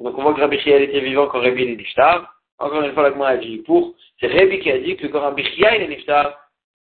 Donc 0.00 0.16
on 0.16 0.22
voit 0.22 0.32
que 0.32 0.40
Rabbi 0.40 0.58
Chia, 0.60 0.80
était 0.80 1.00
vivant 1.00 1.26
quand 1.26 1.40
Rabbi 1.40 1.64
est 1.64 1.76
niftar. 1.76 2.34
Encore 2.58 2.82
une 2.82 2.92
fois, 2.94 3.02
l'Agma 3.02 3.28
a 3.28 3.36
dit 3.36 3.58
pour. 3.58 3.94
C'est 4.20 4.28
Rabbi 4.28 4.60
qui 4.60 4.70
a 4.70 4.78
dit 4.78 4.96
que 4.96 5.06
quand 5.08 5.20
Rabbi 5.20 5.44
Chia 5.44 5.76
est 5.76 5.86
niftar, 5.86 6.34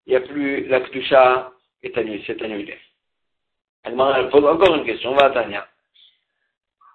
il 0.05 0.11
n'y 0.11 0.15
a 0.15 0.21
plus 0.21 0.67
la 0.67 0.81
Kedusha 0.81 1.51
est 1.81 1.97
annulée, 1.97 2.23
c'est 2.27 2.39
annulé. 2.43 2.77
L'Agma 3.83 4.25
pose 4.25 4.45
encore 4.45 4.75
une 4.75 4.85
question, 4.85 5.13
on 5.13 5.15
va 5.15 5.31
Tania. 5.31 5.65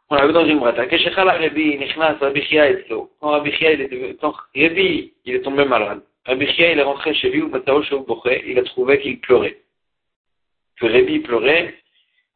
On 0.09 0.15
a 0.15 0.25
vu 0.25 0.33
dans 0.33 0.47
une 0.47 0.61
brata. 0.61 0.87
Keshechala 0.87 1.33
Rabbi, 1.33 1.79
Nichnas, 1.79 2.19
Rabbi 2.21 2.43
Chia 2.43 2.71
est 2.71 2.87
Quand 2.89 3.31
Rabbi 3.31 3.51
Chia, 3.51 3.73
il 3.73 3.81
est, 3.81 4.21
quand 4.21 4.35
Rabbi, 4.55 5.15
il 5.25 5.35
est 5.35 5.41
tombé 5.41 5.65
malade. 5.65 6.03
Rabbi 6.27 6.47
Chia, 6.49 6.73
il 6.73 6.79
est 6.79 6.83
rentré 6.83 7.15
chez 7.15 7.31
lui, 7.31 7.43
il 8.47 8.59
a 8.59 8.63
trouvé 8.65 9.01
qu'il 9.01 9.21
pleurait. 9.21 9.59
Que 10.81 10.87
Rabbi 10.87 11.21
pleurait. 11.21 11.75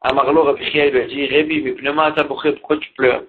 Amarlo, 0.01 0.43
Rabbi 0.43 0.65
Chia, 0.71 0.87
il 0.87 0.93
lui 0.93 1.01
a 1.01 1.05
dit, 1.05 1.27
Rabbi, 1.27 1.61
mais 1.61 2.23
pourquoi 2.25 2.77
tu 2.77 2.91
pleures? 2.93 3.23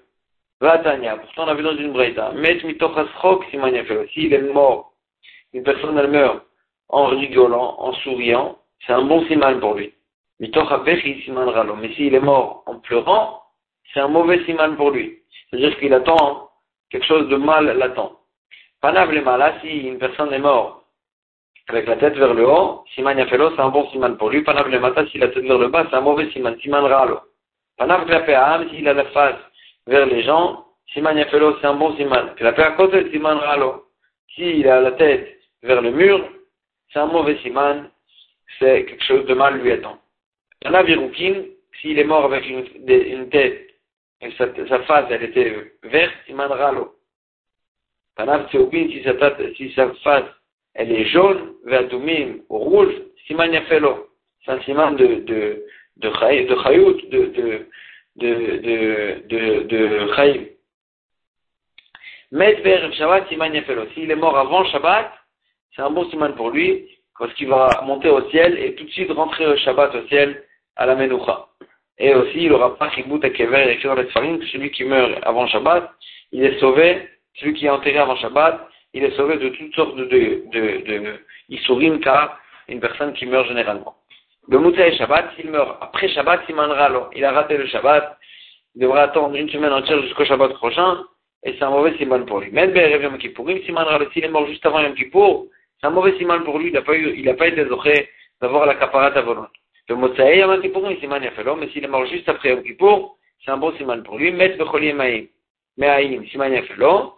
Vatania, 0.62 1.16
pourtant 1.16 1.44
on 1.46 1.48
a 1.48 1.54
vu 1.54 1.64
dans 1.64 1.76
une 1.76 1.92
braïta, 1.92 2.30
met 2.34 2.62
mitochasrok 2.62 3.44
simaniafel. 3.50 4.08
S'il 4.14 4.32
est 4.32 4.42
mort, 4.42 4.92
une 5.52 5.64
personne 5.64 5.98
elle 5.98 6.08
meurt 6.08 6.46
en 6.88 7.06
rigolant, 7.06 7.74
en 7.80 7.92
souriant, 7.94 8.58
c'est 8.86 8.92
un 8.92 9.02
bon 9.02 9.26
siman 9.26 9.58
pour 9.58 9.74
lui. 9.74 9.92
Mitochavechi 10.38 11.22
siman 11.22 11.48
ralo. 11.48 11.74
Mais 11.74 11.92
s'il 11.94 12.14
est 12.14 12.20
mort 12.20 12.62
en 12.66 12.78
pleurant, 12.78 13.42
c'est 13.92 13.98
un 13.98 14.06
mauvais 14.06 14.44
siman 14.44 14.76
pour 14.76 14.92
lui. 14.92 15.18
C'est-à-dire 15.50 15.76
qu'il 15.80 15.92
attend 15.92 16.50
quelque 16.90 17.06
chose 17.06 17.28
de 17.28 17.36
mal 17.36 17.76
l'attend. 17.76 18.20
Panav 18.82 19.10
le 19.10 19.22
mala, 19.22 19.60
si 19.60 19.88
une 19.88 19.98
personne 19.98 20.32
est 20.32 20.38
morte 20.38 20.84
avec 21.68 21.86
la 21.86 21.96
tête 21.96 22.16
vers 22.16 22.34
le 22.34 22.46
haut, 22.46 22.84
siman 22.94 23.16
yafelo, 23.16 23.54
c'est 23.54 23.62
un 23.62 23.68
bon 23.68 23.88
siman 23.90 24.16
pour 24.18 24.28
lui. 24.30 24.42
Panav 24.42 24.68
le 24.68 24.80
mata, 24.80 25.06
si 25.06 25.18
la 25.18 25.28
tête 25.28 25.44
vers 25.44 25.58
le 25.58 25.68
bas, 25.68 25.86
c'est 25.88 25.96
un 25.96 26.00
mauvais 26.00 26.30
siman, 26.32 26.54
siman 26.60 26.84
ralo. 26.84 27.20
Panav 27.78 28.06
le 28.06 28.68
s'il 28.68 28.88
a 28.88 28.92
la 28.92 29.04
face 29.06 29.38
vers 29.86 30.06
les 30.06 30.22
gens, 30.22 30.66
Siman 30.92 31.16
Yafelo, 31.16 31.58
c'est 31.60 31.66
un 31.66 31.74
bon 31.74 31.96
Siman. 31.96 32.34
Côté, 32.76 33.10
Siman 33.10 33.38
Ralo. 33.38 33.86
S'il 34.34 34.66
a 34.68 34.80
la 34.80 34.92
tête 34.92 35.38
vers 35.62 35.80
le 35.80 35.90
mur, 35.90 36.28
c'est 36.92 36.98
un 36.98 37.06
mauvais 37.06 37.38
Siman, 37.38 37.90
c'est 38.58 38.84
quelque 38.84 39.04
chose 39.04 39.26
de 39.26 39.34
mal 39.34 39.58
lui 39.58 39.72
attend. 39.72 39.98
Un 40.64 40.74
Aviroukin, 40.74 41.44
s'il 41.80 41.98
est 41.98 42.04
mort 42.04 42.26
avec 42.26 42.46
une, 42.46 43.28
tête, 43.30 43.70
sa, 44.36 44.46
sa, 44.68 44.82
face, 44.82 45.06
elle 45.10 45.22
était 45.22 45.72
verte, 45.82 46.14
Siman 46.26 46.50
Ralo. 46.50 46.94
Un 48.18 48.46
si 48.50 49.02
sa, 49.02 49.36
si 49.56 49.72
sa 49.72 49.92
face, 50.04 50.24
elle 50.74 50.92
est 50.92 51.06
jaune, 51.06 51.54
verdoumim, 51.64 52.40
ou 52.48 52.58
rouge, 52.58 52.94
Siman 53.26 53.52
Yafelo. 53.52 54.08
C'est 54.44 54.52
un 54.52 54.60
Siman 54.62 54.96
de, 54.96 55.06
de, 55.06 55.64
de, 55.96 56.08
de, 56.08 56.62
chayout, 56.62 57.00
de, 57.10 57.26
de, 57.26 57.66
de, 58.16 58.56
de, 58.58 59.22
de, 59.26 59.62
de 59.62 60.12
Chaim. 60.14 60.44
Met 62.32 62.62
Shabbat, 62.92 63.28
Siman 63.28 63.54
Yafelo. 63.54 63.86
S'il 63.94 64.10
est 64.10 64.16
mort 64.16 64.36
avant 64.36 64.64
Shabbat, 64.66 65.12
c'est 65.74 65.82
un 65.82 65.90
bon 65.90 66.08
siman 66.10 66.34
pour 66.34 66.50
lui, 66.50 66.86
parce 67.18 67.32
qu'il 67.34 67.48
va 67.48 67.82
monter 67.84 68.10
au 68.10 68.28
ciel 68.30 68.58
et 68.58 68.74
tout 68.74 68.84
de 68.84 68.90
suite 68.90 69.10
rentrer 69.10 69.46
au 69.46 69.56
Shabbat 69.56 69.94
au 69.94 70.06
ciel 70.08 70.44
à 70.76 70.86
la 70.86 70.96
Menucha. 70.96 71.46
Et 71.98 72.14
aussi, 72.14 72.44
il 72.44 72.50
n'aura 72.50 72.76
pas 72.76 72.90
Chibout 72.90 73.20
à 73.22 73.30
Kever, 73.30 73.78
dans 73.84 73.94
les 73.94 74.06
que 74.06 74.46
celui 74.46 74.70
qui 74.70 74.84
meurt 74.84 75.18
avant 75.22 75.46
Shabbat, 75.46 75.90
il 76.32 76.44
est 76.44 76.58
sauvé, 76.58 77.08
celui 77.34 77.54
qui 77.54 77.66
est 77.66 77.70
enterré 77.70 77.98
avant 77.98 78.16
Shabbat, 78.16 78.68
il 78.94 79.04
est 79.04 79.16
sauvé 79.16 79.36
de 79.38 79.48
toutes 79.50 79.74
sortes 79.74 79.96
de, 79.96 80.04
de, 80.04 80.44
de, 80.52 80.98
de 80.98 81.18
une 82.68 82.80
personne 82.80 83.12
qui 83.14 83.26
meurt 83.26 83.48
généralement. 83.48 83.96
Le 84.48 84.58
Moutaï 84.58 84.96
Shabbat, 84.96 85.34
s'il 85.36 85.50
meurt 85.50 85.78
après 85.80 86.08
Shabbat, 86.08 86.42
il 86.48 87.24
a 87.24 87.32
raté 87.32 87.56
le 87.56 87.66
Shabbat, 87.66 88.18
il 88.74 88.82
devra 88.82 89.02
attendre 89.02 89.36
une 89.36 89.48
semaine 89.48 89.72
entière 89.72 90.02
jusqu'au 90.02 90.24
Shabbat 90.24 90.52
prochain, 90.54 91.04
et 91.44 91.54
c'est 91.54 91.62
un 91.64 91.70
mauvais 91.70 91.96
siman 91.96 92.24
pour 92.26 92.40
lui. 92.40 92.50
Même 92.50 92.74
Yom 92.74 93.18
Kippourim, 93.18 93.58
s'il 93.62 94.24
est 94.24 94.28
mort 94.28 94.46
juste 94.46 94.64
avant 94.66 94.80
Yom 94.80 94.94
Kippour, 94.94 95.46
c'est 95.80 95.86
un 95.86 95.90
mauvais 95.90 96.16
siman 96.18 96.44
pour 96.44 96.58
lui, 96.58 96.68
il 96.68 96.72
n'a 96.72 96.82
pas 96.82 96.96
il 96.96 97.36
pas 97.36 97.48
été 97.48 97.64
doré 97.64 98.08
d'avoir 98.40 98.66
la 98.66 98.74
caparate 98.74 99.16
à 99.16 99.22
volonté. 99.22 99.58
Le 99.88 99.96
Motsai 99.96 100.38
Yom 100.38 100.60
Kippourim, 100.60 100.96
siman 100.98 101.22
Yafelo, 101.22 101.56
mais 101.56 101.68
s'il 101.68 101.84
est 101.84 101.88
mort 101.88 102.06
juste 102.06 102.28
après 102.28 102.50
Yom 102.50 102.62
Kippour, 102.62 103.16
c'est 103.44 103.50
un 103.50 103.56
bon 103.56 103.72
siman 103.76 104.02
pour 104.02 104.18
lui. 104.18 104.32
Met 104.32 104.56
Becholi 104.56 104.92
Maïm, 104.92 105.26
Me'aïm, 105.76 106.26
siman 106.26 106.52
Yafelo. 106.52 107.14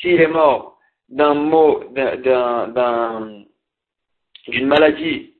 S'il 0.00 0.20
est 0.20 0.28
mort 0.28 0.78
d'un 1.08 1.34
mot, 1.34 1.84
d'un, 1.94 3.42
d'une 4.48 4.66
maladie 4.66 5.34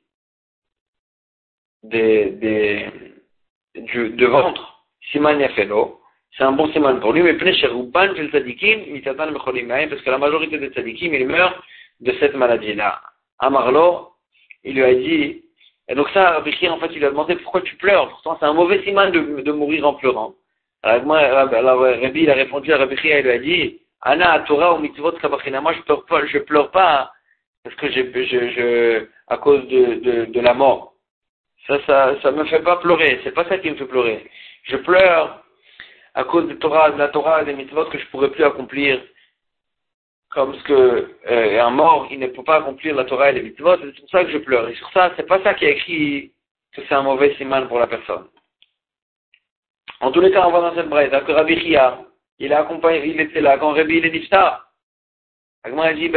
de 1.84 2.96
ventre, 4.26 4.84
siman 5.12 5.38
c'est 6.36 6.44
un 6.44 6.52
bon 6.52 6.70
siman 6.72 7.00
pour 7.00 7.12
lui, 7.12 7.22
mais 7.22 7.34
pnei 7.34 7.52
sheruban 7.54 8.12
le 8.12 8.28
tzadikim, 8.28 8.92
mitatan 8.92 9.32
mecholim 9.32 9.68
parce 9.88 10.02
que 10.02 10.10
la 10.10 10.18
majorité 10.18 10.58
des 10.58 10.68
tzadikim, 10.70 11.12
ils 11.14 11.26
meurent 11.26 11.60
de 12.00 12.12
cette 12.20 12.34
maladie-là. 12.34 13.00
Amarlo, 13.40 14.10
il 14.62 14.74
lui 14.74 14.84
a 14.84 14.94
dit, 14.94 15.42
et 15.88 15.94
donc 15.96 16.08
ça, 16.10 16.32
Rabbi 16.32 16.68
en 16.68 16.78
fait, 16.78 16.90
il 16.92 16.98
lui 16.98 17.06
a 17.06 17.10
demandé 17.10 17.34
pourquoi 17.36 17.62
tu 17.62 17.74
pleures? 17.76 18.08
Pourtant, 18.08 18.36
c'est 18.38 18.46
un 18.46 18.52
mauvais 18.52 18.82
siman 18.84 19.10
de, 19.10 19.52
mourir 19.52 19.86
en 19.86 19.94
pleurant. 19.94 20.34
Alors, 20.84 21.04
moi, 21.06 21.18
Rabbi, 21.20 22.22
il 22.22 22.30
a 22.30 22.34
répondu 22.34 22.72
à 22.72 22.78
Rabbi 22.78 22.96
il 23.02 23.22
lui 23.22 23.30
a 23.30 23.38
dit, 23.38 23.80
Ana 24.02 24.40
Torah 24.40 24.74
ou 24.74 24.78
mitzvot. 24.78 25.12
Moi, 25.22 25.72
je 25.72 25.82
pleure 25.82 26.04
pas, 26.06 26.26
je 26.26 26.38
pleure 26.38 26.70
pas 26.70 27.12
parce 27.64 27.74
que 27.76 27.90
je, 27.90 28.00
je, 28.14 28.50
je, 28.50 29.06
à 29.28 29.36
cause 29.36 29.66
de, 29.68 29.94
de, 29.94 30.24
de 30.26 30.40
la 30.40 30.54
mort. 30.54 30.94
Ça, 31.66 31.78
ça, 31.86 32.14
ça 32.22 32.30
me 32.30 32.44
fait 32.44 32.62
pas 32.62 32.76
pleurer. 32.76 33.20
C'est 33.24 33.32
pas 33.32 33.44
ça 33.44 33.58
qui 33.58 33.70
me 33.70 33.76
fait 33.76 33.84
pleurer. 33.84 34.30
Je 34.64 34.76
pleure 34.76 35.44
à 36.14 36.24
cause 36.24 36.48
de, 36.48 36.54
Torah, 36.54 36.90
de 36.90 36.98
la 36.98 37.08
Torah 37.08 37.44
des 37.44 37.54
mitzvot 37.54 37.86
que 37.86 37.98
je 37.98 38.06
pourrais 38.06 38.30
plus 38.30 38.44
accomplir, 38.44 39.00
comme 40.30 40.54
ce 40.54 40.62
que 40.64 41.14
euh, 41.30 41.62
un 41.62 41.70
mort, 41.70 42.08
il 42.10 42.18
ne 42.18 42.26
peut 42.26 42.42
pas 42.42 42.56
accomplir 42.56 42.94
la 42.94 43.04
Torah 43.04 43.30
et 43.30 43.34
les 43.34 43.42
mitzvot, 43.42 43.76
c'est 43.78 44.00
pour 44.00 44.10
ça 44.10 44.24
que 44.24 44.30
je 44.30 44.38
pleure. 44.38 44.68
Et 44.68 44.74
sur 44.74 44.90
ça, 44.92 45.12
c'est 45.16 45.26
pas 45.26 45.42
ça 45.42 45.54
qui 45.54 45.64
est 45.64 45.72
écrit 45.72 46.32
que 46.74 46.82
c'est 46.88 46.94
un 46.94 47.02
mauvais 47.02 47.34
siman 47.36 47.68
pour 47.68 47.78
la 47.78 47.86
personne. 47.86 48.26
En 50.00 50.10
tous 50.10 50.20
les 50.20 50.30
cas, 50.30 50.46
on 50.46 50.52
va 50.52 50.60
dans 50.60 50.74
cette 50.74 50.88
braise, 50.88 51.10
que 51.10 51.32
Rabbi 51.32 51.60
Chia, 51.60 51.98
il 52.38 52.52
a 52.52 52.60
accompagné, 52.60 53.06
il 53.06 53.20
était 53.20 53.40
là 53.40 53.58
quand 53.58 53.72
Rabbi 53.72 53.98
il 53.98 54.06
est 54.06 54.10
niftar. 54.10 54.68
Agma 55.64 55.86
a 55.86 55.92
dit, 55.92 56.10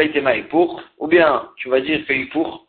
pour, 0.49 0.81
ou 0.99 1.07
bien, 1.07 1.49
tu 1.57 1.69
vas 1.69 1.81
dire, 1.81 2.01
fais 2.05 2.25
pour, 2.25 2.67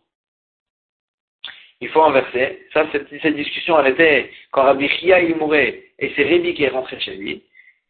il 1.83 1.89
faut 1.89 2.03
inverser. 2.03 2.67
Ça, 2.73 2.87
cette, 2.93 3.37
discussion, 3.37 3.79
elle 3.79 3.93
était 3.93 4.31
quand 4.53 4.63
Rabbi 4.63 4.89
Chia 4.89 5.21
il 5.21 5.37
mourait 5.37 5.83
et 5.99 6.13
c'est 6.15 6.25
Rabbi 6.25 6.55
qui 6.55 6.65
est 6.65 6.69
rentré 6.69 6.99
chez 7.01 7.15
lui. 7.17 7.43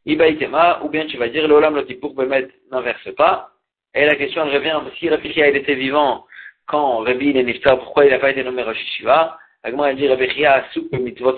Ibaïtema, 0.06 0.80
ou 0.82 0.88
bien 0.88 1.06
tu 1.06 1.16
vas 1.16 1.28
dire, 1.28 1.46
l'olam 1.46 1.80
pour 2.00 2.14
Bemet 2.14 2.48
n'inverse 2.70 3.14
pas. 3.14 3.50
Et 3.94 4.04
la 4.04 4.16
question 4.16 4.44
revient, 4.44 4.80
si 4.98 5.08
Rabbi 5.08 5.32
Chia 5.32 5.50
il 5.50 5.56
était 5.56 5.74
vivant 5.74 6.26
quand 6.66 6.98
Rabbi 6.98 7.28
il 7.28 7.36
est 7.36 7.42
niftar, 7.44 7.78
pourquoi 7.78 8.06
il 8.06 8.10
n'a 8.10 8.18
pas 8.18 8.30
été 8.30 8.42
nommé 8.42 8.62
Rosh 8.62 8.78
Hashiva 8.78 9.38
Agma 9.62 9.86
a 9.86 9.94
dit, 9.94 10.08
Rabbi 10.08 10.28
Chia 10.30 10.54
a 10.54 10.70
soupe 10.72 10.92
mitzvot. 10.92 11.36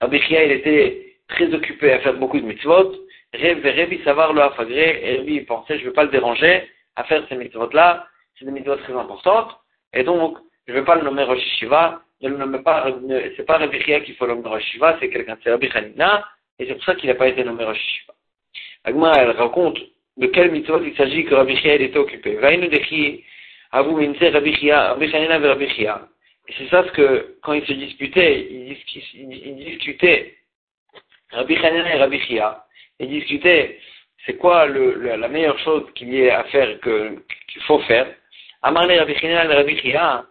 Rabbi 0.00 0.20
Chia 0.20 0.44
il 0.44 0.52
était 0.52 1.16
très 1.28 1.54
occupé 1.54 1.92
à 1.92 2.00
faire 2.00 2.14
beaucoup 2.14 2.40
de 2.40 2.44
mitzvot. 2.44 3.07
Rabbi 3.34 4.02
savoir 4.04 4.32
le 4.32 4.42
hafagré, 4.42 5.00
et 5.02 5.18
Rabbi 5.18 5.34
il 5.34 5.46
pensait, 5.46 5.76
je 5.76 5.82
ne 5.82 5.88
veux 5.88 5.92
pas 5.92 6.04
le 6.04 6.10
déranger 6.10 6.68
à 6.96 7.04
faire 7.04 7.24
ces 7.28 7.36
mitzvot 7.36 7.70
là, 7.72 8.06
c'est 8.38 8.44
des 8.44 8.50
mitzvot 8.50 8.76
très 8.76 8.94
importantes. 8.94 9.54
Et 9.92 10.02
donc, 10.02 10.38
je 10.66 10.72
ne 10.72 10.78
vais 10.78 10.84
pas 10.84 10.96
le 10.96 11.02
nommer 11.02 11.24
Rosh 11.24 11.42
Shiva, 11.58 12.02
ne 12.22 12.30
le 12.30 12.36
nomme 12.36 12.62
pas, 12.62 12.86
c'est 13.36 13.44
pas 13.44 13.58
Rabbi 13.58 13.80
Chia 13.82 14.00
qu'il 14.00 14.14
faut 14.16 14.26
le 14.26 14.34
nommer 14.34 14.48
Rosh 14.48 14.64
Shiva, 14.64 14.96
c'est 14.98 15.10
quelqu'un, 15.10 15.36
c'est 15.42 15.50
Rabbi 15.50 15.68
Hanina, 15.74 16.26
et 16.58 16.66
c'est 16.66 16.74
pour 16.74 16.84
ça 16.84 16.94
qu'il 16.94 17.08
n'a 17.08 17.14
pas 17.14 17.28
été 17.28 17.44
nommé 17.44 17.64
Rosh 17.64 17.78
Shiva. 17.78 18.14
Agma, 18.84 19.12
elle 19.16 19.30
raconte 19.32 19.78
de 20.16 20.26
quel 20.26 20.50
mitzvot 20.50 20.82
il 20.82 20.96
s'agit 20.96 21.24
que 21.24 21.34
Rabbi 21.34 21.56
Chia 21.56 21.74
était 21.74 21.98
occupé. 21.98 22.38
Rabbi 22.38 23.24
Rabbi 23.70 25.14
Hanina 25.14 25.38
Rabbi. 25.38 25.64
Et 26.50 26.54
c'est 26.56 26.68
ça 26.68 26.82
ce 26.82 26.92
que, 26.92 27.36
quand 27.42 27.52
ils 27.52 27.66
se 27.66 27.72
disputaient, 27.74 28.40
ils, 28.50 28.76
ils 29.14 29.56
discutaient, 29.56 30.34
Rabbi 31.30 31.56
Hanina 31.56 31.94
et 31.94 31.98
Rabbi 31.98 32.18
Chia, 32.20 32.64
ils 33.00 33.08
discutaient, 33.08 33.78
c'est 34.26 34.36
quoi 34.36 34.66
le, 34.66 35.16
la 35.16 35.28
meilleure 35.28 35.58
chose 35.60 35.84
qu'il 35.94 36.12
y 36.12 36.22
ait 36.22 36.30
à 36.30 36.44
faire, 36.44 36.80
qu'il 36.80 37.62
faut 37.66 37.78
faire. 37.80 38.06
Amarne 38.62 38.90
Rabbi 38.90 39.14
Hanina 39.22 39.44
et 39.44 39.54
Rabbi 39.54 39.78
Chia, 39.78 40.26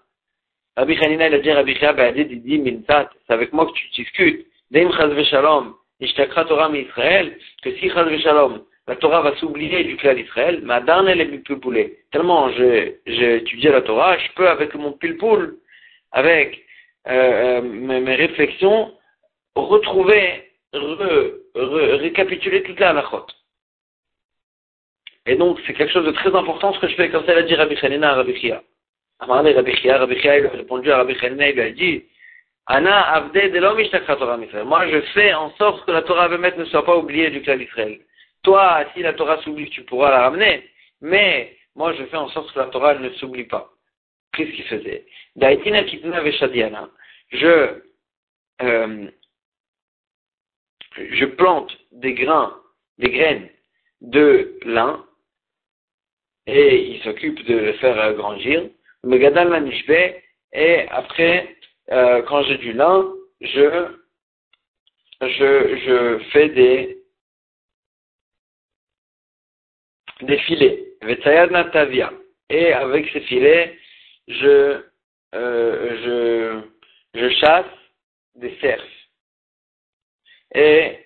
Rabbi 0.76 0.98
Hanina, 1.02 1.28
il 1.28 1.34
a 1.34 1.40
dit 1.40 1.52
Rabbi 1.52 1.76
Chia, 1.76 1.96
il 2.16 2.42
dit, 2.44 2.60
Mintat, 2.60 3.10
c'est 3.26 3.34
avec 3.34 3.54
moi 3.54 3.66
que 3.66 3.72
tu 3.72 3.88
discutes. 3.90 4.46
Deim 4.70 4.92
Chaz 4.92 5.10
Veshalom, 5.10 5.76
Ishtakra 6.02 6.46
Torah 6.46 6.70
Israël, 6.76 7.38
que 7.64 7.74
si 7.78 7.90
Chaz 7.90 8.06
Veshalom, 8.06 8.64
la 8.88 8.96
Torah 8.96 9.22
va 9.22 9.36
s'oublier 9.38 9.84
du 9.84 9.98
clan 9.98 10.14
d'Israël, 10.14 10.62
ma 10.64 10.80
darnel 10.80 11.20
est 11.20 11.26
pilpoulé. 11.26 12.00
Tellement 12.12 12.50
j'ai 12.52 13.00
étudié 13.06 13.70
la 13.70 13.82
Torah, 13.82 14.18
je 14.18 14.32
peux 14.36 14.48
avec 14.48 14.74
mon 14.76 14.94
pilpoul, 14.94 15.58
avec 16.12 16.64
euh, 17.08 17.60
euh 17.60 17.62
mes, 17.62 18.00
mes, 18.00 18.16
réflexions, 18.16 18.94
retrouver, 19.56 20.47
re, 20.78 21.34
re, 21.56 22.00
récapituler 22.00 22.64
toute 22.64 22.80
la 22.80 22.90
halachot. 22.90 23.26
Et 25.26 25.36
donc, 25.36 25.60
c'est 25.66 25.74
quelque 25.74 25.92
chose 25.92 26.06
de 26.06 26.12
très 26.12 26.34
important 26.34 26.74
ce 26.74 26.80
que 26.80 26.88
je 26.88 26.96
fais, 26.96 27.10
comme 27.10 27.26
ça 27.26 27.36
l'a 27.36 27.44
dit 27.44 27.56
Rabbi 27.56 27.78
Hanina 27.82 28.12
à 28.12 28.16
Rabbi 28.16 28.36
Chia. 28.40 28.64
Amarle 29.20 29.50
Rabbi 29.50 29.76
Chia, 29.76 29.98
Rabbi 29.98 30.20
Chia, 30.20 30.40
il 30.40 30.46
a 30.46 30.50
répondu 30.50 30.92
à 30.92 30.98
Rabbi 30.98 31.16
Chanina, 31.16 31.50
il 31.50 31.56
lui 31.56 31.62
a 31.62 31.72
dit, 31.72 32.06
Ana 32.68 33.02
avde 33.14 33.52
de 33.54 33.60
l'homme 33.60 33.82
Torah 33.90 34.38
Israël. 34.44 34.66
Moi, 34.66 34.88
je 34.90 35.02
fais 35.14 35.34
en 35.34 35.52
sorte 35.52 35.86
que 35.86 35.92
la 35.92 36.02
Torah 36.02 36.28
ne 36.28 36.66
soit 36.66 36.86
pas 36.86 36.98
oubliée 36.98 37.30
du 37.30 37.42
clan 37.42 37.56
d'Israël. 37.56 38.00
Toi, 38.44 38.86
si 38.94 39.02
la 39.02 39.14
Torah 39.14 39.42
s'oublie, 39.42 39.70
tu 39.70 39.84
pourras 39.84 40.12
la 40.12 40.22
ramener, 40.24 40.70
mais 41.02 41.56
moi, 41.76 41.94
je 41.94 42.04
fais 42.06 42.18
en 42.18 42.28
sorte 42.30 42.54
que 42.54 42.60
la 42.60 42.66
Torah 42.66 42.96
ne 42.96 43.10
s'oublie 43.12 43.46
pas. 43.46 43.70
Qu'est-ce 44.34 44.52
qu'il 44.52 44.66
faisait? 44.66 45.06
Daitina 45.36 45.84
kitna 45.84 46.22
veshadiana. 46.22 46.90
Je, 47.32 47.82
euh, 48.62 49.08
je 50.98 51.26
plante 51.26 51.78
des 51.92 52.14
grains, 52.14 52.60
des 52.98 53.10
graines 53.10 53.50
de 54.02 54.58
lin, 54.66 55.06
et 56.46 56.92
il 56.92 57.02
s'occupe 57.04 57.44
de 57.46 57.56
le 57.56 57.74
faire 57.74 58.14
grandir. 58.14 58.70
Megadal 59.04 59.50
Manishbe, 59.50 60.16
et 60.54 60.88
après, 60.90 61.56
euh, 61.92 62.22
quand 62.24 62.44
j'ai 62.44 62.58
du 62.58 62.74
lin, 62.74 63.14
je, 63.42 63.88
je, 65.22 65.78
je 65.86 66.20
fais 66.32 66.50
des, 66.50 66.98
des 70.22 70.38
filets. 70.40 70.84
Et 72.50 72.74
avec 72.74 73.10
ces 73.12 73.22
filets, 73.22 73.78
je, 74.28 74.82
euh, 75.36 76.62
je, 77.14 77.20
je 77.20 77.30
chasse 77.36 77.66
des 78.36 78.56
cerfs. 78.62 78.97
Et 80.54 81.00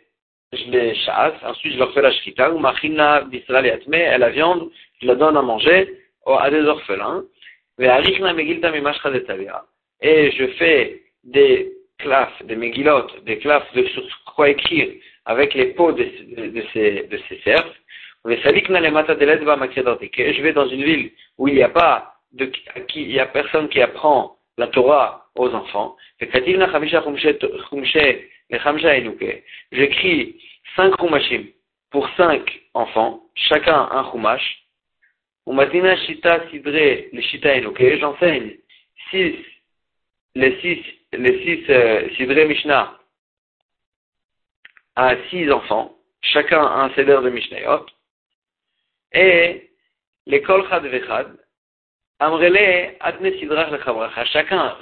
je 0.53 0.69
les 0.69 0.95
chasse, 0.95 1.33
ensuite 1.43 1.73
je 1.73 1.79
leur 1.79 1.93
fais 1.93 2.01
la 2.01 2.11
shkita, 2.11 2.51
ou 2.51 2.59
machina 2.59 3.21
bisra 3.21 3.65
et 3.65 4.17
la 4.17 4.29
viande, 4.29 4.69
je 5.01 5.07
la 5.07 5.15
donne 5.15 5.37
à 5.37 5.41
manger 5.41 5.97
à 6.27 6.49
des 6.49 6.65
orphelins. 6.65 7.23
Et 10.01 10.31
je 10.31 10.47
fais 10.57 11.01
des 11.23 11.71
clafs, 11.99 12.43
des 12.43 12.55
mégilotes, 12.55 13.23
des 13.23 13.37
clafs 13.37 13.71
de 13.73 13.83
sur 13.85 14.03
quoi 14.35 14.49
écrire 14.49 14.89
avec 15.25 15.53
les 15.53 15.67
peaux 15.67 15.91
de, 15.91 16.03
de, 16.03 16.63
ces, 16.73 17.03
de 17.03 17.19
ces 17.29 17.37
cerfs. 17.43 17.73
Et 18.27 18.37
je 18.37 20.41
vais 20.41 20.53
dans 20.53 20.67
une 20.67 20.83
ville 20.83 21.11
où 21.37 21.47
il 21.47 21.55
n'y 21.55 21.63
a 21.63 21.69
pas 21.69 22.15
de, 22.33 22.45
qui, 22.87 23.01
il 23.01 23.11
y 23.11 23.19
a 23.19 23.25
personne 23.25 23.69
qui 23.69 23.81
apprend 23.81 24.37
la 24.57 24.67
Torah 24.67 25.27
aux 25.35 25.53
enfants. 25.53 25.95
J'écris 29.71 30.41
cinq 30.75 30.93
chumashim 30.99 31.45
pour 31.89 32.07
cinq 32.15 32.61
enfants, 32.73 33.23
chacun 33.35 33.89
un 33.91 34.11
chumash, 34.11 34.63
Umatina 35.47 35.95
Shita 35.97 36.49
Sidre, 36.49 37.09
le 37.13 37.21
Shita 37.21 37.61
j'enseigne 37.99 38.57
six, 39.09 39.35
les 40.35 40.59
six, 40.61 40.83
les 41.13 41.43
six 41.43 41.69
euh, 41.69 42.09
Sidre 42.15 42.45
Mishnah 42.45 42.97
à 44.95 45.15
six 45.29 45.49
enfants, 45.51 45.95
chacun 46.21 46.61
un 46.61 46.89
seder 46.91 47.19
de 47.23 47.29
Mishnayot, 47.29 47.85
et 49.13 49.69
l'école 50.25 50.67
Chad 50.69 50.85
Vechad, 50.85 51.37
Amrele 52.19 52.95
Atne 52.99 53.31
Sidrach 53.39 53.71
le 53.71 54.25
chacun, 54.25 54.77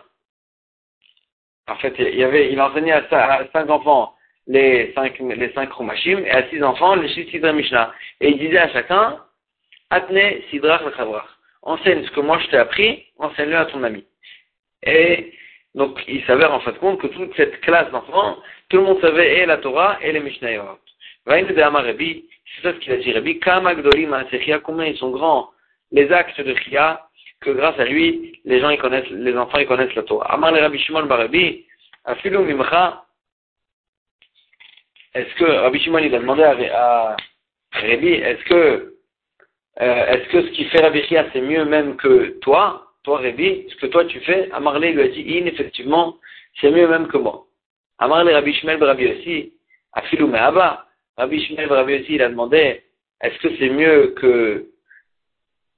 en 1.69 1.75
fait, 1.75 1.93
il 1.97 2.61
enseignait 2.61 2.93
à, 2.93 3.47
cinq 3.53 3.69
enfants 3.69 4.13
les 4.47 4.91
cinq, 4.95 5.19
les 5.19 5.51
cinq 5.53 5.71
Rumashim, 5.71 6.19
et 6.25 6.31
à 6.31 6.47
six 6.49 6.63
enfants 6.63 6.95
les 6.95 7.09
six 7.09 7.29
Sidre 7.29 7.51
Mishnah. 7.51 7.93
Et 8.19 8.29
il 8.29 8.39
disait 8.39 8.57
à 8.57 8.69
chacun, 8.69 9.19
Atne 9.91 10.41
sidrach 10.49 10.81
le 10.83 10.91
Enseigne 11.61 12.05
ce 12.05 12.11
que 12.11 12.19
moi 12.21 12.39
je 12.39 12.47
t'ai 12.47 12.57
appris, 12.57 13.05
enseigne-le 13.17 13.57
à 13.57 13.65
ton 13.65 13.83
ami. 13.83 14.05
Et 14.83 15.33
donc, 15.75 15.99
il 16.07 16.23
s'avère 16.25 16.53
en 16.53 16.59
fin 16.61 16.71
de 16.71 16.77
compte 16.77 16.99
que 16.99 17.07
toute 17.07 17.35
cette 17.35 17.61
classe 17.61 17.91
d'enfants, 17.91 18.37
tout 18.69 18.77
le 18.77 18.83
monde 18.83 19.01
savait 19.01 19.39
et 19.39 19.45
la 19.45 19.57
Torah 19.57 19.97
et 20.01 20.11
les 20.11 20.19
Mishnayot. 20.19 20.79
C'est 21.25 22.63
ça 22.63 22.73
ce 22.73 22.79
qu'il 22.79 22.93
a 22.93 22.97
dit 22.97 23.13
Rabbi. 23.13 23.39
Combien 23.39 24.85
ils 24.85 24.97
sont 24.97 25.11
grands 25.11 25.49
les 25.91 26.11
actes 26.11 26.41
de 26.41 26.55
Chia 26.55 27.08
que 27.41 27.51
grâce 27.51 27.79
à 27.79 27.85
lui, 27.85 28.39
les 28.45 28.59
gens 28.59 28.69
ils 28.69 28.79
connaissent, 28.79 29.09
les 29.09 29.35
enfants 29.37 29.59
ils 29.59 29.67
connaissent 29.67 29.95
la 29.95 30.03
Torah. 30.03 30.33
Amar 30.33 30.51
le 30.51 30.59
Rabbi 30.59 30.79
Shimon 30.79 31.05
Barabi, 31.05 31.65
Afilu 32.05 32.39
Mimcha, 32.39 33.05
est-ce 35.13 35.33
que 35.35 35.45
Rabbi 35.45 35.79
Shimon 35.79 35.99
il 35.99 36.13
a 36.13 36.19
demandé 36.19 36.43
à, 36.43 37.15
Rabbi, 37.71 38.09
est-ce 38.09 38.43
que 38.45 38.95
euh, 39.81 40.05
est-ce 40.07 40.29
que 40.29 40.41
ce 40.41 40.51
qui 40.51 40.65
fait 40.65 40.81
Rabbi 40.81 41.03
Chia 41.03 41.27
c'est 41.31 41.41
mieux 41.41 41.63
même 41.63 41.95
que 41.95 42.39
toi, 42.39 42.91
toi 43.03 43.19
Rabbi, 43.19 43.67
ce 43.69 43.75
que 43.75 43.85
toi 43.85 44.05
tu 44.05 44.19
fais? 44.21 44.49
Amarle 44.51 44.83
lui 44.85 45.01
a 45.01 45.07
dit, 45.07 45.39
in 45.39 45.45
effectivement, 45.45 46.17
c'est 46.59 46.71
mieux 46.71 46.87
même 46.87 47.07
que 47.07 47.17
moi. 47.17 47.45
Amarle 47.99 48.29
Rabbi 48.29 48.53
Shimon 48.53 48.77
Barabi 48.77 49.07
aussi, 49.07 49.53
Afilu 49.93 50.25
Me'aba, 50.25 50.85
Rabbi 51.17 51.39
Shimon 51.45 51.67
Barabi 51.67 51.95
aussi 51.95 52.15
il 52.15 52.21
a 52.21 52.29
demandé, 52.29 52.83
est-ce 53.21 53.37
que 53.39 53.55
c'est 53.57 53.69
mieux 53.69 54.13
que 54.19 54.68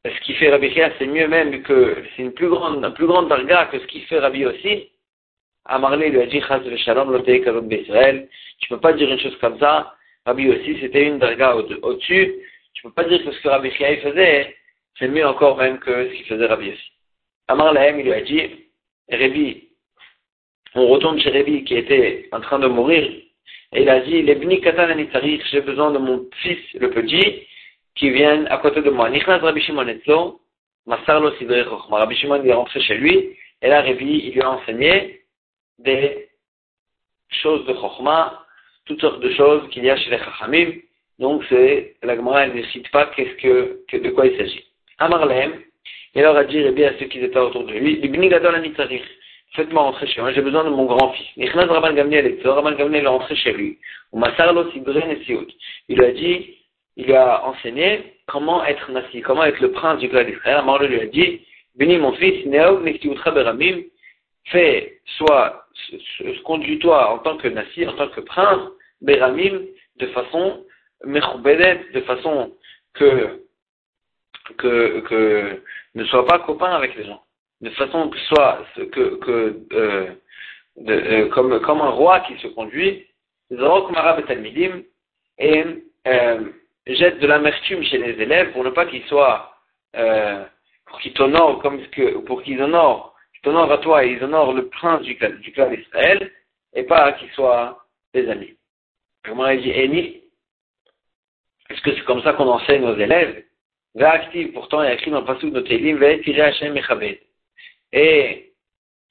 ce 0.05 0.19
qui 0.21 0.33
fait 0.33 0.49
Rabbi 0.49 0.71
Chia, 0.71 0.91
c'est 0.97 1.05
mieux 1.05 1.27
même 1.27 1.61
que, 1.63 2.03
c'est 2.15 2.23
une 2.23 2.33
plus 2.33 2.49
grande, 2.49 2.93
plus 2.95 3.05
grande 3.05 3.29
darga 3.29 3.65
que 3.65 3.79
ce 3.79 3.85
qui 3.85 4.01
fait 4.01 4.19
Rabbi 4.19 4.45
aussi. 4.45 4.89
Amarlé 5.65 6.09
lui 6.09 6.21
a 6.21 6.25
dit, 6.25 6.41
Shalom, 6.41 7.15
Israël. 7.71 8.27
Tu 8.59 8.69
peux 8.69 8.79
pas 8.79 8.93
dire 8.93 9.11
une 9.11 9.19
chose 9.19 9.37
comme 9.39 9.59
ça. 9.59 9.93
Rabbi 10.25 10.49
aussi, 10.49 10.77
c'était 10.81 11.05
une 11.05 11.19
darga 11.19 11.55
au-dessus. 11.55 12.33
Tu 12.73 12.83
peux 12.83 12.91
pas 12.91 13.03
dire 13.03 13.23
que 13.23 13.31
ce 13.31 13.41
que 13.41 13.49
Rabbi 13.49 13.71
Chia 13.71 13.97
faisait, 13.97 14.55
c'est 14.97 15.07
mieux 15.07 15.25
encore 15.25 15.57
même 15.57 15.77
que 15.79 16.09
ce 16.09 16.13
qu'il 16.13 16.25
faisait 16.25 16.47
Rabbi 16.47 16.69
aussi. 16.71 16.91
Amar 17.47 17.75
il 17.75 18.03
lui 18.03 18.13
a 18.13 18.21
dit, 18.21 18.41
Rabbi, 19.11 19.69
on 20.73 20.87
retourne 20.87 21.19
chez 21.19 21.29
Rabbi 21.29 21.63
qui 21.63 21.75
était 21.75 22.27
en 22.31 22.39
train 22.41 22.59
de 22.59 22.67
mourir, 22.67 23.03
et 23.73 23.83
il 23.83 23.89
a 23.89 23.99
dit, 23.99 24.21
les 24.21 24.35
bni 24.35 24.61
katan 24.61 24.87
j'ai 25.51 25.61
besoin 25.61 25.91
de 25.91 25.97
mon 25.97 26.27
fils, 26.41 26.59
le 26.73 26.89
petit, 26.89 27.47
qui 27.95 28.09
viennent 28.09 28.47
à 28.47 28.57
côté 28.57 28.81
de 28.81 28.89
moi. 28.89 29.09
Nichnas 29.09 29.39
Rabbi 29.39 29.61
Shimon 29.61 29.87
Etzlo, 29.87 30.41
Masarlo 30.85 31.31
Sidre. 31.37 31.87
Rabbi 31.89 32.15
Shimon 32.15 32.43
est 32.43 32.53
rentré 32.53 32.81
chez 32.81 32.95
lui, 32.95 33.35
et 33.61 33.67
là, 33.67 33.81
Rabbi, 33.81 34.21
il 34.25 34.33
lui 34.33 34.41
a 34.41 34.51
enseigné 34.51 35.21
des 35.79 36.29
choses 37.29 37.65
de 37.65 37.73
Chochma, 37.73 38.45
toutes 38.85 39.01
sortes 39.01 39.21
de 39.21 39.31
choses 39.33 39.69
qu'il 39.69 39.83
y 39.83 39.89
a 39.89 39.97
chez 39.97 40.09
les 40.09 40.17
Chachamim. 40.17 40.71
Donc, 41.19 41.43
c'est, 41.49 41.95
la 42.01 42.15
Gemara, 42.15 42.45
elle 42.45 42.55
ne 42.55 42.63
cite 42.63 42.89
pas 42.89 43.07
qu'est-ce 43.15 43.35
que, 43.41 43.97
de 43.97 44.09
quoi 44.09 44.25
il 44.25 44.37
s'agit. 44.37 44.65
Amarlem, 44.97 45.61
et 46.15 46.19
alors 46.19 46.35
a 46.35 46.43
dit 46.43 46.63
Rabbi 46.63 46.83
à 46.83 46.97
ceux 46.97 47.05
qui 47.05 47.19
étaient 47.19 47.37
autour 47.37 47.63
de 47.63 47.73
lui, 47.73 47.99
Gadol 47.99 48.55
Anitzarich, 48.55 49.03
faites-moi 49.55 49.83
rentrer 49.83 50.07
chez 50.07 50.21
moi, 50.21 50.31
j'ai 50.33 50.41
besoin 50.41 50.63
de 50.63 50.69
mon 50.69 50.85
grand-fils. 50.85 51.27
Nichnas 51.37 51.67
Rabban 51.67 51.93
Gamliel 51.93 52.25
Etzlo, 52.25 52.53
Rabban 52.53 52.73
Gamliel 52.73 53.03
est 53.03 53.07
rentré 53.07 53.35
chez 53.35 53.53
lui. 53.53 53.77
Ou 54.11 54.19
Masarlo 54.19 54.71
Sidre. 54.71 54.93
Il 55.89 55.97
lui 55.97 56.05
a 56.05 56.11
dit, 56.11 56.55
il 56.97 57.13
a 57.13 57.45
enseigné 57.45 58.15
comment 58.27 58.63
être 58.65 58.91
nasi, 58.91 59.21
comment 59.21 59.43
être 59.43 59.59
le 59.59 59.71
prince 59.71 59.99
du 59.99 60.09
clan 60.09 60.23
d'Israël. 60.23 60.57
Amar 60.57 60.83
lui 60.83 60.99
a 60.99 61.05
dit, 61.05 61.41
bénis 61.75 61.97
mon 61.97 62.13
fils, 62.13 62.45
Neog 62.45 62.83
Beramim, 63.33 63.83
fais, 64.45 64.99
soit, 65.17 65.65
conduis-toi 66.43 67.13
en 67.13 67.19
tant 67.19 67.37
que 67.37 67.47
nasi, 67.47 67.87
en 67.87 67.93
tant 67.93 68.09
que 68.09 68.21
prince, 68.21 68.61
Beramim, 69.01 69.61
de 69.97 70.07
façon 70.07 70.65
mechoubedet, 71.05 71.85
de 71.93 72.01
façon 72.01 72.53
que, 72.93 73.41
que, 74.57 74.99
que 75.01 75.61
ne 75.95 76.03
sois 76.05 76.25
pas 76.25 76.39
copain 76.39 76.71
avec 76.71 76.95
les 76.95 77.05
gens. 77.05 77.21
De 77.61 77.69
façon 77.71 78.09
que 78.09 78.17
soit, 78.19 78.65
que, 78.75 79.15
que, 79.15 79.59
euh, 79.73 80.07
euh, 80.87 81.29
comme, 81.29 81.59
comme 81.61 81.81
un 81.81 81.89
roi 81.89 82.21
qui 82.21 82.37
se 82.39 82.47
conduit, 82.47 83.05
Zorok 83.51 83.91
Marab 83.91 84.23
et, 85.37 85.63
euh, 86.07 86.39
jette 86.95 87.19
de 87.19 87.27
l'amertume 87.27 87.83
chez 87.83 87.97
les 87.97 88.21
élèves 88.21 88.51
pour 88.51 88.63
ne 88.63 88.69
pas 88.69 88.85
qu'ils 88.85 89.03
soient, 89.05 89.55
euh, 89.95 90.43
pour 90.85 90.99
qu'ils 90.99 91.13
t'honorent 91.13 91.59
comme 91.61 91.81
pour 92.25 92.41
qu'ils 92.43 92.61
honorent, 92.61 93.15
qu'ils 93.33 93.41
t'honorent 93.43 93.71
à 93.71 93.77
toi 93.79 94.05
et 94.05 94.11
ils 94.11 94.23
honorent 94.23 94.53
le 94.53 94.67
prince 94.67 95.01
du, 95.01 95.15
du 95.15 95.51
clan 95.51 95.69
d'Israël 95.69 96.31
et 96.73 96.83
pas 96.83 97.13
qu'ils 97.13 97.31
soient 97.31 97.85
des 98.13 98.29
amis. 98.29 98.55
Comment 99.23 99.47
il 99.49 99.61
dit 99.61 99.71
Eni? 99.71 100.21
Est-ce 101.69 101.81
que 101.81 101.95
c'est 101.95 102.03
comme 102.05 102.21
ça 102.23 102.33
qu'on 102.33 102.47
enseigne 102.47 102.83
aux 102.83 102.97
élèves? 102.97 103.43
Active 103.99 104.51
pourtant, 104.53 104.81
il 104.83 104.85
y 104.85 104.89
a 104.89 104.93
écrit 104.93 105.11
dans 105.11 105.21
le 105.21 105.49
de 105.51 105.61
Télim, 105.61 105.99
Et 107.93 108.53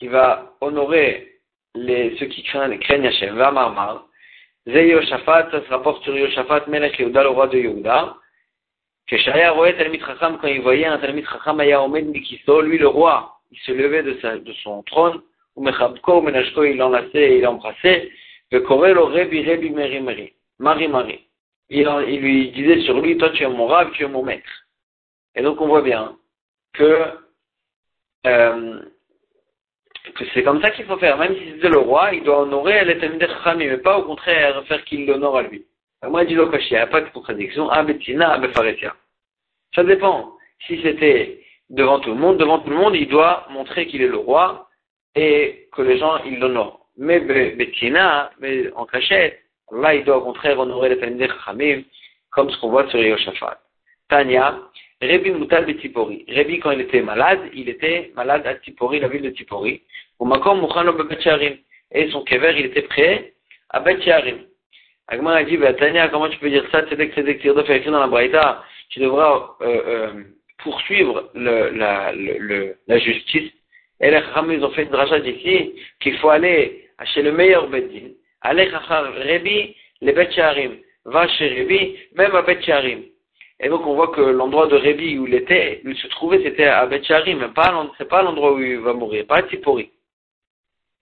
il 0.01 0.11
va 0.11 0.55
honorer 0.61 1.41
les, 1.75 2.17
ceux 2.19 2.27
qui 2.27 2.43
craignent, 2.43 2.79
craignent 2.79 3.07
Hachem, 3.07 3.37
va 3.37 3.51
marmar, 3.51 4.07
Zé 4.67 4.89
Yoshaphat, 4.89 5.51
ça 5.51 5.63
se 5.63 5.69
rapporte 5.71 6.03
sur 6.05 6.17
Yoshaphat, 6.17 6.67
Melech 6.69 6.99
Yehuda, 6.99 7.23
le 7.23 7.31
roi 7.31 7.47
de 7.49 7.59
Yehuda. 7.59 8.17
Que 9.07 9.17
Shaya 9.17 9.53
Roé 9.53 9.77
Talmid 9.77 10.01
Chacham, 10.05 10.39
quand 10.41 10.47
il 10.47 10.61
voyait 10.61 10.87
un 10.87 10.99
Talmid 10.99 11.27
Chacham, 11.27 11.59
Aya 11.61 11.83
Omed 11.83 12.07
Mikiso, 12.07 12.61
lui 12.61 12.79
le 12.79 12.87
roi, 12.87 13.41
il 13.51 13.59
se 13.59 13.73
levait 13.73 14.03
de, 14.03 14.19
sa, 14.21 14.37
de 14.37 14.53
son 14.63 14.83
trône, 14.85 15.21
ou 15.57 15.65
Mechabko, 15.65 16.23
Menashko, 16.23 16.65
il 16.65 16.77
l'enlaçait, 16.77 17.39
il 17.39 17.43
l'embrassait, 17.43 18.11
le 18.53 18.61
Korel, 18.61 18.95
le 18.95 19.03
Rebi, 19.03 19.43
Rebi, 19.43 19.71
Meri, 19.71 20.01
Meri, 20.01 20.35
Marie. 20.59 21.27
Il, 21.71 21.89
il 22.09 22.21
lui 22.21 22.51
disait 22.51 22.81
sur 22.83 23.01
lui, 23.01 23.17
toi 23.17 23.31
tu 23.31 23.43
es 23.43 23.49
mon 23.49 23.67
rab, 23.67 23.91
tu 23.93 24.05
es 24.05 24.09
mon 24.09 24.23
maître. 24.23 24.67
Et 25.35 25.43
donc 25.43 25.61
on 25.61 25.69
voit 25.69 25.83
bien 25.83 26.17
que 26.73 27.05
euh, 28.27 28.81
que 30.15 30.25
c'est 30.33 30.43
comme 30.43 30.61
ça 30.63 30.71
qu'il 30.71 30.87
faut 30.87 30.97
faire. 30.99 31.19
Même 31.19 31.35
si 31.35 31.55
c'est 31.61 31.69
le 31.69 31.79
roi, 31.79 32.13
il 32.13 32.23
doit 32.23 32.43
honorer 32.43 32.85
les 32.85 32.99
Talmud 32.99 33.21
Chachamim, 33.21 33.67
mais 33.67 33.79
pas 33.79 33.99
au 33.99 34.05
contraire 34.05 34.63
faire 34.67 34.85
qu'il 34.85 35.07
l'honore 35.07 35.39
à 35.39 35.43
lui. 35.43 35.65
Moi, 36.03 36.25
dit 36.25 36.35
Lokashi, 36.35 36.71
il 36.71 36.75
n'y 36.75 36.79
a 36.79 36.87
pas 36.87 37.03
de 37.03 37.11
contradiction. 37.11 37.69
Ça 39.75 39.85
dépend. 39.85 40.33
Si 40.67 40.81
c'était 40.83 41.41
devant 41.69 42.01
tout 42.01 42.11
le 42.11 42.17
monde, 42.17 42.39
devant 42.39 42.59
tout 42.61 42.71
le 42.71 42.77
monde, 42.77 42.97
il 42.97 43.09
doit 43.09 43.47
montrer 43.51 43.87
qu'il 43.87 44.03
est 44.03 44.09
le 44.09 44.17
roi 44.17 44.69
et 45.15 45.69
que 45.73 45.83
les 45.83 45.99
gens, 45.99 46.23
ils 46.25 46.39
l'honorent. 46.39 46.87
Mais 46.97 47.21
Betina, 47.21 48.31
mais 48.41 48.73
en 48.75 48.87
cachette, 48.87 49.41
là, 49.71 49.95
il 49.95 50.05
doit 50.05 50.19
au 50.19 50.23
contraire 50.23 50.59
honorer 50.59 50.89
les 50.91 50.99
Talmud 50.99 51.27
Chachamim, 51.27 51.83
comme 52.31 52.51
ce 52.51 52.59
qu'on 52.61 52.71
voit 52.71 52.89
sur 52.89 52.99
Yoshaphat. 52.99 53.59
Tanya, 54.09 54.59
Rebi 55.03 55.31
Moutal 55.31 55.65
Betipori. 55.65 56.25
Rebi, 56.29 56.61
quand 56.61 56.73
il 56.73 56.83
était 56.83 57.01
malade, 57.01 57.41
il 57.55 57.69
était 57.69 58.13
malade 58.15 58.47
à 58.47 58.55
Tipori, 58.55 59.01
la 59.01 59.09
ville 59.09 59.23
de 59.23 59.31
Tipori. 59.31 59.83
Au 60.19 60.27
Makom 60.27 60.61
Mouchano 60.61 60.93
Bebetcharim. 60.93 61.57
Et 61.93 62.11
son 62.11 62.23
kever, 62.23 62.55
il 62.59 62.67
était 62.67 62.83
prêt 62.83 63.33
à 63.71 63.81
Betcharim. 63.81 64.39
Agmar 65.09 65.37
a 65.37 65.45
dit, 65.45 65.57
bah, 65.57 65.73
Tania, 65.75 66.09
comment 66.09 66.29
tu 66.29 66.39
peux 66.39 66.51
dire 66.51 66.65
ça? 66.71 66.85
C'est 66.89 66.97
que 66.97 67.15
c'est 67.15 67.39
Tirdof 67.39 67.69
écrit 67.69 67.91
dans 67.91 68.01
la 68.01 68.07
Braïta. 68.07 68.63
Tu 68.91 69.01
devras, 69.01 69.57
euh, 69.63 69.83
euh, 69.87 70.23
poursuivre 70.59 71.31
la, 71.35 72.13
justice. 72.99 73.51
Et 74.01 74.11
les 74.11 74.21
Chacham, 74.21 74.53
ils 74.53 74.65
ont 74.65 74.71
fait 74.71 74.85
une 74.85 74.91
dracha 74.91 75.19
ici, 75.19 75.75
qu'il 76.01 76.17
faut 76.19 76.29
aller 76.31 76.89
chez 77.13 77.23
le 77.23 77.33
meilleur 77.33 77.69
Beddin. 77.69 78.11
Aller 78.43 78.71
Chacham 78.71 79.13
Rebi, 79.17 79.75
les 80.01 80.13
Betcharim. 80.13 80.77
Va 81.07 81.27
chez 81.27 81.61
Rebi, 81.61 81.97
même 82.15 82.35
à 82.37 82.43
Betcharim. 82.43 83.03
Et 83.63 83.69
donc 83.69 83.87
on 83.87 83.95
voit 83.95 84.09
que 84.09 84.23
l'endroit 84.23 84.67
de 84.69 84.77
Rébi 84.77 85.19
où 85.19 85.27
il 85.27 85.35
était, 85.35 85.83
où 85.85 85.91
il 85.91 85.97
se 85.97 86.07
trouvait, 86.09 86.43
c'était 86.43 86.65
à 86.65 86.87
Betchari, 86.87 87.35
mais 87.35 87.47
c'est 87.99 88.09
pas 88.09 88.23
l'endroit 88.23 88.55
où 88.55 88.61
il 88.61 88.79
va 88.79 88.95
mourir, 88.95 89.27
pas 89.27 89.37
à 89.37 89.43
Tipori. 89.43 89.91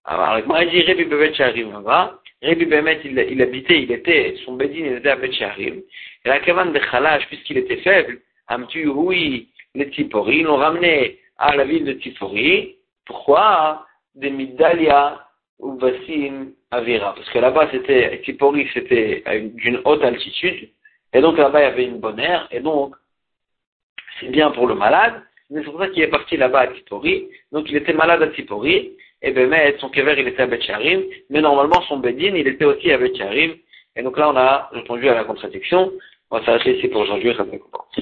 Alors, 0.04 0.44
moi, 0.46 0.64
dit 0.64 0.80
Rébi 0.80 1.04
Betcharim, 1.04 1.82
va. 1.82 2.18
Rébi 2.42 2.64
Bemet, 2.64 3.00
il, 3.04 3.18
il, 3.30 3.42
habitait, 3.42 3.82
il 3.82 3.92
était, 3.92 4.36
son 4.44 4.54
bédine, 4.54 4.86
il 4.86 4.92
était 4.94 5.10
à 5.10 5.16
Betcharim. 5.16 5.82
Et 6.24 6.28
la 6.28 6.40
Kavan 6.40 6.66
de 6.66 6.78
Khalash, 6.78 7.26
puisqu'il 7.26 7.58
était 7.58 7.76
faible, 7.78 8.20
Amtu 8.48 8.88
oui, 8.88 9.48
les 9.74 9.90
Tipori, 9.90 10.38
ils 10.38 10.44
l'ont 10.44 10.56
ramené 10.56 11.18
à 11.36 11.54
la 11.54 11.64
ville 11.64 11.84
de 11.84 11.92
Tipori. 11.92 12.76
Pourquoi? 13.06 13.86
Des 14.14 14.30
Midalia 14.30 15.26
ou 15.58 15.72
Bassim 15.72 16.52
Avira. 16.70 17.14
Parce 17.14 17.28
que 17.28 17.38
là-bas, 17.38 17.68
c'était, 17.70 18.20
Tipori, 18.24 18.68
c'était 18.72 19.22
d'une 19.54 19.80
haute 19.84 20.02
altitude. 20.02 20.70
Et 21.12 21.20
donc 21.20 21.38
là-bas, 21.38 21.60
il 21.60 21.64
y 21.64 21.66
avait 21.66 21.84
une 21.84 22.00
bonne 22.00 22.20
air, 22.20 22.48
et 22.50 22.60
donc, 22.60 22.94
c'est 24.20 24.28
bien 24.28 24.50
pour 24.50 24.66
le 24.66 24.74
malade, 24.74 25.22
mais 25.50 25.60
c'est 25.60 25.70
pour 25.70 25.80
ça 25.80 25.88
qu'il 25.88 26.02
est 26.02 26.08
parti 26.08 26.36
là-bas 26.36 26.60
à 26.60 26.66
Tipori. 26.68 27.28
Donc 27.52 27.70
il 27.70 27.76
était 27.76 27.92
malade 27.92 28.22
à 28.22 28.28
Tipori, 28.28 28.92
et 29.22 29.32
ben 29.32 29.48
mais 29.48 29.76
son 29.78 29.88
kever, 29.88 30.14
il 30.18 30.28
était 30.28 30.42
à 30.42 30.46
Betcharim, 30.46 31.02
mais 31.30 31.40
normalement 31.40 31.80
son 31.82 31.98
bedin, 31.98 32.34
il 32.34 32.46
était 32.46 32.64
aussi 32.64 32.92
à 32.92 32.98
Betcharim. 32.98 33.56
Et 33.96 34.02
donc 34.02 34.16
là, 34.16 34.30
on 34.30 34.36
a 34.36 34.68
répondu 34.72 35.08
à 35.08 35.14
la 35.14 35.24
contradiction. 35.24 35.92
On 36.30 36.38
va 36.38 36.44
s'arrêter 36.44 36.76
ici 36.78 36.88
pour 36.88 37.00
aujourd'hui. 37.00 37.32